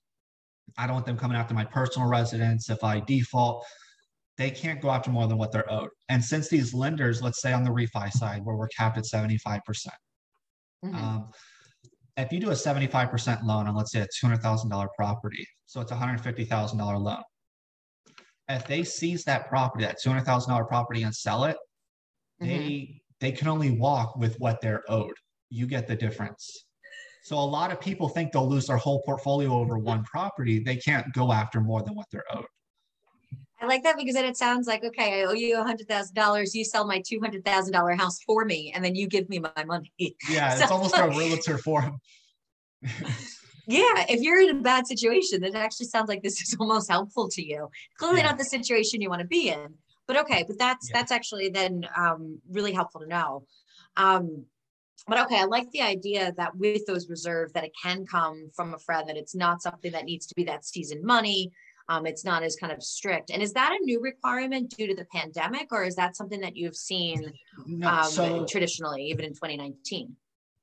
I 0.76 0.86
don't 0.86 0.94
want 0.94 1.06
them 1.06 1.16
coming 1.16 1.36
after 1.36 1.54
my 1.54 1.64
personal 1.64 2.08
residence 2.08 2.68
if 2.68 2.82
I 2.84 3.00
default. 3.00 3.64
They 4.36 4.50
can't 4.50 4.80
go 4.80 4.90
after 4.90 5.10
more 5.10 5.26
than 5.26 5.38
what 5.38 5.50
they're 5.50 5.70
owed. 5.72 5.88
And 6.08 6.22
since 6.22 6.48
these 6.48 6.74
lenders, 6.74 7.22
let's 7.22 7.40
say 7.40 7.52
on 7.52 7.64
the 7.64 7.70
refi 7.70 8.10
side, 8.12 8.44
where 8.44 8.56
we're 8.56 8.68
capped 8.68 8.98
at 8.98 9.04
75%, 9.04 9.64
percent 9.64 9.96
mm-hmm. 10.84 10.94
um, 10.94 11.30
if 12.18 12.32
you 12.32 12.40
do 12.40 12.50
a 12.50 12.54
75% 12.54 13.44
loan 13.44 13.68
on, 13.68 13.74
let's 13.76 13.92
say, 13.92 14.00
a 14.00 14.26
$200,000 14.26 14.88
property, 14.96 15.46
so 15.66 15.80
it's 15.80 15.92
a 15.92 15.94
$150,000 15.94 17.00
loan. 17.00 17.22
If 18.48 18.66
they 18.66 18.82
seize 18.82 19.24
that 19.24 19.48
property, 19.48 19.84
that 19.84 19.98
$200,000 20.04 20.68
property, 20.68 21.04
and 21.04 21.14
sell 21.14 21.44
it, 21.44 21.56
mm-hmm. 22.42 22.48
they 22.48 23.00
they 23.20 23.32
can 23.32 23.48
only 23.48 23.72
walk 23.72 24.16
with 24.16 24.36
what 24.38 24.60
they're 24.60 24.84
owed. 24.88 25.14
You 25.50 25.66
get 25.66 25.86
the 25.86 25.96
difference. 25.96 26.66
So 27.24 27.36
a 27.36 27.40
lot 27.40 27.72
of 27.72 27.80
people 27.80 28.08
think 28.08 28.32
they'll 28.32 28.48
lose 28.48 28.68
their 28.68 28.76
whole 28.76 29.02
portfolio 29.02 29.52
over 29.52 29.76
one 29.76 30.04
property. 30.04 30.60
They 30.60 30.76
can't 30.76 31.12
go 31.12 31.32
after 31.32 31.60
more 31.60 31.82
than 31.82 31.94
what 31.94 32.06
they're 32.12 32.24
owed. 32.32 32.46
I 33.60 33.66
like 33.66 33.82
that 33.82 33.96
because 33.96 34.14
then 34.14 34.24
it 34.24 34.36
sounds 34.36 34.68
like, 34.68 34.84
okay, 34.84 35.20
I 35.20 35.24
owe 35.24 35.32
you 35.32 35.60
a 35.60 35.64
hundred 35.64 35.88
thousand 35.88 36.14
dollars. 36.14 36.54
You 36.54 36.64
sell 36.64 36.86
my 36.86 37.02
two 37.04 37.18
hundred 37.20 37.44
thousand 37.44 37.72
dollar 37.72 37.94
house 37.94 38.20
for 38.22 38.44
me, 38.44 38.72
and 38.74 38.84
then 38.84 38.94
you 38.94 39.08
give 39.08 39.28
me 39.28 39.40
my 39.40 39.64
money. 39.64 39.92
Yeah, 40.30 40.54
so, 40.54 40.62
it's 40.62 40.72
almost 40.72 40.96
a 40.96 41.08
realtor 41.18 41.58
for 41.58 41.82
him. 41.82 41.98
yeah, 43.66 44.06
if 44.08 44.20
you're 44.20 44.40
in 44.40 44.56
a 44.56 44.60
bad 44.60 44.86
situation, 44.86 45.40
then 45.40 45.56
it 45.56 45.58
actually 45.58 45.86
sounds 45.86 46.08
like 46.08 46.22
this 46.22 46.40
is 46.40 46.56
almost 46.60 46.90
helpful 46.90 47.28
to 47.30 47.42
you. 47.42 47.68
Clearly, 47.98 48.18
yeah. 48.18 48.26
not 48.26 48.38
the 48.38 48.44
situation 48.44 49.00
you 49.00 49.08
want 49.08 49.22
to 49.22 49.26
be 49.26 49.48
in, 49.48 49.74
but 50.06 50.16
okay. 50.18 50.44
But 50.46 50.58
that's 50.58 50.88
yeah. 50.88 50.98
that's 50.98 51.10
actually 51.10 51.48
then 51.48 51.84
um, 51.96 52.40
really 52.50 52.72
helpful 52.72 53.00
to 53.00 53.08
know. 53.08 53.44
Um, 53.96 54.44
but 55.08 55.18
okay, 55.26 55.40
I 55.40 55.44
like 55.44 55.70
the 55.72 55.82
idea 55.82 56.32
that 56.36 56.54
with 56.56 56.86
those 56.86 57.08
reserves, 57.08 57.52
that 57.54 57.64
it 57.64 57.72
can 57.82 58.06
come 58.06 58.50
from 58.54 58.74
a 58.74 58.78
friend, 58.78 59.08
that 59.08 59.16
it's 59.16 59.34
not 59.34 59.62
something 59.62 59.90
that 59.92 60.04
needs 60.04 60.26
to 60.26 60.34
be 60.34 60.44
that 60.44 60.64
seasoned 60.64 61.02
money 61.02 61.50
um, 61.88 62.06
it's 62.06 62.24
not 62.24 62.42
as 62.42 62.56
kind 62.56 62.72
of 62.72 62.82
strict. 62.82 63.30
And 63.30 63.42
is 63.42 63.52
that 63.54 63.72
a 63.72 63.84
new 63.84 64.00
requirement 64.00 64.74
due 64.76 64.86
to 64.86 64.94
the 64.94 65.06
pandemic, 65.06 65.68
or 65.72 65.84
is 65.84 65.94
that 65.96 66.16
something 66.16 66.40
that 66.40 66.56
you've 66.56 66.76
seen 66.76 67.32
no, 67.66 67.88
um, 67.88 68.04
so, 68.04 68.44
traditionally, 68.44 69.04
even 69.04 69.24
in 69.24 69.32
2019? 69.32 70.14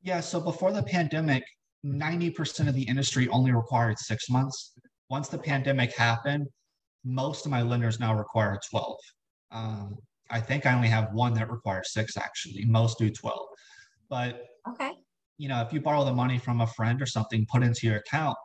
Yeah, 0.03 0.19
so 0.19 0.39
before 0.39 0.71
the 0.71 0.83
pandemic, 0.83 1.43
90% 1.85 2.67
of 2.67 2.75
the 2.75 2.83
industry 2.83 3.27
only 3.29 3.51
required 3.51 3.97
six 3.97 4.29
months. 4.29 4.73
Once 5.09 5.27
the 5.27 5.38
pandemic 5.38 5.95
happened, 5.95 6.47
most 7.03 7.45
of 7.45 7.51
my 7.51 7.61
lenders 7.61 7.99
now 7.99 8.15
require 8.15 8.59
12. 8.69 8.97
Um, 9.51 9.95
I 10.29 10.39
think 10.39 10.65
I 10.65 10.73
only 10.73 10.88
have 10.88 11.13
one 11.13 11.33
that 11.35 11.51
requires 11.51 11.93
six 11.93 12.17
actually. 12.17 12.65
Most 12.65 12.97
do 12.97 13.09
12. 13.09 13.39
But 14.09 14.43
okay, 14.69 14.91
you 15.38 15.49
know, 15.49 15.61
if 15.61 15.73
you 15.73 15.81
borrow 15.81 16.03
the 16.03 16.13
money 16.13 16.38
from 16.38 16.61
a 16.61 16.67
friend 16.67 17.01
or 17.01 17.05
something, 17.05 17.45
put 17.51 17.63
into 17.63 17.88
your 17.88 17.97
account, 17.97 18.35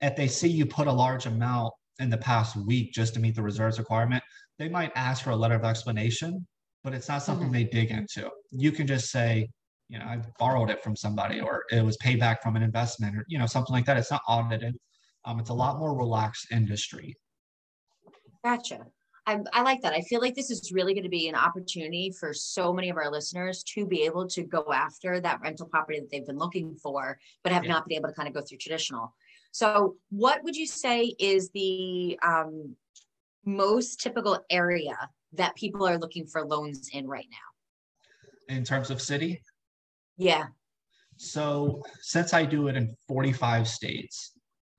if 0.00 0.16
they 0.16 0.28
see 0.28 0.48
you 0.48 0.64
put 0.64 0.86
a 0.86 0.92
large 0.92 1.26
amount 1.26 1.72
in 1.98 2.10
the 2.10 2.18
past 2.18 2.56
week 2.56 2.92
just 2.92 3.14
to 3.14 3.20
meet 3.20 3.34
the 3.34 3.42
reserves 3.42 3.78
requirement, 3.78 4.22
they 4.58 4.68
might 4.68 4.92
ask 4.94 5.24
for 5.24 5.30
a 5.30 5.36
letter 5.36 5.54
of 5.54 5.64
explanation, 5.64 6.46
but 6.84 6.94
it's 6.94 7.08
not 7.08 7.22
something 7.22 7.46
mm-hmm. 7.46 7.54
they 7.54 7.64
dig 7.64 7.90
into. 7.90 8.30
You 8.50 8.72
can 8.72 8.86
just 8.86 9.10
say, 9.10 9.48
you 9.88 9.98
know, 9.98 10.04
I 10.04 10.20
borrowed 10.38 10.70
it 10.70 10.82
from 10.82 10.96
somebody 10.96 11.40
or 11.40 11.64
it 11.70 11.84
was 11.84 11.96
payback 11.98 12.36
from 12.42 12.56
an 12.56 12.62
investment 12.62 13.16
or, 13.16 13.24
you 13.28 13.38
know, 13.38 13.46
something 13.46 13.72
like 13.72 13.86
that. 13.86 13.96
It's 13.96 14.10
not 14.10 14.22
audited. 14.28 14.76
Um, 15.24 15.40
it's 15.40 15.50
a 15.50 15.54
lot 15.54 15.78
more 15.78 15.96
relaxed 15.96 16.46
industry. 16.52 17.16
Gotcha. 18.44 18.86
I, 19.26 19.38
I, 19.52 19.62
like 19.62 19.82
that. 19.82 19.92
I 19.92 20.00
feel 20.02 20.22
like 20.22 20.34
this 20.34 20.50
is 20.50 20.72
really 20.72 20.94
going 20.94 21.04
to 21.04 21.10
be 21.10 21.28
an 21.28 21.34
opportunity 21.34 22.10
for 22.18 22.32
so 22.32 22.72
many 22.72 22.88
of 22.88 22.96
our 22.96 23.10
listeners 23.10 23.62
to 23.74 23.84
be 23.84 24.02
able 24.04 24.26
to 24.28 24.42
go 24.42 24.72
after 24.72 25.20
that 25.20 25.40
rental 25.42 25.66
property 25.66 26.00
that 26.00 26.10
they've 26.10 26.26
been 26.26 26.38
looking 26.38 26.74
for, 26.82 27.18
but 27.42 27.52
have 27.52 27.64
yeah. 27.64 27.72
not 27.72 27.86
been 27.86 27.98
able 27.98 28.08
to 28.08 28.14
kind 28.14 28.26
of 28.26 28.34
go 28.34 28.40
through 28.40 28.56
traditional. 28.56 29.14
So, 29.50 29.96
what 30.10 30.42
would 30.44 30.56
you 30.56 30.66
say 30.66 31.14
is 31.18 31.50
the 31.50 32.18
um, 32.22 32.76
most 33.44 34.00
typical 34.00 34.38
area 34.50 34.96
that 35.32 35.56
people 35.56 35.86
are 35.86 35.98
looking 35.98 36.26
for 36.26 36.44
loans 36.44 36.90
in 36.92 37.06
right 37.06 37.26
now? 37.30 38.54
In 38.54 38.64
terms 38.64 38.90
of 38.90 39.00
city? 39.00 39.42
Yeah. 40.16 40.46
So 41.18 41.82
since 42.00 42.32
I 42.32 42.44
do 42.44 42.68
it 42.68 42.76
in 42.76 42.94
45 43.08 43.66
states, 43.66 44.32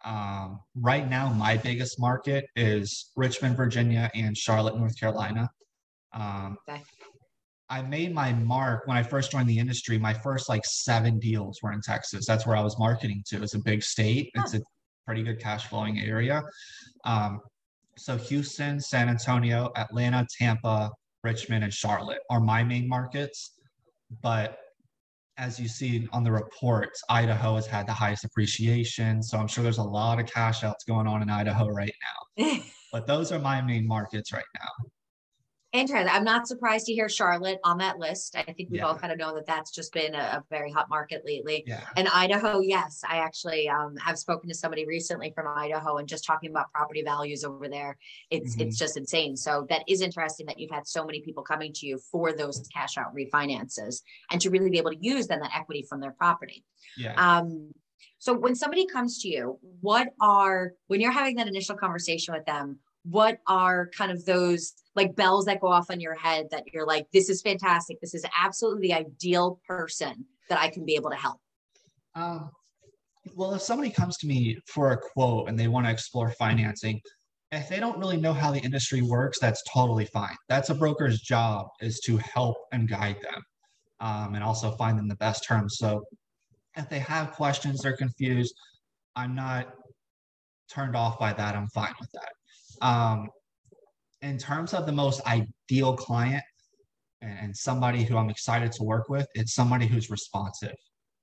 um, 0.05 0.61
right 0.73 1.07
now 1.09 1.31
my 1.33 1.57
biggest 1.57 1.99
market 1.99 2.45
is 2.55 3.11
Richmond, 3.17 3.57
Virginia, 3.57 4.09
and 4.15 4.35
Charlotte, 4.37 4.77
North 4.77 4.97
Carolina. 4.97 5.49
Um, 6.13 6.57
okay. 6.67 6.81
I 7.69 7.81
made 7.83 8.13
my 8.13 8.33
mark 8.33 8.87
when 8.87 8.97
I 8.97 9.03
first 9.03 9.31
joined 9.31 9.47
the 9.47 9.59
industry. 9.59 9.97
My 9.99 10.13
first 10.13 10.49
like 10.49 10.65
seven 10.65 11.19
deals 11.19 11.59
were 11.61 11.71
in 11.71 11.81
Texas. 11.81 12.25
That's 12.25 12.47
where 12.47 12.55
I 12.55 12.61
was 12.61 12.77
marketing 12.79 13.23
to. 13.27 13.43
It's 13.43 13.53
a 13.53 13.59
big 13.59 13.83
state. 13.83 14.31
It's 14.35 14.55
a 14.55 14.61
pretty 15.05 15.21
good 15.23 15.39
cash 15.39 15.67
flowing 15.67 15.99
area. 15.99 16.43
Um, 17.05 17.41
so 17.97 18.17
Houston, 18.17 18.79
San 18.79 19.09
Antonio, 19.09 19.71
Atlanta, 19.75 20.25
Tampa, 20.39 20.89
Richmond, 21.23 21.63
and 21.63 21.73
Charlotte 21.73 22.19
are 22.31 22.39
my 22.39 22.63
main 22.63 22.87
markets. 22.87 23.59
But 24.23 24.57
as 25.37 25.59
you 25.59 25.67
see 25.67 26.07
on 26.11 26.23
the 26.23 26.31
reports, 26.31 27.01
Idaho 27.09 27.55
has 27.55 27.67
had 27.67 27.87
the 27.87 27.93
highest 27.93 28.25
appreciation. 28.25 29.21
So 29.21 29.37
I'm 29.37 29.47
sure 29.47 29.63
there's 29.63 29.77
a 29.77 29.83
lot 29.83 30.19
of 30.19 30.25
cash 30.25 30.63
outs 30.63 30.83
going 30.85 31.07
on 31.07 31.21
in 31.21 31.29
Idaho 31.29 31.67
right 31.67 31.93
now. 32.37 32.59
but 32.91 33.05
those 33.05 33.31
are 33.31 33.39
my 33.39 33.61
main 33.61 33.87
markets 33.87 34.33
right 34.33 34.43
now. 34.55 34.89
Interesting. 35.71 36.11
I'm 36.11 36.23
not 36.23 36.47
surprised 36.47 36.87
to 36.87 36.93
hear 36.93 37.07
Charlotte 37.07 37.59
on 37.63 37.77
that 37.77 37.99
list. 37.99 38.35
I 38.35 38.41
think 38.41 38.71
we 38.71 38.79
yeah. 38.79 38.87
all 38.87 38.95
kind 38.95 39.13
of 39.13 39.19
know 39.19 39.35
that 39.35 39.45
that's 39.45 39.69
just 39.69 39.93
been 39.93 40.15
a, 40.15 40.17
a 40.17 40.43
very 40.49 40.71
hot 40.71 40.89
market 40.89 41.21
lately. 41.25 41.63
Yeah. 41.67 41.83
And 41.95 42.07
Idaho, 42.07 42.59
yes, 42.59 43.01
I 43.07 43.17
actually 43.17 43.69
um, 43.69 43.95
have 43.97 44.17
spoken 44.17 44.49
to 44.49 44.55
somebody 44.55 44.87
recently 44.87 45.31
from 45.35 45.47
Idaho 45.47 45.97
and 45.97 46.07
just 46.07 46.25
talking 46.25 46.49
about 46.49 46.71
property 46.73 47.03
values 47.03 47.43
over 47.43 47.69
there. 47.69 47.97
It's 48.31 48.53
mm-hmm. 48.53 48.67
it's 48.67 48.79
just 48.79 48.97
insane. 48.97 49.37
So 49.37 49.67
that 49.69 49.83
is 49.87 50.01
interesting 50.01 50.47
that 50.47 50.59
you've 50.59 50.71
had 50.71 50.87
so 50.87 51.05
many 51.05 51.21
people 51.21 51.43
coming 51.43 51.71
to 51.73 51.85
you 51.85 51.99
for 52.11 52.33
those 52.33 52.67
cash 52.73 52.97
out 52.97 53.15
refinances 53.15 54.01
and 54.31 54.41
to 54.41 54.49
really 54.49 54.71
be 54.71 54.79
able 54.79 54.91
to 54.91 54.97
use 54.99 55.27
then 55.27 55.39
that 55.41 55.55
equity 55.55 55.85
from 55.87 55.99
their 55.99 56.13
property. 56.13 56.65
Yeah. 56.97 57.13
Um, 57.13 57.71
so 58.17 58.33
when 58.33 58.55
somebody 58.55 58.85
comes 58.85 59.21
to 59.21 59.29
you, 59.29 59.59
what 59.81 60.09
are 60.19 60.73
when 60.87 60.99
you're 60.99 61.11
having 61.11 61.35
that 61.35 61.47
initial 61.47 61.75
conversation 61.75 62.33
with 62.33 62.45
them? 62.45 62.79
What 63.03 63.39
are 63.47 63.89
kind 63.97 64.11
of 64.11 64.25
those 64.25 64.73
like 64.95 65.15
bells 65.15 65.45
that 65.45 65.61
go 65.61 65.67
off 65.67 65.89
on 65.89 65.99
your 65.99 66.15
head 66.15 66.47
that 66.51 66.65
you're 66.73 66.85
like, 66.85 67.07
this 67.13 67.29
is 67.29 67.41
fantastic. 67.41 67.99
This 68.01 68.13
is 68.13 68.25
absolutely 68.37 68.89
the 68.89 68.93
ideal 68.93 69.59
person 69.67 70.25
that 70.49 70.59
I 70.59 70.69
can 70.69 70.85
be 70.85 70.95
able 70.95 71.11
to 71.11 71.15
help? 71.15 71.39
Um, 72.15 72.51
well, 73.35 73.53
if 73.53 73.61
somebody 73.61 73.89
comes 73.89 74.17
to 74.17 74.27
me 74.27 74.59
for 74.65 74.91
a 74.91 74.97
quote 74.97 75.47
and 75.47 75.57
they 75.57 75.67
want 75.67 75.85
to 75.85 75.91
explore 75.91 76.31
financing, 76.31 76.99
if 77.51 77.69
they 77.69 77.79
don't 77.79 77.97
really 77.97 78.17
know 78.17 78.33
how 78.33 78.51
the 78.51 78.59
industry 78.59 79.01
works, 79.01 79.39
that's 79.39 79.63
totally 79.71 80.05
fine. 80.05 80.35
That's 80.49 80.69
a 80.69 80.75
broker's 80.75 81.21
job 81.21 81.67
is 81.81 81.99
to 82.01 82.17
help 82.17 82.57
and 82.71 82.87
guide 82.87 83.17
them 83.21 83.41
um, 83.99 84.35
and 84.35 84.43
also 84.43 84.71
find 84.71 84.97
them 84.97 85.07
the 85.07 85.15
best 85.15 85.45
terms. 85.45 85.77
So 85.77 86.03
if 86.75 86.89
they 86.89 86.99
have 86.99 87.31
questions, 87.31 87.81
they're 87.81 87.97
confused, 87.97 88.53
I'm 89.15 89.35
not 89.35 89.73
turned 90.69 90.95
off 90.95 91.17
by 91.17 91.33
that. 91.33 91.55
I'm 91.55 91.67
fine 91.69 91.93
with 91.99 92.11
that. 92.11 92.29
Um, 92.81 93.29
in 94.21 94.37
terms 94.37 94.73
of 94.73 94.85
the 94.85 94.91
most 94.91 95.21
ideal 95.25 95.95
client 95.95 96.43
and 97.21 97.55
somebody 97.55 98.03
who 98.03 98.17
I'm 98.17 98.29
excited 98.29 98.71
to 98.73 98.83
work 98.83 99.09
with, 99.09 99.27
it's 99.35 99.53
somebody 99.53 99.87
who's 99.87 100.09
responsive. 100.09 100.75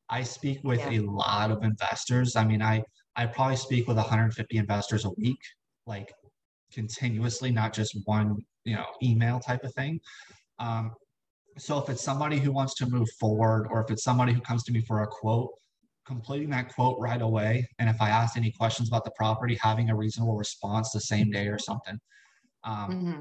I 0.09 0.23
speak 0.23 0.61
with 0.63 0.81
yeah. 0.81 1.01
a 1.01 1.03
lot 1.03 1.51
of 1.51 1.63
investors. 1.63 2.37
I 2.37 2.45
mean, 2.45 2.63
I 2.63 2.83
I 3.17 3.27
probably 3.27 3.57
speak 3.57 3.89
with 3.89 3.97
150 3.97 4.57
investors 4.57 5.05
a 5.05 5.11
week, 5.17 5.41
like 5.87 6.13
continuously, 6.73 7.51
not 7.51 7.73
just 7.73 7.97
one, 8.05 8.37
you 8.65 8.75
know, 8.77 8.85
email 9.03 9.41
type 9.41 9.65
of 9.65 9.75
thing. 9.75 10.01
Um, 10.59 10.93
so 11.59 11.79
if 11.79 11.89
it's 11.89 12.03
somebody 12.03 12.39
who 12.39 12.53
wants 12.53 12.75
to 12.75 12.87
move 12.87 13.09
forward, 13.19 13.67
or 13.71 13.83
if 13.83 13.91
it's 13.91 14.05
somebody 14.05 14.35
who 14.35 14.41
comes 14.43 14.63
to 14.65 14.73
me 14.73 14.83
for 14.83 15.03
a 15.03 15.07
quote, 15.07 15.51
completing 16.07 16.51
that 16.51 16.75
quote 16.75 16.99
right 17.01 17.21
away. 17.21 17.69
And 17.79 17.89
if 17.89 18.01
I 18.01 18.11
asked 18.11 18.37
any 18.37 18.53
questions 18.53 18.89
about 18.89 19.05
the 19.05 19.11
property, 19.13 19.59
having 19.61 19.91
a 19.91 19.97
reasonable 19.97 20.37
response 20.37 20.91
the 20.91 21.01
same 21.01 21.31
day 21.31 21.49
or 21.49 21.59
something. 21.59 21.99
Um, 22.65 22.91
mm-hmm. 22.91 23.21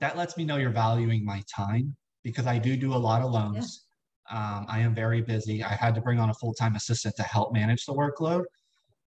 That 0.00 0.16
lets 0.16 0.36
me 0.36 0.44
know 0.44 0.56
you're 0.56 0.70
valuing 0.70 1.24
my 1.24 1.42
time 1.54 1.96
because 2.24 2.46
I 2.46 2.58
do 2.58 2.76
do 2.76 2.94
a 2.94 2.96
lot 2.96 3.22
of 3.22 3.30
loans. 3.30 3.86
Yeah. 4.30 4.36
Um, 4.36 4.66
I 4.68 4.80
am 4.80 4.94
very 4.94 5.20
busy. 5.20 5.62
I 5.62 5.74
had 5.74 5.94
to 5.94 6.00
bring 6.00 6.18
on 6.18 6.30
a 6.30 6.34
full 6.34 6.54
time 6.54 6.74
assistant 6.74 7.14
to 7.16 7.22
help 7.22 7.52
manage 7.52 7.84
the 7.86 7.92
workload. 7.92 8.44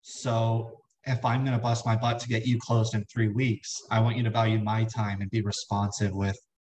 So 0.01 0.79
if 1.05 1.23
I'm 1.25 1.43
going 1.43 1.57
to 1.57 1.61
bust 1.61 1.85
my 1.85 1.95
butt 1.95 2.19
to 2.19 2.27
get 2.27 2.45
you 2.45 2.59
closed 2.59 2.93
in 2.93 3.03
three 3.05 3.29
weeks, 3.29 3.81
I 3.91 3.99
want 3.99 4.17
you 4.17 4.23
to 4.23 4.29
value 4.29 4.59
my 4.59 4.83
time 4.83 5.21
and 5.21 5.29
be 5.31 5.41
responsive 5.41 6.13
with 6.13 6.37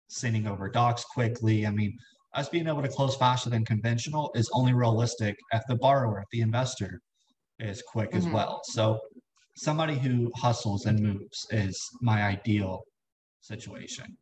sending 0.09 0.47
over 0.47 0.69
docs 0.69 1.03
quickly. 1.03 1.65
I 1.65 1.71
mean, 1.71 1.97
us 2.37 2.47
being 2.47 2.67
able 2.67 2.83
to 2.83 2.87
close 2.87 3.15
faster 3.15 3.49
than 3.49 3.65
conventional 3.65 4.31
is 4.35 4.49
only 4.53 4.73
realistic 4.73 5.35
if 5.51 5.63
the 5.67 5.75
borrower, 5.75 6.19
if 6.19 6.27
the 6.31 6.41
investor 6.41 7.01
is 7.59 7.83
quick 7.91 8.09
mm-hmm. 8.09 8.19
as 8.19 8.27
well. 8.27 8.61
So 8.65 8.99
somebody 9.55 9.97
who 9.97 10.31
hustles 10.35 10.85
and 10.85 10.99
moves 10.99 11.47
is 11.49 11.77
my 12.01 12.21
ideal 12.21 12.83
situation. 13.41 14.15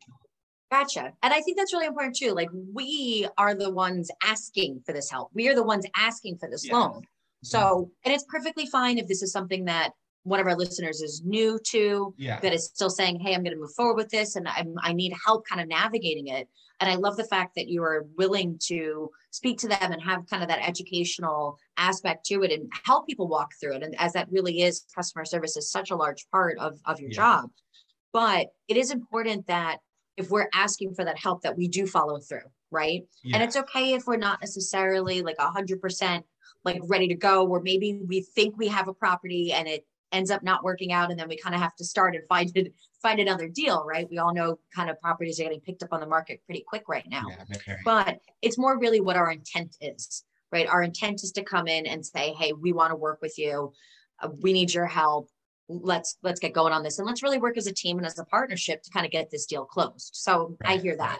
Gotcha. 0.72 1.12
And 1.22 1.32
I 1.32 1.40
think 1.42 1.58
that's 1.58 1.72
really 1.72 1.86
important 1.86 2.16
too. 2.16 2.32
Like 2.32 2.48
we 2.74 3.28
are 3.38 3.54
the 3.54 3.70
ones 3.70 4.10
asking 4.24 4.80
for 4.84 4.92
this 4.92 5.10
help. 5.10 5.30
We 5.34 5.48
are 5.48 5.54
the 5.54 5.62
ones 5.62 5.84
asking 5.96 6.38
for 6.38 6.48
this 6.50 6.66
yeah. 6.66 6.74
loan. 6.74 7.02
So, 7.42 7.90
and 8.04 8.12
it's 8.12 8.24
perfectly 8.28 8.66
fine 8.66 8.98
if 8.98 9.06
this 9.06 9.22
is 9.22 9.30
something 9.30 9.66
that 9.66 9.90
one 10.26 10.40
of 10.40 10.46
our 10.46 10.56
listeners 10.56 11.02
is 11.02 11.22
new 11.24 11.58
to, 11.68 12.12
yeah. 12.18 12.40
that 12.40 12.52
is 12.52 12.66
still 12.66 12.90
saying, 12.90 13.20
Hey, 13.20 13.32
I'm 13.32 13.44
going 13.44 13.54
to 13.54 13.60
move 13.60 13.74
forward 13.74 13.94
with 13.94 14.08
this 14.08 14.34
and 14.34 14.48
I'm, 14.48 14.74
I 14.82 14.92
need 14.92 15.14
help 15.24 15.46
kind 15.46 15.60
of 15.60 15.68
navigating 15.68 16.26
it. 16.26 16.48
And 16.80 16.90
I 16.90 16.96
love 16.96 17.16
the 17.16 17.24
fact 17.24 17.54
that 17.54 17.68
you 17.68 17.82
are 17.84 18.06
willing 18.18 18.58
to 18.64 19.08
speak 19.30 19.58
to 19.58 19.68
them 19.68 19.92
and 19.92 20.02
have 20.02 20.28
kind 20.28 20.42
of 20.42 20.48
that 20.48 20.66
educational 20.66 21.58
aspect 21.76 22.26
to 22.26 22.42
it 22.42 22.50
and 22.50 22.70
help 22.84 23.06
people 23.06 23.28
walk 23.28 23.52
through 23.60 23.76
it. 23.76 23.82
And 23.84 23.94
as 24.00 24.12
that 24.14 24.30
really 24.30 24.62
is 24.62 24.84
customer 24.94 25.24
service 25.24 25.56
is 25.56 25.70
such 25.70 25.92
a 25.92 25.96
large 25.96 26.26
part 26.30 26.58
of, 26.58 26.80
of 26.84 27.00
your 27.00 27.10
yeah. 27.10 27.16
job. 27.16 27.50
But 28.12 28.48
it 28.66 28.76
is 28.76 28.90
important 28.90 29.46
that 29.46 29.78
if 30.16 30.28
we're 30.30 30.48
asking 30.52 30.94
for 30.94 31.04
that 31.04 31.18
help, 31.18 31.42
that 31.42 31.56
we 31.56 31.68
do 31.68 31.86
follow 31.86 32.18
through, 32.18 32.50
right? 32.72 33.02
Yeah. 33.22 33.36
And 33.36 33.44
it's 33.44 33.56
okay 33.56 33.94
if 33.94 34.06
we're 34.06 34.16
not 34.16 34.40
necessarily 34.40 35.22
like 35.22 35.36
a 35.38 35.50
hundred 35.50 35.80
percent 35.80 36.24
like 36.64 36.80
ready 36.84 37.06
to 37.08 37.14
go, 37.14 37.46
or 37.46 37.62
maybe 37.62 38.00
we 38.06 38.22
think 38.22 38.58
we 38.58 38.68
have 38.68 38.88
a 38.88 38.92
property 38.92 39.52
and 39.52 39.68
it 39.68 39.86
ends 40.12 40.30
up 40.30 40.42
not 40.42 40.64
working 40.64 40.92
out 40.92 41.10
and 41.10 41.18
then 41.18 41.28
we 41.28 41.36
kind 41.36 41.54
of 41.54 41.60
have 41.60 41.74
to 41.76 41.84
start 41.84 42.14
and 42.14 42.24
find 42.28 42.50
it 42.54 42.72
find 43.02 43.20
another 43.20 43.48
deal 43.48 43.84
right? 43.84 44.08
We 44.10 44.18
all 44.18 44.34
know 44.34 44.58
kind 44.74 44.90
of 44.90 45.00
properties 45.00 45.40
are 45.40 45.44
getting 45.44 45.60
picked 45.60 45.82
up 45.82 45.92
on 45.92 46.00
the 46.00 46.06
market 46.06 46.40
pretty 46.46 46.64
quick 46.66 46.84
right 46.88 47.06
now. 47.08 47.24
Yeah, 47.28 47.76
but 47.84 48.18
it's 48.42 48.58
more 48.58 48.78
really 48.78 49.00
what 49.00 49.16
our 49.16 49.30
intent 49.30 49.76
is 49.80 50.24
right? 50.52 50.68
Our 50.68 50.82
intent 50.82 51.22
is 51.24 51.32
to 51.32 51.42
come 51.42 51.66
in 51.66 51.86
and 51.86 52.04
say 52.04 52.32
hey 52.32 52.52
we 52.52 52.72
want 52.72 52.90
to 52.90 52.96
work 52.96 53.20
with 53.20 53.38
you. 53.38 53.72
Uh, 54.20 54.28
we 54.40 54.52
need 54.52 54.72
your 54.72 54.86
help. 54.86 55.28
Let's 55.68 56.16
let's 56.22 56.40
get 56.40 56.52
going 56.52 56.72
on 56.72 56.82
this. 56.82 56.98
And 56.98 57.06
let's 57.06 57.22
really 57.22 57.38
work 57.38 57.56
as 57.56 57.66
a 57.66 57.72
team 57.72 57.98
and 57.98 58.06
as 58.06 58.18
a 58.18 58.24
partnership 58.24 58.82
to 58.82 58.90
kind 58.90 59.04
of 59.04 59.12
get 59.12 59.30
this 59.30 59.46
deal 59.46 59.64
closed. 59.64 60.10
So 60.14 60.56
right. 60.62 60.78
i 60.78 60.82
hear 60.82 60.96
that. 60.96 61.18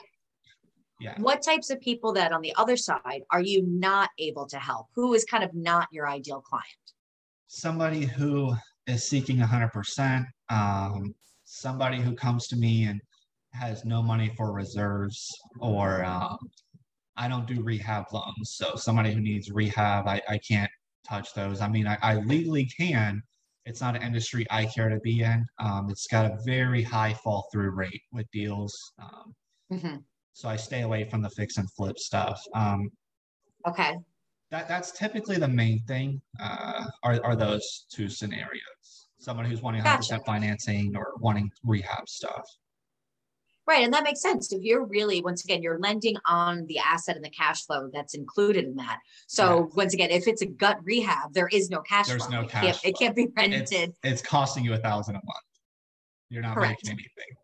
Yeah. 1.00 1.14
What 1.18 1.42
types 1.42 1.70
of 1.70 1.80
people 1.80 2.12
that 2.14 2.32
on 2.32 2.40
the 2.40 2.54
other 2.56 2.76
side 2.76 3.22
are 3.30 3.40
you 3.40 3.62
not 3.66 4.10
able 4.18 4.46
to 4.46 4.58
help? 4.58 4.86
Who 4.94 5.12
is 5.14 5.24
kind 5.24 5.44
of 5.44 5.54
not 5.54 5.88
your 5.90 6.08
ideal 6.08 6.40
client? 6.40 6.66
Somebody 7.48 8.06
who 8.06 8.54
is 8.86 9.08
seeking 9.08 9.38
100%. 9.38 10.26
Um, 10.48 11.14
somebody 11.44 12.00
who 12.00 12.14
comes 12.14 12.46
to 12.48 12.56
me 12.56 12.84
and 12.84 13.00
has 13.52 13.84
no 13.84 14.02
money 14.02 14.32
for 14.36 14.52
reserves, 14.52 15.30
or 15.60 16.04
um, 16.04 16.38
I 17.16 17.28
don't 17.28 17.46
do 17.46 17.62
rehab 17.62 18.06
loans. 18.12 18.54
So 18.54 18.76
somebody 18.76 19.12
who 19.12 19.20
needs 19.20 19.50
rehab, 19.50 20.06
I, 20.06 20.20
I 20.28 20.38
can't 20.38 20.70
touch 21.08 21.32
those. 21.34 21.60
I 21.60 21.68
mean, 21.68 21.86
I, 21.86 21.98
I 22.02 22.16
legally 22.16 22.66
can. 22.78 23.22
It's 23.64 23.80
not 23.80 23.96
an 23.96 24.02
industry 24.02 24.46
I 24.50 24.66
care 24.66 24.88
to 24.88 25.00
be 25.00 25.22
in. 25.22 25.44
Um, 25.58 25.88
it's 25.90 26.06
got 26.06 26.26
a 26.26 26.38
very 26.44 26.82
high 26.82 27.14
fall 27.14 27.48
through 27.52 27.70
rate 27.70 28.02
with 28.12 28.26
deals. 28.32 28.92
Um, 29.00 29.34
mm-hmm. 29.72 29.96
So 30.34 30.48
I 30.48 30.56
stay 30.56 30.82
away 30.82 31.04
from 31.04 31.22
the 31.22 31.30
fix 31.30 31.56
and 31.56 31.68
flip 31.72 31.98
stuff. 31.98 32.40
Um, 32.54 32.90
okay 33.66 33.96
that 34.50 34.68
that's 34.68 34.92
typically 34.92 35.36
the 35.36 35.48
main 35.48 35.82
thing 35.86 36.20
uh, 36.40 36.84
are, 37.02 37.20
are 37.24 37.36
those 37.36 37.86
two 37.90 38.08
scenarios 38.08 38.62
someone 39.18 39.46
who's 39.46 39.62
wanting 39.62 39.82
100% 39.82 39.84
gotcha. 39.84 40.20
financing 40.20 40.96
or 40.96 41.12
wanting 41.18 41.50
rehab 41.64 42.08
stuff 42.08 42.46
right 43.66 43.84
and 43.84 43.92
that 43.92 44.04
makes 44.04 44.20
sense 44.20 44.52
if 44.52 44.62
you're 44.62 44.84
really 44.84 45.20
once 45.22 45.44
again 45.44 45.62
you're 45.62 45.78
lending 45.78 46.16
on 46.26 46.64
the 46.66 46.78
asset 46.78 47.16
and 47.16 47.24
the 47.24 47.30
cash 47.30 47.64
flow 47.64 47.88
that's 47.92 48.14
included 48.14 48.64
in 48.64 48.76
that 48.76 48.98
so 49.26 49.58
yeah. 49.58 49.74
once 49.74 49.94
again 49.94 50.10
if 50.10 50.26
it's 50.26 50.42
a 50.42 50.46
gut 50.46 50.78
rehab 50.84 51.32
there 51.32 51.48
is 51.48 51.70
no 51.70 51.80
cash 51.80 52.06
flow. 52.06 52.12
there's 52.12 52.26
flow. 52.26 52.40
no 52.40 52.42
it 52.42 52.50
cash 52.50 52.62
can't, 52.62 52.84
it 52.84 52.98
can't 52.98 53.16
be 53.16 53.28
rented 53.36 53.72
it's, 53.72 53.98
it's, 54.02 54.22
costing 54.22 54.64
you 54.64 54.74
a 54.74 54.78
thousand 54.78 55.14
a 55.14 55.18
month 55.24 55.44
you're 56.28 56.42
not 56.42 56.54
Correct. 56.54 56.82
making 56.84 56.90
anything 56.90 57.36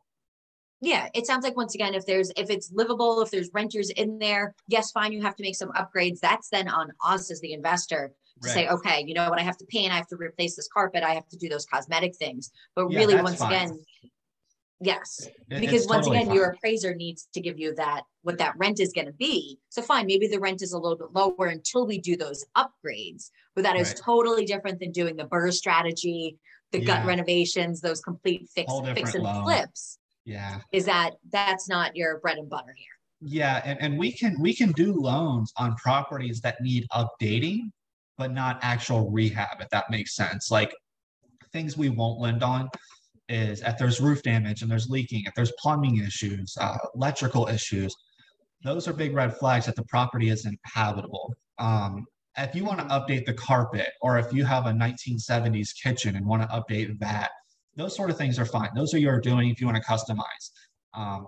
yeah 0.81 1.09
it 1.15 1.27
sounds 1.27 1.45
like 1.45 1.57
once 1.57 1.75
again 1.75 1.95
if 1.95 2.07
there's 2.07 2.31
if 2.37 2.51
it's 2.51 2.71
livable 2.73 3.23
if 3.23 3.31
there's 3.31 3.51
renters 3.53 3.91
in 3.91 4.19
there 4.19 4.55
yes 4.69 4.91
fine 4.91 5.13
you 5.13 5.23
have 5.23 5.37
to 5.37 5.43
make 5.43 5.57
some 5.57 5.71
upgrades 5.73 6.21
that's 6.21 6.49
then 6.49 6.69
on 6.69 6.93
us 7.05 7.31
as 7.31 7.41
the 7.41 7.53
investor 7.53 8.13
to 8.43 8.49
right. 8.49 8.55
say 8.55 8.69
okay 8.69 9.05
you 9.07 9.15
know 9.15 9.29
what 9.31 9.39
i 9.39 9.43
have 9.43 9.57
to 9.57 9.65
paint 9.67 9.93
i 9.93 9.97
have 9.97 10.07
to 10.07 10.17
replace 10.17 10.57
this 10.57 10.69
carpet 10.73 11.03
i 11.03 11.15
have 11.15 11.29
to 11.29 11.37
do 11.37 11.49
those 11.49 11.67
cosmetic 11.67 12.15
things 12.17 12.51
but 12.75 12.89
yeah, 12.91 12.99
really 12.99 13.15
once 13.23 13.39
fine. 13.39 13.53
again 13.53 13.79
Yes, 14.85 15.29
It- 15.49 15.61
because 15.61 15.87
once 15.87 16.07
totally 16.07 16.23
again, 16.23 16.35
your 16.35 16.51
appraiser 16.51 16.93
needs 16.93 17.29
to 17.35 17.41
give 17.41 17.57
you 17.57 17.73
that, 17.77 18.03
what 18.23 18.39
that 18.39 18.55
rent 18.57 18.81
is 18.81 18.93
gonna 18.93 19.13
be. 19.13 19.59
So 19.69 19.81
fine, 19.81 20.07
maybe 20.07 20.27
the 20.27 20.41
rent 20.41 20.61
is 20.61 20.73
a 20.73 20.79
little 20.79 20.99
bit 20.99 21.13
lower 21.13 21.47
until 21.47 21.87
we 21.87 22.01
do 22.01 22.17
those 22.17 22.45
upgrades. 22.57 23.31
But 23.55 23.63
that 23.63 23.77
is 23.77 23.91
Right. 23.91 23.97
totally 23.99 24.45
different 24.45 24.81
than 24.81 24.91
doing 24.91 25.15
the 25.15 25.25
BRRRR 25.25 25.53
strategy, 25.53 26.37
the 26.73 26.81
gut 26.81 27.07
renovations, 27.07 27.81
those 27.81 28.01
complete 28.01 28.49
fix, 28.53 28.73
fix 28.95 29.15
and 29.15 29.25
flips. 29.45 29.99
Yeah. 30.25 30.61
Is 30.73 30.87
that, 30.87 31.15
that's 31.31 31.69
not 31.69 31.95
your 31.95 32.19
bread 32.19 32.39
and 32.39 32.51
butter 32.51 32.75
here. 32.77 32.89
Yeah, 33.25 33.63
and, 33.65 33.81
and 33.81 33.99
we 33.99 34.11
can 34.11 34.41
we 34.41 34.53
can 34.53 34.73
do 34.73 34.95
loans 34.95 35.53
on 35.57 35.77
properties 35.77 36.41
that 36.41 36.61
need 36.61 36.89
updating, 36.93 37.71
but 38.19 38.33
not 38.33 38.59
actual 38.63 39.11
rehab, 39.11 39.61
if 39.61 39.69
that 39.71 39.91
makes 39.91 40.15
sense. 40.15 40.51
Like 40.51 40.75
things 41.53 41.77
we 41.77 41.89
won't 41.89 42.21
lend 42.21 42.43
on 42.43 42.69
is 43.29 43.63
if 43.63 43.79
there's 43.79 44.01
roof 44.01 44.23
damage 44.23 44.63
and 44.63 44.71
there's 44.71 44.89
leaking, 44.89 45.23
if 45.27 45.35
there's 45.35 45.53
plumbing 45.59 45.99
issues, 45.99 46.55
uh, 46.61 46.77
electrical 46.95 47.49
issues, 47.49 47.95
those 48.63 48.87
are 48.87 48.93
big 48.93 49.15
red 49.15 49.37
flags 49.37 49.67
that 49.67 49.77
the 49.77 49.85
property 49.85 50.29
isn't 50.29 50.59
habitable. 50.65 51.35
Um, 51.59 52.05
if 52.39 52.55
you 52.55 52.65
want 52.65 52.79
to 52.79 52.87
update 52.87 53.27
the 53.27 53.35
carpet 53.35 53.91
or 54.01 54.19
if 54.19 54.33
you 54.33 54.45
have 54.45 54.67
a 54.67 54.73
1970s 54.73 55.71
kitchen 55.83 56.17
and 56.17 56.25
want 56.25 56.43
to 56.43 56.49
update 56.49 56.99
that, 57.01 57.31
those 57.77 57.95
sort 57.97 58.11
of 58.11 58.17
things 58.17 58.39
are 58.39 58.45
fine. 58.45 58.71
Those 58.75 58.95
are 58.95 58.99
your 58.99 59.21
doing 59.21 59.51
if 59.51 59.61
you 59.61 59.67
want 59.67 59.83
to 59.83 59.83
customize. 59.83 60.51
Um, 60.95 61.27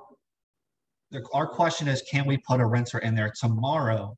the, 1.11 1.23
our 1.33 1.47
question 1.47 1.89
is, 1.89 2.03
can 2.11 2.27
we 2.27 2.39
put 2.39 2.61
a 2.61 2.67
renter 2.67 2.99
in 2.99 3.15
there 3.15 3.33
tomorrow 3.39 4.17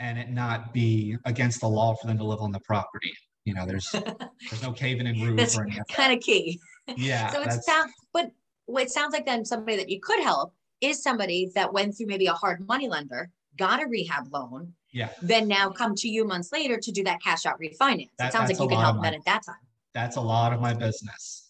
and 0.00 0.18
it 0.18 0.30
not 0.30 0.72
be 0.72 1.16
against 1.24 1.60
the 1.60 1.68
law 1.68 1.94
for 1.94 2.06
them 2.06 2.18
to 2.18 2.24
live 2.24 2.40
on 2.40 2.52
the 2.52 2.60
property? 2.60 3.12
You 3.44 3.54
know, 3.54 3.66
there's 3.66 3.90
there's 4.50 4.62
no 4.62 4.72
caving 4.72 5.06
in 5.06 5.20
roof 5.22 5.36
That's 5.36 5.58
or 5.58 5.62
any 5.62 5.78
of 5.78 5.86
that. 5.88 5.96
kind 5.96 6.12
of 6.12 6.20
key. 6.20 6.60
Yeah, 6.96 7.30
So 7.32 7.40
it 7.40 7.44
that's- 7.44 7.66
sounds, 7.66 7.92
but 8.12 8.30
what 8.66 8.84
it 8.84 8.90
sounds 8.90 9.12
like 9.12 9.24
then 9.26 9.44
somebody 9.44 9.76
that 9.78 9.88
you 9.88 10.00
could 10.00 10.20
help 10.20 10.54
is 10.80 11.02
somebody 11.02 11.50
that 11.54 11.72
went 11.72 11.96
through 11.96 12.06
maybe 12.06 12.26
a 12.26 12.32
hard 12.32 12.66
money 12.66 12.88
lender, 12.88 13.30
got 13.56 13.82
a 13.82 13.86
rehab 13.86 14.32
loan, 14.32 14.72
yeah, 14.92 15.08
then 15.22 15.48
now 15.48 15.68
come 15.70 15.94
to 15.96 16.08
you 16.08 16.24
months 16.24 16.52
later 16.52 16.78
to 16.78 16.92
do 16.92 17.02
that 17.04 17.20
cash 17.22 17.44
out 17.46 17.58
refinance. 17.60 18.02
It 18.02 18.10
That- 18.18 18.32
sounds 18.32 18.48
like 18.50 18.60
you 18.60 18.68
can 18.68 18.78
help 18.80 18.96
them 19.02 19.12
at 19.12 19.24
that 19.24 19.42
time. 19.44 19.56
that's 19.94 20.16
a 20.16 20.20
lot 20.20 20.52
of 20.52 20.60
my 20.60 20.72
business. 20.74 21.46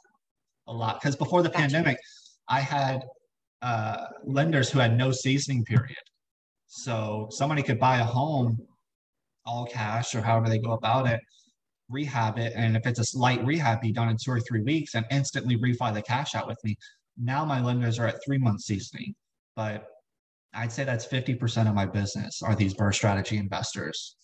A 0.68 0.72
lot 0.72 1.00
because 1.00 1.16
before 1.16 1.42
the 1.42 1.48
Gotcha. 1.48 1.60
pandemic, 1.62 1.98
I 2.48 2.60
had 2.60 3.04
uh, 3.62 4.06
lenders 4.24 4.70
who 4.70 4.78
had 4.78 4.96
no 4.96 5.10
seasoning 5.12 5.64
period. 5.64 5.96
So 6.68 7.28
somebody 7.30 7.62
could 7.62 7.80
buy 7.80 7.98
a 7.98 8.04
home 8.04 8.58
all 9.46 9.66
cash 9.66 10.14
or 10.14 10.20
however 10.20 10.48
they 10.48 10.58
go 10.58 10.72
about 10.72 11.06
it, 11.06 11.20
rehab 11.88 12.38
it, 12.38 12.52
and 12.54 12.76
if 12.76 12.86
it's 12.86 12.98
a 12.98 13.04
slight 13.04 13.44
rehab, 13.44 13.80
be 13.80 13.90
done 13.90 14.10
in 14.10 14.16
two 14.22 14.30
or 14.30 14.40
three 14.40 14.62
weeks 14.62 14.94
and 14.94 15.06
instantly 15.10 15.56
refi 15.56 15.92
the 15.92 16.02
cash 16.02 16.34
out 16.34 16.46
with 16.46 16.62
me. 16.62 16.76
Now 17.16 17.44
my 17.46 17.62
lenders 17.62 17.98
are 17.98 18.06
at 18.06 18.20
three 18.24 18.38
months 18.38 18.66
seasoning, 18.66 19.14
but 19.56 19.88
I'd 20.52 20.70
say 20.70 20.84
that's 20.84 21.06
50% 21.06 21.68
of 21.68 21.74
my 21.74 21.86
business 21.86 22.42
are 22.42 22.54
these 22.54 22.74
burst 22.74 22.98
strategy 22.98 23.38
investors. 23.38 24.16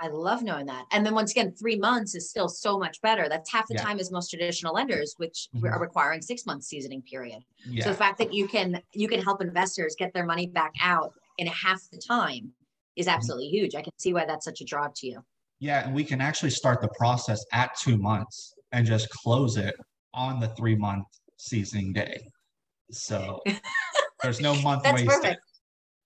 I 0.00 0.06
love 0.06 0.44
knowing 0.44 0.66
that. 0.66 0.86
And 0.92 1.04
then 1.04 1.12
once 1.12 1.32
again, 1.32 1.52
three 1.58 1.76
months 1.76 2.14
is 2.14 2.30
still 2.30 2.48
so 2.48 2.78
much 2.78 3.00
better. 3.02 3.28
That's 3.28 3.50
half 3.50 3.66
the 3.66 3.74
Yeah. 3.74 3.82
time 3.82 3.98
as 3.98 4.12
most 4.12 4.30
traditional 4.30 4.72
lenders, 4.72 5.14
which 5.16 5.48
Mhm. 5.56 5.72
are 5.72 5.80
requiring 5.80 6.22
six 6.22 6.46
months 6.46 6.68
seasoning 6.68 7.02
period. 7.02 7.44
So 7.80 7.90
the 7.90 7.96
fact 7.96 8.18
that 8.18 8.32
you 8.32 8.46
can 8.46 8.80
you 8.94 9.08
can 9.08 9.20
help 9.20 9.42
investors 9.42 9.96
get 9.98 10.14
their 10.14 10.24
money 10.24 10.46
back 10.46 10.74
out 10.80 11.14
in 11.38 11.46
half 11.46 11.80
the 11.90 11.98
time 11.98 12.52
is 12.96 13.06
Mm-hmm. 13.06 13.14
absolutely 13.16 13.48
huge. 13.48 13.74
I 13.74 13.82
can 13.82 13.92
see 13.98 14.12
why 14.12 14.24
that's 14.26 14.44
such 14.44 14.60
a 14.60 14.64
draw 14.64 14.88
to 14.96 15.06
you. 15.06 15.24
Yeah, 15.60 15.84
and 15.86 15.94
we 15.94 16.04
can 16.04 16.20
actually 16.20 16.50
start 16.50 16.80
the 16.80 16.88
process 16.98 17.44
at 17.52 17.70
two 17.80 17.96
months 17.96 18.54
and 18.72 18.86
just 18.86 19.08
close 19.10 19.56
it 19.56 19.74
on 20.14 20.40
the 20.40 20.48
three 20.48 20.76
month 20.76 21.06
seasoning 21.36 21.92
day. 21.92 22.20
So 22.90 23.40
there's 24.22 24.40
no 24.40 24.54
month 24.62 24.84
That's 24.84 25.02
wasted. 25.02 25.20
perfect. 25.22 25.40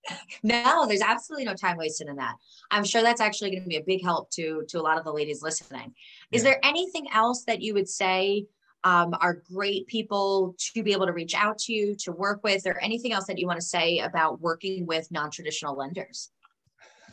No, 0.43 0.85
there's 0.89 1.01
absolutely 1.03 1.45
no 1.45 1.55
time 1.55 1.76
wasted 1.76 2.09
in 2.09 2.16
that. 2.16 2.35
I'm 2.72 2.83
sure 2.83 3.03
that's 3.03 3.20
actually 3.20 3.51
going 3.53 3.62
to 3.62 3.68
be 3.68 3.76
a 3.76 3.85
big 3.87 4.03
help 4.03 4.28
to 4.33 4.64
to 4.68 4.80
a 4.80 4.83
lot 4.83 4.99
of 4.99 5.05
the 5.05 5.12
ladies 5.12 5.43
listening. 5.43 5.95
Is 6.33 6.43
Yeah. 6.43 6.51
there 6.51 6.61
anything 6.64 7.07
else 7.14 7.45
that 7.45 7.62
you 7.62 7.74
would 7.74 7.89
say 7.89 8.47
um, 8.85 9.14
are 9.20 9.43
great 9.53 9.87
people 9.87 10.55
to 10.74 10.83
be 10.83 10.93
able 10.93 11.07
to 11.07 11.12
reach 11.12 11.35
out 11.35 11.59
to 11.59 11.72
you 11.72 11.95
to 12.01 12.12
work 12.12 12.41
with, 12.43 12.66
or 12.66 12.78
anything 12.80 13.12
else 13.12 13.26
that 13.26 13.39
you 13.39 13.47
want 13.47 13.61
to 13.61 13.66
say 13.66 13.99
about 13.99 14.41
working 14.41 14.87
with 14.87 15.11
non-traditional 15.11 15.76
lenders? 15.76 16.30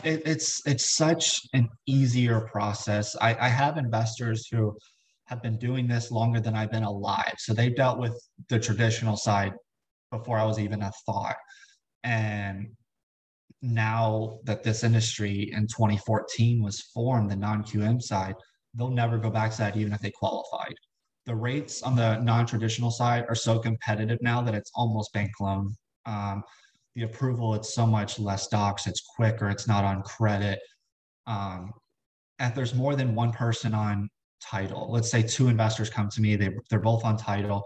It, 0.03 0.21
it's 0.25 0.65
it's 0.65 0.95
such 0.95 1.41
an 1.53 1.69
easier 1.85 2.41
process. 2.41 3.15
I, 3.21 3.35
I 3.35 3.49
have 3.49 3.77
investors 3.77 4.47
who 4.47 4.75
have 5.25 5.43
been 5.43 5.57
doing 5.57 5.87
this 5.87 6.09
longer 6.09 6.39
than 6.39 6.55
I've 6.55 6.71
been 6.71 6.83
alive. 6.83 7.35
So 7.37 7.53
they've 7.53 7.75
dealt 7.75 7.99
with 7.99 8.19
the 8.47 8.59
traditional 8.59 9.15
side 9.15 9.53
before 10.11 10.39
I 10.39 10.45
was 10.45 10.57
even 10.57 10.81
a 10.81 10.91
thought. 11.05 11.35
And 12.03 12.69
now 13.61 14.39
that 14.45 14.63
this 14.63 14.83
industry 14.83 15.51
in 15.53 15.67
2014 15.67 16.63
was 16.63 16.81
formed, 16.93 17.29
the 17.29 17.35
non-QM 17.35 18.01
side, 18.01 18.35
they'll 18.73 18.89
never 18.89 19.17
go 19.17 19.29
back 19.29 19.51
to 19.51 19.57
that 19.59 19.77
even 19.77 19.93
if 19.93 19.99
they 19.99 20.11
qualified. 20.11 20.73
The 21.29 21.35
rates 21.35 21.83
on 21.83 21.95
the 21.95 22.19
non-traditional 22.21 22.89
side 22.89 23.23
are 23.29 23.35
so 23.35 23.59
competitive 23.59 24.17
now 24.19 24.41
that 24.41 24.55
it's 24.55 24.71
almost 24.73 25.13
bank 25.13 25.29
loan. 25.39 25.75
Um, 26.07 26.41
the 26.95 27.03
approval, 27.03 27.53
it's 27.53 27.71
so 27.71 27.85
much 27.85 28.17
less 28.17 28.47
docs, 28.47 28.87
it's 28.87 29.01
quicker, 29.15 29.47
it's 29.47 29.67
not 29.67 29.83
on 29.83 30.01
credit. 30.01 30.57
Um, 31.27 31.69
if 32.39 32.55
there's 32.55 32.73
more 32.73 32.95
than 32.95 33.13
one 33.13 33.31
person 33.31 33.75
on 33.75 34.09
title, 34.41 34.91
let's 34.91 35.11
say 35.11 35.21
two 35.21 35.49
investors 35.49 35.91
come 35.91 36.09
to 36.09 36.19
me, 36.19 36.35
they, 36.35 36.49
they're 36.71 36.79
both 36.79 37.05
on 37.05 37.15
title, 37.15 37.63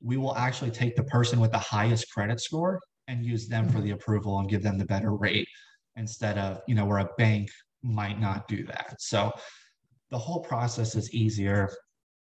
we 0.00 0.16
will 0.16 0.36
actually 0.36 0.70
take 0.70 0.94
the 0.94 1.02
person 1.02 1.40
with 1.40 1.50
the 1.50 1.58
highest 1.58 2.12
credit 2.12 2.40
score 2.40 2.78
and 3.08 3.26
use 3.26 3.48
them 3.48 3.68
for 3.68 3.80
the 3.80 3.90
approval 3.90 4.38
and 4.38 4.48
give 4.48 4.62
them 4.62 4.78
the 4.78 4.84
better 4.84 5.16
rate 5.16 5.48
instead 5.96 6.38
of, 6.38 6.60
you 6.68 6.76
know, 6.76 6.84
where 6.84 6.98
a 6.98 7.08
bank 7.18 7.50
might 7.82 8.20
not 8.20 8.46
do 8.46 8.64
that. 8.66 8.94
So 9.00 9.32
the 10.12 10.18
whole 10.18 10.44
process 10.44 10.94
is 10.94 11.12
easier, 11.12 11.72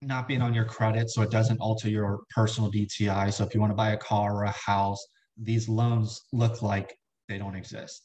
not 0.02 0.28
being 0.28 0.42
on 0.42 0.54
your 0.54 0.66
credit 0.66 1.10
so 1.10 1.22
it 1.22 1.32
doesn't 1.32 1.60
alter 1.60 1.90
your 1.90 2.22
personal 2.30 2.72
DTI. 2.72 3.34
So 3.34 3.44
if 3.44 3.54
you 3.54 3.60
want 3.60 3.72
to 3.72 3.76
buy 3.76 3.92
a 3.92 3.98
car 3.98 4.36
or 4.36 4.44
a 4.44 4.52
house, 4.52 5.04
these 5.38 5.68
loans 5.68 6.22
look 6.34 6.62
like 6.62 6.96
they 7.28 7.38
don't 7.38 7.56
exist. 7.56 8.04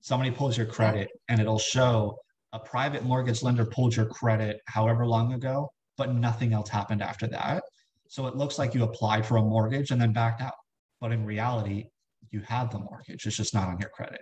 Somebody 0.00 0.30
pulls 0.30 0.56
your 0.56 0.66
credit 0.66 1.08
and 1.28 1.40
it'll 1.40 1.58
show 1.58 2.16
a 2.52 2.58
private 2.58 3.04
mortgage 3.04 3.42
lender 3.42 3.64
pulled 3.64 3.96
your 3.96 4.06
credit 4.06 4.60
however 4.66 5.06
long 5.06 5.32
ago, 5.32 5.68
but 5.96 6.14
nothing 6.14 6.52
else 6.52 6.68
happened 6.68 7.02
after 7.02 7.26
that. 7.28 7.62
So 8.08 8.26
it 8.26 8.36
looks 8.36 8.58
like 8.58 8.74
you 8.74 8.84
applied 8.84 9.24
for 9.24 9.38
a 9.38 9.42
mortgage 9.42 9.90
and 9.90 10.00
then 10.00 10.12
backed 10.12 10.42
out. 10.42 10.54
But 11.00 11.12
in 11.12 11.24
reality, 11.24 11.86
you 12.30 12.40
have 12.40 12.70
the 12.70 12.78
mortgage. 12.78 13.26
It's 13.26 13.36
just 13.36 13.54
not 13.54 13.68
on 13.68 13.78
your 13.78 13.90
credit. 13.90 14.20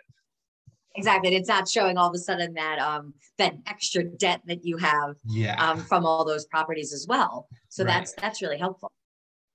Exactly. 0.97 1.35
It's 1.37 1.49
not 1.49 1.69
showing 1.69 1.97
all 1.97 2.09
of 2.09 2.15
a 2.15 2.19
sudden 2.19 2.55
that 2.55 2.79
um 2.81 3.15
that 3.39 3.55
extra 3.67 4.05
debt 4.05 4.41
that 4.47 4.65
you 4.65 4.77
have 4.79 5.17
Yeah. 5.27 5.55
um 5.65 5.79
from 5.85 6.05
all 6.05 6.25
those 6.25 6.47
properties 6.47 6.93
as 6.93 7.07
well. 7.09 7.49
So 7.69 7.85
Right. 7.85 7.93
that's 7.95 8.13
that's 8.15 8.43
really 8.43 8.59
helpful. 8.59 8.91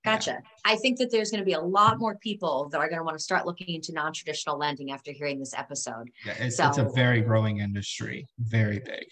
Yeah. 0.05 0.13
Gotcha. 0.13 0.37
I 0.63 0.75
think 0.77 0.99
that 0.99 1.09
there's 1.11 1.31
going 1.31 1.41
to 1.41 1.45
be 1.45 1.53
a 1.53 1.59
lot 1.59 1.97
more 1.99 2.15
people 2.19 2.69
that 2.69 2.77
are 2.77 2.87
going 2.87 2.99
to 2.99 3.03
want 3.03 3.17
to 3.17 3.23
start 3.23 3.45
looking 3.47 3.69
into 3.73 3.91
non-traditional 3.91 4.55
lending 4.57 4.91
after 4.91 5.11
hearing 5.11 5.39
this 5.39 5.53
episode. 5.55 6.09
yeah. 6.25 6.33
It's, 6.39 6.59
it's 6.59 6.77
a 6.77 6.83
very 6.95 7.21
growing 7.21 7.57
industry, 7.59 8.27
very 8.37 8.79
big. 8.79 9.05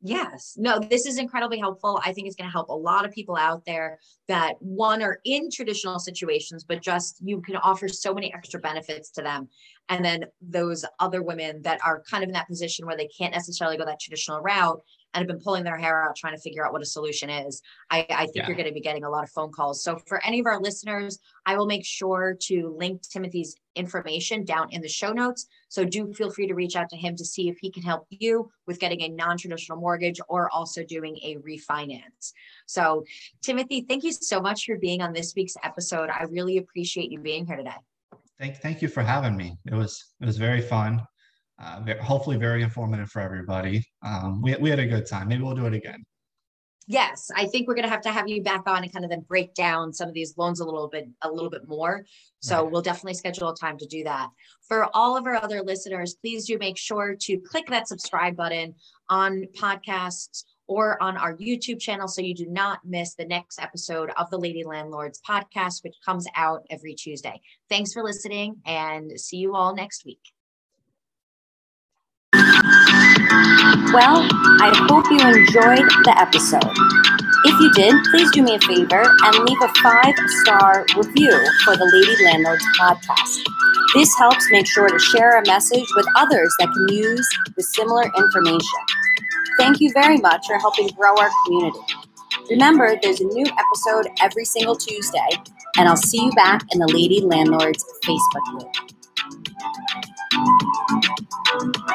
Yes. 0.00 0.54
No, 0.56 0.78
this 0.78 1.06
is 1.06 1.18
incredibly 1.18 1.58
helpful. 1.58 2.00
I 2.04 2.12
think 2.12 2.28
it's 2.28 2.36
going 2.36 2.48
to 2.48 2.52
help 2.52 2.68
a 2.68 2.74
lot 2.74 3.04
of 3.04 3.10
people 3.10 3.36
out 3.36 3.64
there 3.64 3.98
that 4.28 4.54
one 4.60 5.02
are 5.02 5.18
in 5.24 5.50
traditional 5.50 5.98
situations, 5.98 6.62
but 6.62 6.82
just 6.82 7.20
you 7.20 7.40
can 7.40 7.56
offer 7.56 7.88
so 7.88 8.14
many 8.14 8.32
extra 8.32 8.60
benefits 8.60 9.10
to 9.12 9.22
them. 9.22 9.48
And 9.88 10.04
then 10.04 10.26
those 10.40 10.84
other 11.00 11.22
women 11.22 11.62
that 11.62 11.80
are 11.84 12.02
kind 12.08 12.22
of 12.22 12.28
in 12.28 12.34
that 12.34 12.46
position 12.46 12.86
where 12.86 12.96
they 12.96 13.08
can't 13.08 13.34
necessarily 13.34 13.76
go 13.76 13.84
that 13.86 13.98
traditional 13.98 14.40
route 14.40 14.80
and 15.14 15.22
have 15.22 15.28
been 15.28 15.42
pulling 15.42 15.64
their 15.64 15.76
hair 15.78 16.04
out 16.04 16.16
trying 16.16 16.34
to 16.34 16.40
figure 16.40 16.66
out 16.66 16.72
what 16.72 16.82
a 16.82 16.86
solution 16.86 17.30
is. 17.30 17.62
I, 17.90 18.06
I 18.10 18.24
think 18.24 18.36
Yeah. 18.36 18.46
you're 18.46 18.56
going 18.56 18.68
to 18.68 18.74
be 18.74 18.80
getting 18.80 19.04
a 19.04 19.10
lot 19.10 19.24
of 19.24 19.30
phone 19.30 19.50
calls. 19.50 19.82
So 19.82 19.98
for 20.06 20.24
any 20.24 20.38
of 20.38 20.46
our 20.46 20.60
listeners, 20.60 21.18
I 21.46 21.56
will 21.56 21.66
make 21.66 21.84
sure 21.84 22.36
to 22.42 22.76
link 22.78 23.02
Timothy's 23.08 23.56
information 23.74 24.44
down 24.44 24.68
in 24.70 24.82
the 24.82 24.88
show 24.88 25.12
notes. 25.12 25.46
So 25.68 25.84
do 25.84 26.12
feel 26.12 26.30
free 26.30 26.46
to 26.48 26.54
reach 26.54 26.76
out 26.76 26.90
to 26.90 26.96
him 26.96 27.16
to 27.16 27.24
see 27.24 27.48
if 27.48 27.58
he 27.58 27.70
can 27.70 27.82
help 27.82 28.06
you 28.10 28.50
with 28.66 28.78
getting 28.80 29.02
a 29.02 29.08
non-traditional 29.08 29.78
mortgage 29.78 30.20
or 30.28 30.50
also 30.50 30.84
doing 30.84 31.16
a 31.22 31.36
refinance. 31.36 32.32
So 32.66 33.04
Timothy, 33.42 33.82
thank 33.88 34.04
you 34.04 34.12
so 34.12 34.40
much 34.40 34.66
for 34.66 34.76
being 34.76 35.00
on 35.00 35.12
this 35.12 35.34
week's 35.34 35.54
episode. 35.62 36.10
I 36.10 36.24
really 36.24 36.58
appreciate 36.58 37.10
you 37.10 37.20
being 37.20 37.46
here 37.46 37.56
today. 37.56 37.70
Thank, 38.38 38.58
thank 38.58 38.82
you 38.82 38.88
for 38.88 39.02
having 39.02 39.36
me. 39.36 39.56
It 39.66 39.74
was, 39.74 40.04
it 40.20 40.26
was 40.26 40.36
very 40.36 40.60
fun. 40.60 41.00
Uh, 41.60 41.94
hopefully 42.00 42.36
very 42.36 42.62
informative 42.62 43.10
for 43.10 43.20
everybody. 43.20 43.84
Um, 44.04 44.40
we, 44.42 44.54
we 44.56 44.70
had 44.70 44.78
a 44.78 44.86
good 44.86 45.06
time. 45.06 45.28
Maybe 45.28 45.42
we'll 45.42 45.56
do 45.56 45.66
it 45.66 45.74
again. 45.74 46.04
Yes, 46.90 47.30
I 47.36 47.44
think 47.44 47.68
we're 47.68 47.74
going 47.74 47.84
to 47.84 47.90
have 47.90 48.00
to 48.02 48.12
have 48.12 48.28
you 48.28 48.42
back 48.42 48.62
on 48.66 48.82
and 48.82 48.90
kind 48.90 49.04
of 49.04 49.10
then 49.10 49.20
break 49.20 49.52
down 49.52 49.92
some 49.92 50.08
of 50.08 50.14
these 50.14 50.38
loans 50.38 50.60
a 50.60 50.64
little 50.64 50.88
bit 50.88 51.06
a 51.20 51.30
little 51.30 51.50
bit 51.50 51.68
more. 51.68 52.06
So 52.40 52.62
Right. 52.62 52.72
we'll 52.72 52.80
definitely 52.80 53.12
schedule 53.12 53.50
a 53.50 53.56
time 53.56 53.76
to 53.76 53.86
do 53.86 54.04
that. 54.04 54.30
For 54.68 54.88
all 54.96 55.14
of 55.14 55.26
our 55.26 55.34
other 55.34 55.62
listeners, 55.62 56.16
please 56.22 56.46
do 56.46 56.56
make 56.56 56.78
sure 56.78 57.14
to 57.20 57.38
click 57.40 57.66
that 57.68 57.88
subscribe 57.88 58.36
button 58.36 58.74
on 59.10 59.44
podcasts 59.54 60.44
or 60.66 61.02
on 61.02 61.18
our 61.18 61.36
YouTube 61.36 61.78
channel 61.80 62.08
so 62.08 62.22
you 62.22 62.34
do 62.34 62.46
not 62.46 62.78
miss 62.84 63.14
the 63.14 63.26
next 63.26 63.60
episode 63.60 64.10
of 64.16 64.30
the 64.30 64.38
Lady 64.38 64.64
Landlords 64.64 65.20
podcast, 65.28 65.84
which 65.84 65.96
comes 66.02 66.26
out 66.36 66.64
every 66.70 66.94
Tuesday. 66.94 67.38
Thanks 67.68 67.92
for 67.92 68.02
listening 68.02 68.62
and 68.64 69.20
see 69.20 69.36
you 69.36 69.54
all 69.54 69.74
next 69.74 70.06
week. 70.06 70.20
Well, 73.92 74.26
I 74.60 74.70
hope 74.88 75.06
you 75.10 75.18
enjoyed 75.18 75.88
the 76.04 76.14
episode. 76.18 76.76
If 77.44 77.60
you 77.60 77.72
did, 77.72 77.94
please 78.10 78.30
do 78.32 78.42
me 78.42 78.54
a 78.54 78.60
favor 78.60 79.02
and 79.02 79.38
leave 79.44 79.62
a 79.62 79.68
five 79.82 80.14
star 80.42 80.86
review 80.96 81.34
for 81.64 81.76
the 81.76 81.88
Lady 81.92 82.24
Landlords 82.24 82.64
podcast. 82.78 83.42
This 83.94 84.16
helps 84.18 84.46
make 84.50 84.66
sure 84.66 84.88
to 84.88 84.98
share 84.98 85.38
a 85.38 85.46
message 85.46 85.86
with 85.96 86.06
others 86.16 86.54
that 86.58 86.68
can 86.68 86.96
use 86.96 87.28
the 87.56 87.62
similar 87.62 88.04
information. 88.18 88.80
Thank 89.58 89.80
you 89.80 89.90
very 89.92 90.18
much 90.18 90.46
for 90.46 90.58
helping 90.58 90.88
grow 90.88 91.16
our 91.16 91.30
community. 91.46 91.80
Remember, 92.50 92.96
there's 93.02 93.20
a 93.20 93.24
new 93.24 93.46
episode 93.46 94.12
every 94.20 94.44
single 94.44 94.76
Tuesday, 94.76 95.28
and 95.76 95.88
I'll 95.88 95.96
see 95.96 96.24
you 96.24 96.32
back 96.32 96.62
in 96.72 96.78
the 96.78 96.88
Lady 96.88 97.20
Landlords 97.20 97.84
Facebook 98.04 98.44
group. 98.52 98.74